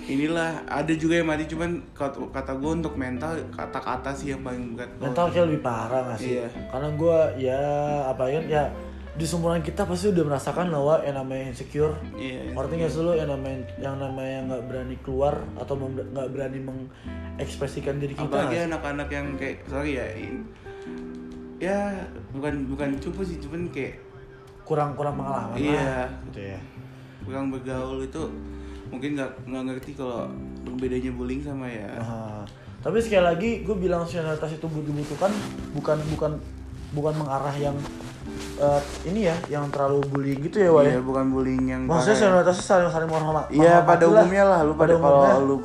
inilah 0.00 0.64
ada 0.64 0.92
juga 0.92 1.16
yang 1.16 1.28
mati 1.28 1.44
cuman 1.44 1.82
kata, 1.92 2.30
kata 2.30 2.52
gue 2.56 2.70
untuk 2.72 2.94
mental 2.94 3.36
kata-kata 3.50 4.10
sih 4.10 4.30
yang 4.30 4.40
paling 4.40 4.74
berat. 4.74 4.90
Mental 4.96 5.26
kayak 5.28 5.46
lebih 5.46 5.62
parah 5.62 6.02
gak 6.06 6.18
sih? 6.18 6.38
Iya. 6.38 6.46
Karena 6.66 6.88
gue 6.92 7.18
ya 7.38 7.60
apa 8.06 8.24
ya 8.26 8.40
ya 8.44 8.64
di 9.10 9.26
seumuran 9.26 9.60
kita 9.60 9.84
pasti 9.84 10.08
udah 10.08 10.24
merasakan 10.24 10.70
bahwa 10.70 11.02
yang 11.02 11.16
namanya 11.18 11.50
insecure 11.50 11.92
Iya. 12.14 12.54
Gak 12.54 12.88
sih 12.88 13.02
lo 13.02 13.12
yang 13.12 13.28
namanya 13.28 13.58
yang 13.76 13.96
namanya 13.96 14.38
nggak 14.46 14.62
berani 14.66 14.96
keluar 15.02 15.34
atau 15.54 15.74
nggak 15.76 16.28
berani 16.30 16.58
mengekspresikan 16.60 17.98
diri 17.98 18.14
kita 18.14 18.24
Apalagi 18.24 18.56
sih? 18.56 18.66
anak-anak 18.70 19.08
yang 19.10 19.26
kayak 19.36 19.56
sorry 19.66 19.98
ya 19.98 20.06
in- 20.14 20.46
ya 21.60 21.92
bukan 22.32 22.64
bukan 22.66 22.96
cupu 22.96 23.20
sih 23.20 23.36
cuman 23.36 23.68
kayak 23.68 24.00
kurang 24.64 24.94
kurang 24.94 25.18
pengalaman 25.18 25.58
Iya. 25.58 25.76
lah, 25.76 26.08
gitu 26.30 26.40
ya. 26.46 26.60
kurang 27.20 27.52
bergaul 27.52 28.00
itu 28.00 28.22
mungkin 28.90 29.10
nggak 29.14 29.30
nggak 29.46 29.62
ngerti 29.66 29.90
kalau 29.94 30.26
bedanya 30.76 31.10
bullying 31.12 31.40
sama 31.40 31.66
ya 31.66 31.86
Aha. 31.96 32.42
Tapi 32.80 32.96
sekali 32.96 33.20
lagi 33.20 33.50
gue 33.60 33.76
bilang 33.76 34.02
senioritas 34.02 34.50
itu 34.50 34.64
dibutuhkan 34.64 35.28
bukan 35.72 36.00
bukan 36.08 36.32
bukan 36.90 37.12
mengarah 37.14 37.52
yang 37.52 37.76
eh, 38.56 38.80
ini 39.04 39.28
ya 39.28 39.36
yang 39.52 39.68
terlalu 39.68 40.00
bullying 40.08 40.40
gitu 40.40 40.58
ya, 40.58 40.72
Wak 40.72 40.82
ya. 40.82 40.90
Iya, 40.90 41.00
bukan 41.00 41.24
bullying 41.28 41.64
yang 41.68 41.82
Maksudnya 41.84 42.16
senioritas 42.18 42.56
itu 42.56 42.64
saling 42.64 42.88
saling 42.88 43.04
menghormati. 43.06 43.52
Iya 43.54 43.84
pada 43.84 44.04
umumnya 44.04 44.44
lah 44.48 44.60
lu 44.64 44.72
pada 44.74 44.96
umumnya. 44.96 45.28
kalau 45.28 45.44
lu 45.44 45.56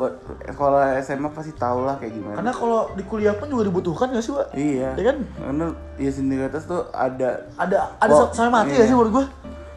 sekolah 0.43 0.83
SMA 0.99 1.29
pasti 1.31 1.51
tau 1.55 1.87
lah 1.87 1.95
kayak 1.95 2.13
gimana. 2.13 2.35
Karena 2.35 2.51
kalau 2.51 2.91
di 2.93 3.03
kuliah 3.03 3.31
pun 3.31 3.47
juga 3.47 3.63
dibutuhkan 3.63 4.11
gak 4.11 4.19
sih, 4.19 4.33
Wak? 4.35 4.47
iya. 4.51 4.89
Ya 4.93 5.03
kan? 5.07 5.17
Karena 5.23 5.65
ya 5.95 6.11
senioritas 6.11 6.63
tuh 6.65 6.83
ada 6.91 7.47
Ada 7.55 7.77
ada 7.95 8.11
Oh, 8.11 8.27
sampai 8.29 8.51
mati 8.53 8.75
iya. 8.75 8.83
gak 8.83 8.87
sih 8.87 8.95
menurut 8.95 9.11
gue? 9.13 9.25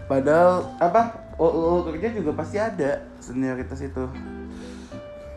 padahal 0.07 0.53
apa? 0.79 1.03
Oh, 1.39 1.47
oh, 1.47 1.79
kerja 1.87 2.11
juga 2.11 2.35
pasti 2.35 2.59
ada 2.59 2.99
senioritas 3.23 3.79
itu. 3.79 4.05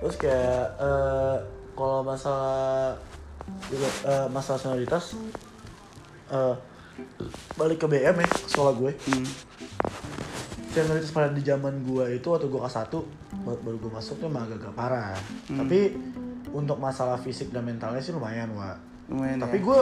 Terus 0.02 0.16
kayak 0.18 0.66
eh, 0.82 1.38
kalau 1.78 2.02
masalah 2.02 2.98
eh, 3.70 4.28
masalah 4.34 4.58
senioritas 4.58 5.14
eh, 6.34 6.56
balik 7.54 7.86
ke 7.86 7.88
BM 7.88 8.18
ya 8.18 8.30
sekolah 8.50 8.74
gue. 8.82 8.92
Hmm. 8.98 9.30
Senioritas 10.74 11.14
pada 11.14 11.30
di 11.30 11.46
zaman 11.46 11.86
gue 11.86 12.18
itu 12.18 12.28
waktu 12.34 12.50
gue 12.50 12.58
kelas 12.58 12.82
1 12.82 13.46
baru, 13.46 13.78
gue 13.78 13.92
masuk 13.94 14.18
tuh 14.18 14.26
emang 14.26 14.50
agak 14.50 14.74
parah. 14.74 15.14
Tapi 15.46 15.94
untuk 16.50 16.82
masalah 16.82 17.22
fisik 17.22 17.54
dan 17.54 17.62
mentalnya 17.62 18.02
sih 18.02 18.10
lumayan, 18.10 18.50
Wak. 18.58 18.78
Lumayan 19.14 19.38
Tapi 19.38 19.62
ya. 19.62 19.66
gue 19.70 19.80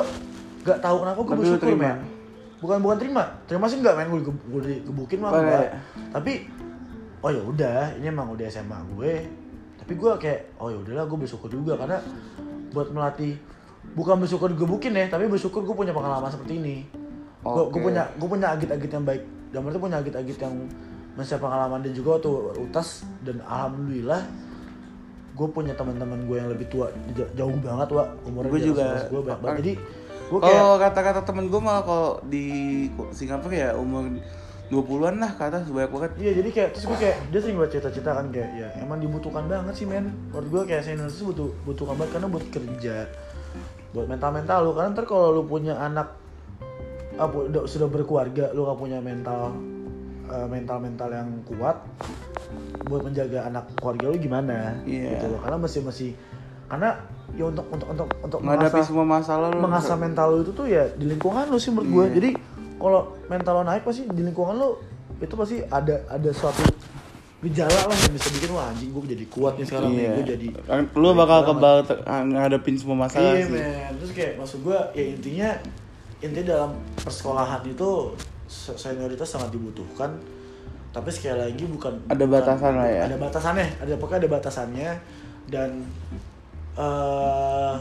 gak 0.67 0.79
tahu 0.83 0.95
kenapa 0.99 1.19
gue 1.23 1.35
bersyukur 1.39 1.79
men. 1.79 2.18
Bukan 2.59 2.77
bukan 2.83 2.97
terima, 2.99 3.23
terima 3.47 3.65
sih 3.65 3.79
nggak 3.79 3.95
main 3.95 4.07
gue 4.11 4.21
gue 4.27 4.61
digebukin 4.67 5.19
mah 5.23 5.31
enggak. 5.31 5.61
iya. 5.63 5.71
Tapi 6.11 6.33
oh 7.23 7.29
ya 7.31 7.41
udah, 7.43 7.79
ini 7.95 8.05
emang 8.07 8.35
udah 8.35 8.45
SMA 8.47 8.79
gue. 8.95 9.13
Tapi 9.79 9.93
gue 9.95 10.11
kayak 10.19 10.59
oh 10.59 10.67
ya 10.67 10.77
udahlah 10.77 11.05
gue 11.07 11.17
bersyukur 11.23 11.47
juga 11.47 11.79
karena 11.79 12.03
buat 12.75 12.91
melatih 12.91 13.39
bukan 13.95 14.19
bersyukur 14.19 14.51
digebukin 14.51 14.91
ya, 14.91 15.07
tapi 15.07 15.31
bersyukur 15.31 15.63
gue 15.63 15.75
punya 15.75 15.95
pengalaman 15.95 16.27
seperti 16.27 16.59
ini. 16.59 16.83
Gue 17.39 17.71
gue 17.71 17.79
Oke. 17.79 17.85
punya 17.89 18.03
gue 18.11 18.27
punya 18.27 18.47
agit-agit 18.51 18.91
yang 18.91 19.05
baik. 19.07 19.23
Dan 19.49 19.65
itu 19.65 19.79
punya 19.81 19.97
agit-agit 19.97 20.37
yang 20.37 20.53
masih 21.17 21.35
pengalaman 21.41 21.79
dan 21.81 21.91
juga 21.91 22.19
waktu 22.19 22.31
utas 22.63 23.03
dan 23.25 23.41
alhamdulillah 23.43 24.23
gue 25.35 25.47
punya 25.47 25.71
teman-teman 25.75 26.19
gue 26.27 26.35
yang 26.35 26.47
lebih 26.51 26.67
tua 26.67 26.91
jauh 27.35 27.55
banget 27.59 27.89
wa 27.95 28.03
umurnya 28.23 28.51
Gue 28.51 28.61
juga. 28.61 28.87
gue 29.07 29.21
banyak 29.23 29.39
banget 29.39 29.57
jadi 29.59 29.73
gue 30.29 30.39
kayak 30.39 30.53
Kalau 30.55 30.75
kata-kata 30.77 31.21
temen 31.25 31.45
gue 31.49 31.57
malah 31.57 31.83
kalau 31.83 32.09
di 32.23 32.45
Singapura 33.11 33.53
ya 33.53 33.69
umur 33.73 34.05
20-an 34.69 35.17
lah 35.17 35.33
ke 35.33 35.41
atas 35.41 35.65
banyak 35.65 35.89
banget. 35.89 36.11
Iya 36.21 36.31
jadi 36.37 36.49
kayak 36.53 36.69
terus 36.77 36.85
gue 36.85 36.97
kayak 37.01 37.15
dia 37.33 37.39
sering 37.41 37.57
buat 37.57 37.73
cerita-cerita 37.73 38.11
kan 38.13 38.29
kayak 38.29 38.49
ya 38.53 38.67
emang 38.77 39.01
dibutuhkan 39.01 39.49
banget 39.49 39.73
sih 39.73 39.89
men. 39.89 40.13
Menurut 40.29 40.47
gue 40.53 40.61
kayak 40.69 40.85
senior 40.85 41.09
itu 41.09 41.33
butuh 41.33 41.49
butuhkan 41.65 41.97
banget 41.97 42.11
karena 42.13 42.27
buat 42.29 42.45
kerja, 42.53 42.95
buat 43.97 44.05
mental-mental 44.05 44.57
lu 44.61 44.71
karena 44.77 44.89
ntar 44.93 45.05
kalau 45.09 45.33
lu 45.33 45.41
punya 45.43 45.73
anak 45.73 46.13
apa 47.17 47.35
udah 47.49 47.65
sudah 47.65 47.89
berkeluarga 47.89 48.53
lu 48.53 48.63
gak 48.63 48.79
punya 48.79 49.01
mental 49.03 49.57
eh, 50.29 50.47
mental-mental 50.47 51.09
yang 51.11 51.29
kuat 51.49 51.81
buat 52.87 53.01
menjaga 53.03 53.49
anak 53.49 53.73
keluarga 53.75 54.05
lu 54.07 54.17
gimana 54.21 54.77
Iya. 54.87 55.17
gitu 55.17 55.33
loh 55.33 55.39
karena 55.43 55.57
masih 55.59 55.81
masih 55.83 56.09
karena 56.69 56.95
ya 57.31 57.45
untuk 57.45 57.65
untuk 57.67 57.87
untuk 57.87 58.07
untuk 58.19 58.39
Menghadapi 58.39 58.65
mengasah- 58.73 58.87
semua 58.87 59.05
masalah 59.05 59.47
lu. 59.47 59.59
mengasah 59.59 59.95
mental 59.95 60.27
lu 60.31 60.39
itu 60.41 60.51
tuh 60.51 60.65
ya 60.65 60.83
di 60.91 61.05
lingkungan 61.05 61.45
lu 61.45 61.55
sih 61.55 61.69
menurut 61.69 61.87
gue. 61.87 62.03
Iya. 62.03 62.13
Jadi 62.15 62.29
kalau 62.75 63.01
mental 63.25 63.53
lo 63.53 63.63
naik 63.63 63.81
pasti 63.81 64.03
di 64.05 64.21
lingkungan 64.21 64.55
lu 64.55 64.69
itu 65.17 65.33
pasti 65.33 65.57
ada 65.63 65.99
ada 66.07 66.29
suatu 66.29 66.63
gejala 67.39 67.71
lah 67.71 67.95
yang 67.97 68.11
bisa 68.11 68.27
bikin 68.31 68.49
wah 68.49 68.67
anjing 68.67 68.89
gue 68.89 69.03
jadi 69.09 69.25
kuat 69.27 69.55
nih 69.55 69.65
sekarang 69.65 69.89
nih 69.89 70.01
Iya. 70.01 70.11
gue 70.13 70.25
jadi 70.29 70.47
Lu 70.93 71.09
bakal 71.13 71.39
kebal 71.45 71.75
te- 71.81 72.01
ngadepin 72.03 72.75
semua 72.75 72.97
masalah 73.01 73.31
iya 73.31 73.41
sih. 73.41 73.51
men 73.53 73.95
terus 73.95 74.11
kayak 74.11 74.33
maksud 74.35 74.59
gue 74.59 74.75
ya 74.91 75.03
intinya 75.09 75.49
intinya 76.19 76.45
dalam 76.49 76.71
persekolahan 76.97 77.63
itu 77.65 78.11
se- 78.45 78.75
senioritas 78.75 79.23
sangat 79.25 79.49
dibutuhkan 79.49 80.19
tapi 80.89 81.07
sekali 81.07 81.39
lagi 81.39 81.63
bukan 81.63 81.95
Ada 82.07 82.17
bukan- 82.17 82.33
batasan 82.33 82.73
lah 82.73 82.87
ya. 82.89 83.01
ada 83.05 83.15
batasannya 83.17 83.67
ada 83.77 83.93
pokoknya 83.95 84.19
ada 84.19 84.31
batasannya 84.33 84.89
dan 85.47 85.69
eh 86.79 87.73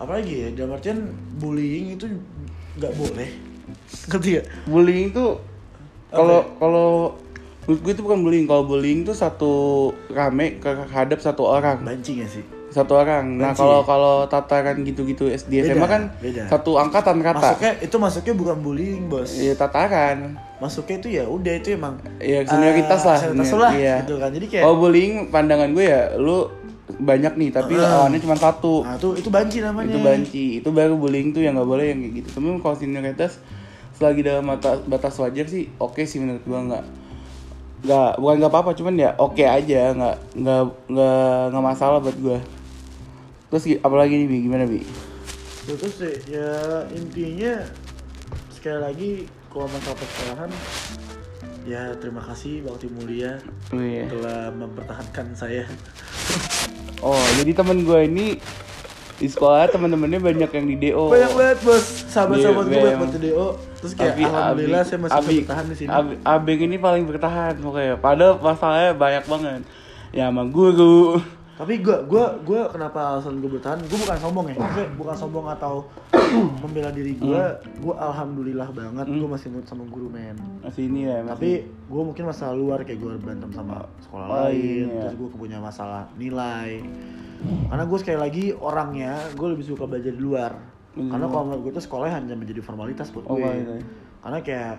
apa 0.00 0.12
lagi 0.16 0.34
ya 0.34 0.48
dalam 0.56 0.72
artian 0.72 1.12
bullying 1.36 1.92
itu 1.94 2.08
nggak 2.80 2.92
boleh 2.96 3.28
ngerti 4.08 4.28
gak? 4.40 4.46
Bullying 4.66 5.12
tuh 5.12 5.36
kalau 6.10 6.42
kalau 6.58 6.90
menurut 7.68 7.80
gue 7.86 7.92
itu 7.94 8.02
bukan 8.02 8.18
bullying. 8.20 8.46
Kalau 8.48 8.66
bullying 8.66 9.06
tuh 9.06 9.14
satu 9.14 9.52
rame 10.10 10.58
terhadap 10.58 11.22
satu 11.22 11.46
orang. 11.46 11.86
Banci 11.86 12.18
gak 12.18 12.26
sih? 12.26 12.42
Satu 12.66 12.98
orang. 12.98 13.38
Nah, 13.38 13.54
Benci. 13.54 13.62
kalau 13.62 13.80
kalau 13.82 14.14
tataran 14.26 14.82
gitu-gitu 14.82 15.30
SD 15.30 15.70
SMA 15.70 15.78
Beda, 15.78 15.86
kan 15.86 16.02
beda. 16.18 16.42
satu 16.50 16.78
angkatan 16.78 17.22
kata. 17.22 17.38
Masuknya 17.54 17.72
itu 17.78 17.96
masuknya 17.98 18.34
bukan 18.34 18.56
bullying 18.58 19.06
bos. 19.06 19.38
Iya, 19.38 19.54
tataran. 19.54 20.34
Masuknya 20.58 20.96
itu 20.98 21.08
ya 21.14 21.24
udah 21.30 21.54
itu 21.54 21.68
emang 21.78 21.94
Iya, 22.18 22.42
senioritas 22.42 23.00
eh, 23.00 23.06
lah. 23.06 23.18
Senioritas 23.22 23.54
lah 23.54 23.72
Iya. 23.74 23.96
gitu 24.02 24.14
kan. 24.18 24.30
Jadi 24.34 24.46
kayak 24.50 24.62
Kalau 24.66 24.76
bullying 24.78 25.12
pandangan 25.30 25.68
gue 25.70 25.84
ya 25.84 26.02
lu 26.18 26.50
banyak 26.96 27.36
nih 27.36 27.50
tapi 27.50 27.74
Ah. 27.74 28.02
lawannya 28.02 28.18
cuma 28.18 28.34
satu. 28.34 28.82
nah, 28.82 28.96
itu 28.96 29.14
itu 29.14 29.28
banci 29.28 29.58
namanya. 29.60 29.90
itu 29.90 29.98
banci 29.98 30.44
itu 30.58 30.68
baru 30.68 30.94
bullying 30.94 31.30
tuh 31.30 31.40
yang 31.40 31.54
nggak 31.54 31.66
boleh 31.66 31.86
yang 31.88 31.98
kayak 32.00 32.14
gitu 32.18 32.28
tapi 32.32 32.46
kalau 32.58 32.74
senioritas 32.74 33.32
selagi 33.92 34.20
dalam 34.20 34.44
batas, 34.44 34.80
batas 34.84 35.14
wajar 35.16 35.44
sih 35.44 35.68
oke 35.76 36.00
sih 36.02 36.18
menurut 36.18 36.40
gua 36.42 36.60
nggak 36.64 36.84
nggak 37.80 38.10
bukan 38.16 38.34
nggak 38.38 38.50
apa-apa 38.50 38.70
cuman 38.72 38.94
ya 38.94 39.10
oke 39.14 39.40
aja 39.40 39.92
nggak 39.92 40.16
nggak 40.34 40.62
nggak 40.86 41.42
nggak 41.48 41.64
masalah 41.64 41.98
buat 41.98 42.16
gua 42.16 42.38
terus 43.48 43.64
gi- 43.66 43.78
apalagi 43.78 44.14
nih 44.16 44.26
bi 44.26 44.38
gimana 44.42 44.64
bi 44.64 44.80
Terus 45.60 45.94
sih 45.94 46.16
ya 46.28 46.50
intinya 46.90 47.60
sekali 48.50 48.80
lagi 48.80 49.10
kalau 49.48 49.66
masalah 49.66 49.96
persekolahan 49.96 50.50
ya 51.62 51.92
terima 51.96 52.18
kasih 52.22 52.64
Bakti 52.64 52.88
Mulia 52.88 53.36
oh, 53.70 53.78
iya. 53.78 54.08
telah 54.08 54.48
mempertahankan 54.50 55.36
saya. 55.36 55.68
oh 57.00 57.20
jadi 57.36 57.52
temen 57.52 57.82
gua 57.82 58.00
ini 58.00 58.36
di 59.20 59.28
sekolah 59.28 59.68
teman-temannya 59.68 60.16
banyak 60.16 60.48
yang 60.48 60.66
di 60.66 60.76
do 60.80 61.12
Banyak 61.12 61.32
banget 61.36 61.58
bos, 61.60 61.84
sahabat-sahabat 62.08 62.64
Iya, 62.64 62.72
gue 62.72 62.80
banyak 62.80 62.96
banget 62.96 63.12
di 63.12 63.28
DO. 63.28 63.46
Terus 63.76 63.92
kayak 63.92 64.14
Abi- 64.16 64.24
alhamdulillah 64.24 64.80
Abi- 64.80 64.88
saya 64.88 64.98
masih 64.98 65.16
Abi- 65.20 65.38
bertahan 65.44 65.64
di 65.68 65.76
sini. 65.76 65.88
Abi- 65.92 66.18
Abeng 66.24 66.60
ini 66.64 66.76
paling 66.80 67.04
bertahan 67.04 67.54
pokoknya. 67.60 67.94
Padahal 68.00 68.40
masalahnya 68.40 68.90
banyak 68.96 69.24
banget. 69.28 69.60
Ya 70.10 70.32
sama 70.32 70.48
guru. 70.48 71.20
Tapi 71.60 71.84
gue 71.84 71.96
gue 72.08 72.24
gue 72.48 72.60
kenapa 72.72 72.98
alasan 73.12 73.36
gue 73.36 73.50
bertahan? 73.52 73.76
Gue 73.84 73.98
bukan 74.00 74.16
sombong 74.16 74.46
ya, 74.48 74.56
Maksudnya 74.56 74.88
bukan 74.96 75.12
sombong 75.14 75.46
atau 75.52 75.84
membela 76.64 76.88
diri 76.88 77.12
gue. 77.12 77.36
Hmm. 77.36 77.84
Gue 77.84 77.92
alhamdulillah 77.92 78.72
banget 78.72 79.06
gue 79.06 79.28
masih 79.28 79.52
nurut 79.52 79.68
sama 79.68 79.84
guru 79.84 80.08
men. 80.08 80.40
Masih 80.64 80.88
ini 80.88 81.04
ya, 81.04 81.20
masih. 81.20 81.36
Tapi 81.36 81.50
gue 81.68 82.02
mungkin 82.02 82.24
masalah 82.24 82.56
luar 82.56 82.80
kayak 82.80 82.96
gue 82.96 83.12
berantem 83.20 83.52
sama 83.52 83.84
sekolah 84.00 84.24
Oh, 84.24 84.36
lain, 84.48 84.88
iya. 84.88 85.00
terus 85.04 85.20
gue 85.20 85.28
punya 85.36 85.60
masalah 85.60 86.08
nilai. 86.16 86.80
Karena 87.68 87.84
gue 87.84 87.98
sekali 88.00 88.18
lagi 88.20 88.44
orangnya 88.56 89.20
gue 89.36 89.48
lebih 89.52 89.64
suka 89.68 89.84
belajar 89.84 90.16
di 90.16 90.22
luar. 90.24 90.56
Hmm. 90.96 91.12
Karena 91.12 91.28
kalau 91.28 91.44
menurut 91.44 91.62
gue 91.68 91.72
tuh 91.76 91.84
sekolah 91.84 92.08
hanya 92.08 92.40
menjadi 92.40 92.64
formalitas 92.64 93.12
buat 93.12 93.28
Oh, 93.28 93.36
gue. 93.36 93.44
formalitas. 93.44 93.84
Karena 94.24 94.38
kayak 94.40 94.74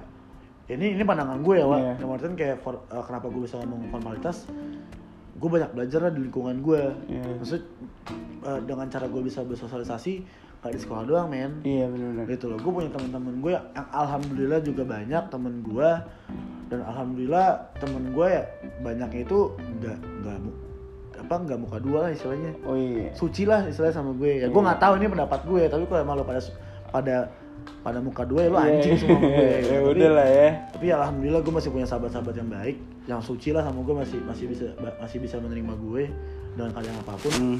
ini 0.73 0.97
ini 0.97 1.03
pandangan 1.05 1.45
gue 1.45 1.55
ya, 1.61 1.65
Wak. 1.69 1.77
Iya. 1.77 1.93
Yang 2.01 2.34
kayak 2.34 2.57
for- 2.65 2.82
eh, 2.89 3.03
kenapa 3.05 3.29
gue 3.29 3.41
bisa 3.45 3.61
ngomong 3.61 3.86
formalitas? 3.93 4.49
Gue 5.34 5.49
banyak 5.49 5.71
belajar 5.71 5.99
lah 6.01 6.11
di 6.11 6.21
lingkungan 6.21 6.59
gue. 6.59 6.84
Iya. 7.07 7.23
Maksud 7.38 7.61
eh, 8.41 8.59
dengan 8.63 8.88
cara 8.88 9.05
gue 9.05 9.21
bisa 9.21 9.41
bersosialisasi, 9.41 10.13
gak 10.59 10.71
di 10.71 10.79
sekolah 10.79 11.03
doang 11.03 11.27
men 11.27 11.57
Iya 11.61 11.89
benar-benar. 11.89 12.25
gitu 12.27 12.45
loh 12.45 12.57
gue 12.57 12.69
punya 12.71 12.89
teman-teman 12.89 13.34
gue 13.39 13.51
yang 13.51 13.65
alhamdulillah 13.73 14.61
juga 14.61 14.84
banyak 14.86 15.23
temen 15.27 15.53
gue 15.63 15.89
dan 16.69 16.79
alhamdulillah 16.84 17.47
temen 17.75 18.13
gue 18.13 18.27
ya 18.29 18.43
banyaknya 18.79 19.21
itu 19.23 19.39
nggak 19.57 19.97
nggak 20.21 20.38
apa 21.19 21.34
nggak 21.39 21.59
muka 21.59 21.77
dua 21.77 21.97
lah 21.99 22.11
istilahnya 22.11 22.53
Oh 22.61 22.77
iya. 22.77 23.09
suci 23.11 23.43
lah 23.43 23.65
istilahnya 23.65 23.95
sama 23.95 24.13
gue 24.13 24.38
ya 24.38 24.47
gue 24.47 24.61
nggak 24.61 24.77
tahu 24.79 24.93
ini 24.95 25.07
pendapat 25.07 25.39
gue 25.43 25.61
tapi 25.65 25.84
kalau 25.84 25.99
emang 25.99 26.15
lo 26.15 26.23
pada 26.23 26.41
pada 26.88 27.15
pada 27.82 27.97
muka 27.97 28.21
dua 28.21 28.39
ya 28.41 28.49
lo 28.49 28.57
anjing 28.57 28.95
semua 28.95 29.17
sama 29.17 29.29
gue 29.34 29.49
ya 29.49 29.57
Tapi- 29.65 29.89
udah 29.91 30.09
lah 30.11 30.27
ya. 30.29 30.49
tapi 30.71 30.86
ya 30.86 30.95
alhamdulillah 30.99 31.41
gue 31.41 31.53
masih 31.55 31.69
punya 31.69 31.86
sahabat-sahabat 31.86 32.34
yang 32.36 32.49
baik 32.49 32.77
yang 33.12 33.22
suci 33.22 33.51
lah 33.51 33.62
sama 33.62 33.80
gue 33.82 33.91
masih 33.93 34.20
masih 34.22 34.45
bisa 34.47 34.66
masih 34.97 35.20
bisa 35.20 35.36
menerima 35.38 35.74
gue 35.78 36.03
dengan 36.51 36.70
keadaan 36.70 36.97
apa 36.97 37.14
pun 37.18 37.32
Hmm. 37.34 37.57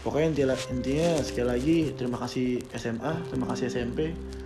pokoknya 0.00 0.26
intinya, 0.30 0.56
intinya 0.68 1.08
sekali 1.18 1.48
lagi 1.48 1.76
terima 1.92 2.16
kasih 2.18 2.46
SMA 2.72 3.12
terima 3.26 3.46
kasih 3.46 3.64
SMP 3.68 4.00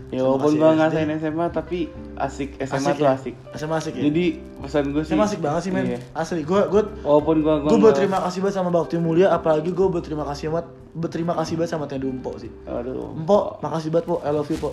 Ya 0.06 0.22
walaupun 0.22 0.54
SD. 0.54 0.62
ngerasain 0.62 1.10
SMA 1.18 1.46
tapi 1.50 1.78
asik 2.16 2.62
SMA 2.62 2.94
tuh 2.94 3.04
ya? 3.04 3.12
asik. 3.12 3.34
SMA 3.52 3.74
asik 3.76 3.92
ya 3.92 4.02
Jadi 4.04 4.24
pesan 4.56 4.84
gue 4.88 5.02
sih. 5.02 5.10
SMA 5.10 5.24
asik 5.24 5.40
banget 5.40 5.60
sih 5.60 5.72
men 5.72 5.84
Iya. 5.84 5.98
asli 6.14 6.40
gue 6.40 6.60
gue 6.64 6.82
Walaupun 7.02 7.36
gue 7.36 7.54
nggak- 7.60 7.82
berterima 7.82 8.18
kasih 8.22 8.38
banget 8.40 8.54
sama 8.54 8.70
Bakti 8.70 8.96
Mulia 8.96 9.28
apalagi 9.30 9.66
gue 9.68 9.86
berterima 9.88 10.22
kasih 10.24 10.46
banget 10.48 10.66
berterima 10.94 11.34
kasih 11.34 11.54
banget 11.56 11.70
sama 11.72 11.84
Tendu 11.84 12.06
Empo 12.06 12.38
sih 12.38 12.50
Aduh. 12.64 13.12
Empo 13.12 13.58
makasih 13.60 13.90
banget 13.90 14.06
po 14.06 14.22
I 14.22 14.30
love 14.30 14.46
you 14.46 14.58
po 14.58 14.70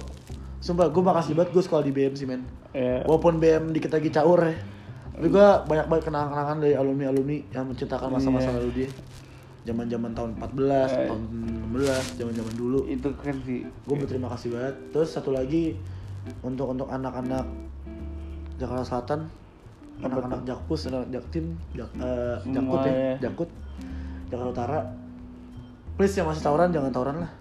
sumpah 0.60 0.88
gue 0.88 1.02
makasih 1.04 1.34
banget 1.34 1.50
gue 1.52 1.64
sekolah 1.64 1.82
di 1.82 1.92
BM 1.92 2.14
sih 2.14 2.26
men 2.26 2.46
Iya. 2.72 3.02
walaupun 3.04 3.36
BM 3.36 3.70
dikit 3.70 3.90
lagi 3.92 4.10
caur 4.10 4.38
ya 4.40 4.54
tapi 5.14 5.28
gue 5.30 5.48
banyak 5.64 5.86
banget 5.88 6.04
kenangan-kenangan 6.06 6.58
dari 6.58 6.74
alumni-alumni 6.74 7.38
yang 7.50 7.66
menceritakan 7.66 8.10
masa-masa 8.10 8.50
Iya. 8.50 8.58
lalu 8.58 8.72
dia 8.74 8.90
zaman-zaman 9.64 10.12
tahun 10.12 10.30
14, 10.36 10.90
Eh. 10.92 11.08
tahun 11.08 11.22
16, 11.70 12.04
zaman-zaman 12.14 12.54
dulu 12.54 12.80
Itu 12.86 13.10
kan 13.16 13.36
sih. 13.42 13.62
gue 13.64 13.96
berterima 13.96 14.28
kasih 14.28 14.50
banget 14.52 14.76
terus 14.90 15.10
satu 15.10 15.32
lagi 15.32 15.78
untuk 16.42 16.68
untuk 16.68 16.88
anak-anak 16.88 17.46
Jakarta 18.56 18.84
Selatan 18.84 19.20
anak-anak 20.00 20.42
Jakpus 20.44 20.90
anak 20.90 21.08
Jaktim 21.10 21.56
Jak, 21.72 21.90
eh, 21.96 22.38
Jakut 22.46 22.80
ya 22.80 22.90
Semuanya. 22.90 23.16
Jakut 23.20 23.50
Jakarta 24.28 24.50
Utara 24.52 24.80
please 25.94 26.16
yang 26.16 26.26
masih 26.26 26.42
tawuran 26.42 26.70
jangan 26.70 26.90
tawuran 26.90 27.18
lah 27.20 27.32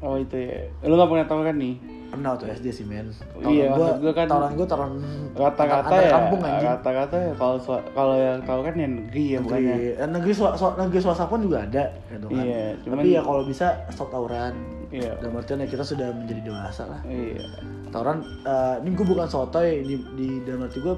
Oh 0.00 0.16
itu 0.16 0.32
ya. 0.32 0.64
Lu 0.80 0.96
gak 0.96 1.06
pernah 1.06 1.28
tahu 1.28 1.44
kan 1.44 1.52
nih? 1.54 1.76
Pernah 2.10 2.28
waktu 2.32 2.46
SD 2.52 2.66
sih 2.72 2.84
men 2.84 3.06
Iya, 3.38 3.70
gua, 3.70 3.86
maksud 3.88 3.98
gua 4.00 4.12
kan- 4.12 4.26
tawuran 4.26 4.52
gue 4.52 4.66
tawuran 4.66 4.92
Rata-rata 5.32 5.86
antar 5.86 6.00
ya. 6.00 6.10
kampung 6.12 6.40
anjing 6.42 6.68
Rata-rata 6.68 7.16
ya 7.16 7.32
kalau 7.34 7.56
kalau 7.88 8.16
yang 8.16 8.40
tahu 8.42 8.60
kan 8.60 8.74
yang 8.74 8.92
negeri 8.96 9.24
ya 9.24 9.38
bukannya. 9.38 9.70
negeri, 9.70 9.88
eh, 9.94 10.08
negeri, 10.10 10.32
swa, 10.32 10.48
swa- 10.52 10.76
negeri 10.76 10.98
swasta 10.98 11.24
pun 11.24 11.40
juga 11.40 11.62
ada 11.62 11.84
gitu 12.08 12.26
kan. 12.26 12.42
Iya, 12.42 12.64
cuman- 12.80 12.98
tapi 12.98 13.08
ya 13.10 13.22
kalau 13.22 13.42
bisa 13.44 13.66
stop 13.88 14.08
tawuran 14.08 14.52
Iya. 14.90 15.12
dan 15.16 15.30
artian 15.32 15.58
ya 15.58 15.68
kita 15.68 15.84
sudah 15.84 16.08
menjadi 16.10 16.40
dewasa 16.44 16.82
lah 16.84 17.00
Iya. 17.04 17.46
tawuran 17.88 18.18
eh, 18.42 18.74
ini 18.80 18.88
gue 18.90 19.06
bukan 19.06 19.26
sotoy 19.26 19.68
di, 19.80 19.94
di 20.12 20.28
dalam 20.42 20.66
arti 20.66 20.78
gue 20.78 20.94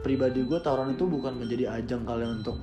pribadi 0.00 0.42
gue 0.42 0.58
tawuran 0.58 0.92
itu 0.92 1.04
bukan 1.04 1.34
menjadi 1.36 1.70
ajang 1.72 2.02
kalian 2.02 2.42
untuk 2.42 2.58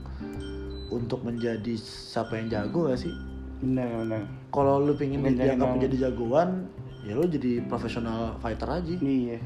untuk 0.90 1.20
menjadi 1.22 1.74
siapa 1.76 2.38
yang 2.38 2.48
jago 2.50 2.86
gak 2.86 3.00
sih 3.00 3.14
Benar 3.60 3.88
benar. 3.98 4.22
kalau 4.50 4.78
lu 4.78 4.92
pengen 4.94 5.24
Menjadi 5.24 5.50
dianggap 5.50 5.70
menjadi 5.74 5.96
jagoan 6.04 6.68
ya 7.04 7.14
lu 7.14 7.26
jadi 7.26 7.60
profesional 7.64 8.40
fighter 8.40 8.70
aja 8.70 8.94
Iya. 8.96 9.40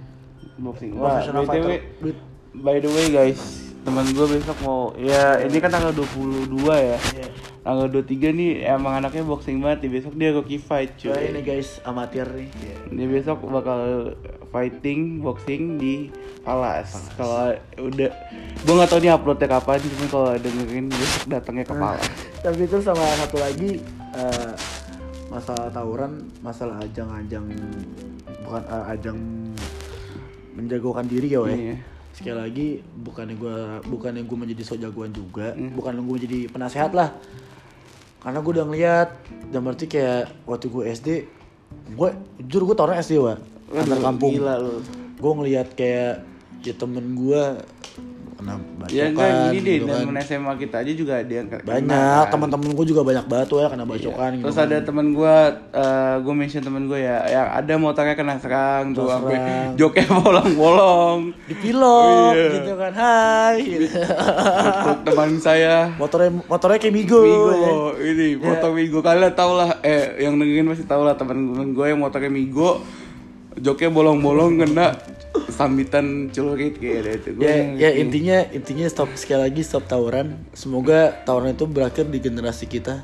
Boxing. 0.58 0.94
Wah, 0.96 1.22
BTW, 1.22 1.44
fighter 1.44 1.82
duit 2.00 2.18
by 2.56 2.78
the 2.78 2.90
way 2.90 3.08
guys, 3.08 3.38
teman 3.82 4.10
gue 4.10 4.26
besok 4.28 4.58
mau 4.62 4.90
ya 4.94 5.38
ini 5.40 5.58
kan 5.58 5.70
tanggal 5.70 5.94
22 5.94 6.50
ya. 6.66 6.98
Iya. 6.98 7.28
Tanggal 7.62 7.88
23 7.92 8.32
nih 8.32 8.52
emang 8.66 8.94
anaknya 8.96 9.22
boxing 9.22 9.60
banget 9.60 9.86
nih. 9.86 9.92
Besok 9.94 10.14
dia 10.16 10.30
Rocky 10.32 10.58
fight 10.58 10.96
cuy. 10.96 11.10
Coba 11.10 11.22
ini 11.22 11.42
guys 11.42 11.78
amatir 11.84 12.26
nih 12.26 12.48
Dia 12.90 13.08
besok 13.08 13.44
bakal 13.44 14.14
fighting 14.48 15.20
boxing 15.20 15.78
di 15.78 16.08
Palas. 16.42 17.12
Kalau 17.14 17.52
udah 17.78 18.10
gue 18.58 18.74
nggak 18.74 18.88
tahu 18.88 19.00
nih 19.04 19.12
uploadnya 19.12 19.48
kapan, 19.52 19.78
cuma 19.84 20.06
kalau 20.08 20.32
dengerin 20.40 20.88
besok 20.88 21.24
datangnya 21.28 21.66
ke 21.68 21.76
Palas. 21.82 22.08
tapi 22.40 22.64
itu 22.64 22.78
sama 22.80 23.04
satu 23.20 23.36
lagi 23.36 23.84
eh, 24.16 24.52
masalah 25.38 25.70
tawuran 25.70 26.12
masalah 26.42 26.82
ajang-ajang 26.82 27.46
bukan 28.42 28.62
eh, 28.64 28.86
ajang 28.92 29.18
menjagokan 30.54 31.06
diri 31.06 31.30
ya 31.30 31.40
weh 31.40 31.54
Iya. 31.54 31.76
sekali 32.12 32.34
lagi 32.36 32.68
bukannya 32.98 33.36
gue 33.36 33.56
bukannya 33.86 34.24
gue 34.24 34.38
menjadi 34.40 34.62
so 34.64 34.74
jagoan 34.76 35.12
juga 35.12 35.54
Hmm. 35.54 35.72
bukan 35.72 35.94
gue 35.96 36.14
menjadi 36.18 36.40
penasehat 36.50 36.92
lah 36.92 37.14
karena 38.18 38.40
gue 38.40 38.52
udah 38.52 38.66
ngeliat 38.66 39.10
dan 39.48 39.60
berarti 39.62 39.86
kayak 39.86 40.34
waktu 40.44 40.66
gue 40.68 40.84
SD 40.90 41.08
gue 41.94 42.10
jujur 42.42 42.62
gue 42.66 42.76
tawuran 42.76 42.98
SD 42.98 43.14
wa 43.18 43.38
antar 43.70 44.00
kampung 44.02 44.34
Gila 44.34 44.56
lu. 44.58 44.82
gue 45.14 45.32
ngeliat 45.36 45.68
kayak 45.72 46.26
ya 46.60 46.74
temen 46.74 47.14
gue 47.14 47.42
kena 48.38 48.54
bacokan 48.78 48.94
Ya 48.94 49.04
enggak 49.08 49.30
gini 49.50 49.60
deh, 49.60 49.76
gitu 49.80 49.90
kan. 49.90 50.22
SMA 50.22 50.54
kita 50.56 50.76
aja 50.78 50.92
juga 50.94 51.14
kena 51.20 51.58
banyak 51.60 51.90
kan. 52.22 52.30
teman-teman 52.30 52.70
gue 52.72 52.86
juga 52.88 53.02
banyak 53.02 53.26
banget 53.26 53.48
tuh 53.48 53.58
ya 53.58 53.68
kena 53.68 53.84
bacokan 53.84 54.30
gitu 54.32 54.44
Terus 54.46 54.56
kan. 54.56 54.66
ada 54.66 54.78
temen 54.80 55.08
gue, 55.12 55.36
gue 56.20 56.34
mention 56.36 56.62
temen 56.62 56.84
gue 56.86 57.00
ya, 57.00 57.18
yang 57.26 57.48
ada 57.52 57.74
motornya 57.76 58.14
kena 58.14 58.38
serang 58.38 58.94
tuh, 58.94 59.10
sampai 59.10 59.38
joknya 59.74 60.06
bolong-bolong. 60.20 61.20
dipilok 61.46 62.32
Iya. 62.32 62.48
gitu 62.54 62.72
kan 62.74 62.94
hai 62.94 63.58
gitu. 63.60 63.98
Teman 65.04 65.30
saya, 65.38 65.92
motornya 65.96 66.30
motornya 66.44 66.78
kayak 66.78 66.94
migo, 66.94 67.20
Migo, 67.20 67.50
ya. 67.50 67.72
ini 68.06 68.28
motor 68.36 68.70
Migo 68.72 69.00
kalian 69.00 69.34
tau 69.34 69.56
lah, 69.56 69.82
eh 69.82 70.20
yang 70.20 70.38
dengerin 70.38 70.68
pasti 70.68 70.86
tau 70.86 71.02
lah 71.02 71.14
temen-temen 71.14 71.74
gue 71.74 71.86
yang 71.88 71.98
motornya 71.98 72.30
Migo, 72.30 72.86
joknya 73.56 73.90
bolong-bolong 73.90 74.62
kena 74.62 74.94
sambitan 75.58 76.06
celurit 76.30 76.78
kayak 76.78 76.98
ada 77.02 77.12
itu. 77.14 77.30
Gua 77.34 77.44
ya, 77.44 77.56
ya 77.76 77.90
intinya 77.98 78.38
intinya 78.48 78.86
stop 78.86 79.10
sekali 79.14 79.42
lagi 79.44 79.62
stop 79.62 79.84
tawuran 79.84 80.38
semoga 80.54 81.18
tawuran 81.24 81.52
itu 81.52 81.66
berakhir 81.66 82.06
di 82.06 82.20
generasi 82.20 82.66
kita 82.66 83.02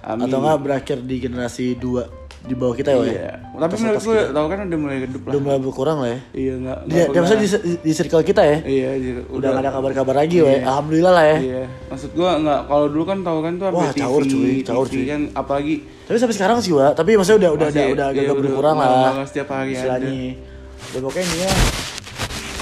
Amin. 0.00 0.28
atau 0.28 0.36
enggak 0.38 0.60
berakhir 0.60 0.98
di 1.00 1.16
generasi 1.18 1.74
dua 1.74 2.04
di 2.44 2.52
bawah 2.52 2.76
kita 2.76 2.92
ya 2.92 2.98
Wak, 2.98 3.08
Iya. 3.08 3.16
ya 3.16 3.32
Tapi 3.56 3.74
menurut 3.80 4.02
gue, 4.04 4.20
tau 4.28 4.46
kan 4.46 4.58
udah 4.68 4.78
mulai 4.78 4.96
redup 5.00 5.22
lah. 5.24 5.30
udah 5.32 5.40
mulai 5.40 5.58
berkurang 5.58 5.96
lah 5.96 6.08
ya 6.10 6.20
Iya 6.36 6.52
nggak. 6.60 6.78
dia, 6.84 7.04
dia 7.08 7.20
maksudnya 7.24 7.40
di, 7.40 7.48
di, 7.80 7.92
circle 7.96 8.20
kita 8.20 8.42
ya 8.44 8.56
Iya, 8.60 8.90
iya, 8.94 9.12
udah 9.24 9.48
nggak 9.48 9.64
ada 9.64 9.72
kabar-kabar 9.72 10.14
lagi 10.14 10.36
weh 10.44 10.60
alhamdulillah 10.60 11.12
lah 11.14 11.24
ya 11.24 11.38
Iya, 11.40 11.62
maksud 11.88 12.10
gua 12.12 12.36
nggak 12.36 12.60
kalau 12.68 12.86
dulu 12.92 13.04
kan 13.08 13.18
tahu 13.24 13.38
kan 13.40 13.52
tuh 13.56 13.66
Wah, 13.72 13.88
TV, 13.88 13.96
caur, 13.96 14.22
cuy, 14.22 14.52
caur, 14.60 14.84
cuy. 14.84 15.04
kan 15.08 15.20
apalagi 15.32 15.74
tapi 16.04 16.16
sampai 16.20 16.36
sekarang 16.36 16.58
sih 16.60 16.72
wa 16.76 16.92
tapi 16.92 17.16
maksudnya 17.16 17.40
udah 17.40 17.50
udah 17.56 17.68
Masih, 17.72 17.80
udah, 17.80 17.94
udah 17.96 18.06
agak 18.06 18.20
iya, 18.20 18.28
udah- 18.28 18.36
berkurang 18.36 18.76
lah 18.76 19.24
setiap 19.24 19.48
hari 19.48 19.72
ada. 19.72 19.96
ya 20.04 21.00
pokoknya 21.00 21.24
intinya 21.24 21.50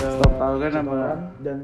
Stop 0.02 0.32
tahu 0.34 0.54
kan 0.58 0.72
apa 0.74 0.98
dan 1.40 1.58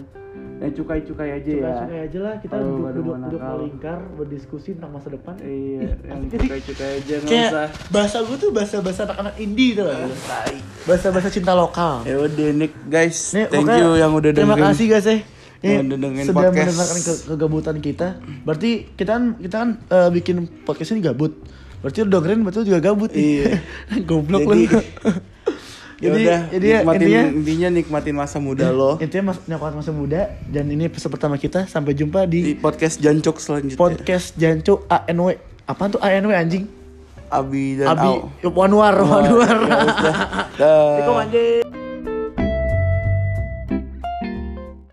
yang 0.58 0.72
cukai-cukai 0.72 1.28
aja 1.32 1.50
ya. 1.50 1.62
Cukai-cukai 1.62 2.00
aja 2.04 2.18
lah 2.20 2.34
kita 2.36 2.54
Kalau 2.54 2.90
duduk 2.90 3.14
melingkar 3.40 3.98
berdiskusi 4.14 4.74
tentang 4.74 4.90
masa 4.92 5.08
depan. 5.08 5.34
Iya, 5.38 5.80
Ih, 5.86 5.90
yang 6.04 6.20
cukai-cukai 6.26 6.88
aja 6.98 7.14
nggak 7.16 7.42
usah. 7.48 7.66
bahasa 7.88 8.16
gue 8.22 8.36
tuh 8.36 8.50
bahasa 8.50 8.76
bahasa 8.78 9.00
anak-anak 9.04 9.34
indie 9.36 9.72
tuh 9.72 9.86
lah. 9.86 9.98
Bahasa 10.82 11.06
bahasa 11.10 11.28
cinta 11.28 11.52
lokal. 11.52 12.02
Ya 12.02 12.16
udah 12.18 12.48
Nick 12.52 12.74
guys, 12.86 13.18
Nih, 13.32 13.46
thank 13.46 13.66
you 13.68 13.90
yang 13.94 14.10
udah 14.12 14.30
Terima 14.30 14.54
dengerin. 14.54 14.66
kasih 14.68 14.86
guys 14.88 15.06
ya. 15.06 15.18
Udah 15.58 15.98
dengerin 15.98 16.26
sudah 16.26 16.38
podcast. 16.40 16.54
mendengarkan 16.54 16.98
ke 16.98 17.12
kegabutan 17.26 17.76
kita. 17.78 18.08
Berarti 18.42 18.70
kita 18.94 19.10
kan 19.10 19.24
kita 19.36 19.56
kan 19.58 19.70
eh, 19.84 20.10
bikin 20.12 20.36
podcast 20.62 20.90
ini 20.92 21.00
gabut. 21.00 21.32
Berarti 21.78 21.98
lu 22.00 22.10
dengerin 22.10 22.40
betul 22.42 22.62
juga 22.62 22.78
gabut 22.80 23.10
nih. 23.10 23.22
Iya. 23.46 23.54
Goblok 24.08 24.42
Jadi- 24.44 24.66
lu. 24.66 24.80
Ya 25.98 26.08
Jadi- 26.08 26.24
udah, 26.24 26.40
jadi 26.48 26.62
ya, 26.64 26.78
nikmatin 26.78 27.00
intinya- 27.02 27.26
intinya 27.34 27.68
nikmatin 27.72 28.14
masa 28.14 28.38
muda 28.38 28.70
lo 28.70 28.96
Intinya 29.02 29.24
mas, 29.28 29.38
nyokap 29.44 29.74
masa 29.74 29.90
muda 29.90 30.20
dan 30.46 30.64
ini 30.66 30.86
episode 30.86 31.10
pertama 31.10 31.34
kita. 31.34 31.66
Sampai 31.66 31.92
jumpa 31.92 32.22
di 32.24 32.38
di 32.40 32.52
podcast 32.54 32.98
Jancok 32.98 33.36
selanjutnya. 33.36 33.74
podcast 33.76 34.32
Jancu 34.34 34.86
ANW. 34.86 35.34
Apaan 35.64 35.90
tuh 35.90 35.98
ANW 35.98 36.30
anjing? 36.30 36.64
Abi 37.28 37.76
dan 37.76 37.92
Abi 37.92 38.08
Au. 38.08 38.48
Wanwar, 38.48 38.94
Wanwar. 38.96 39.56
Ya. 39.60 39.78
Dah. 40.56 40.72
Assalamualaikum 40.96 41.16
anjing. 41.20 41.87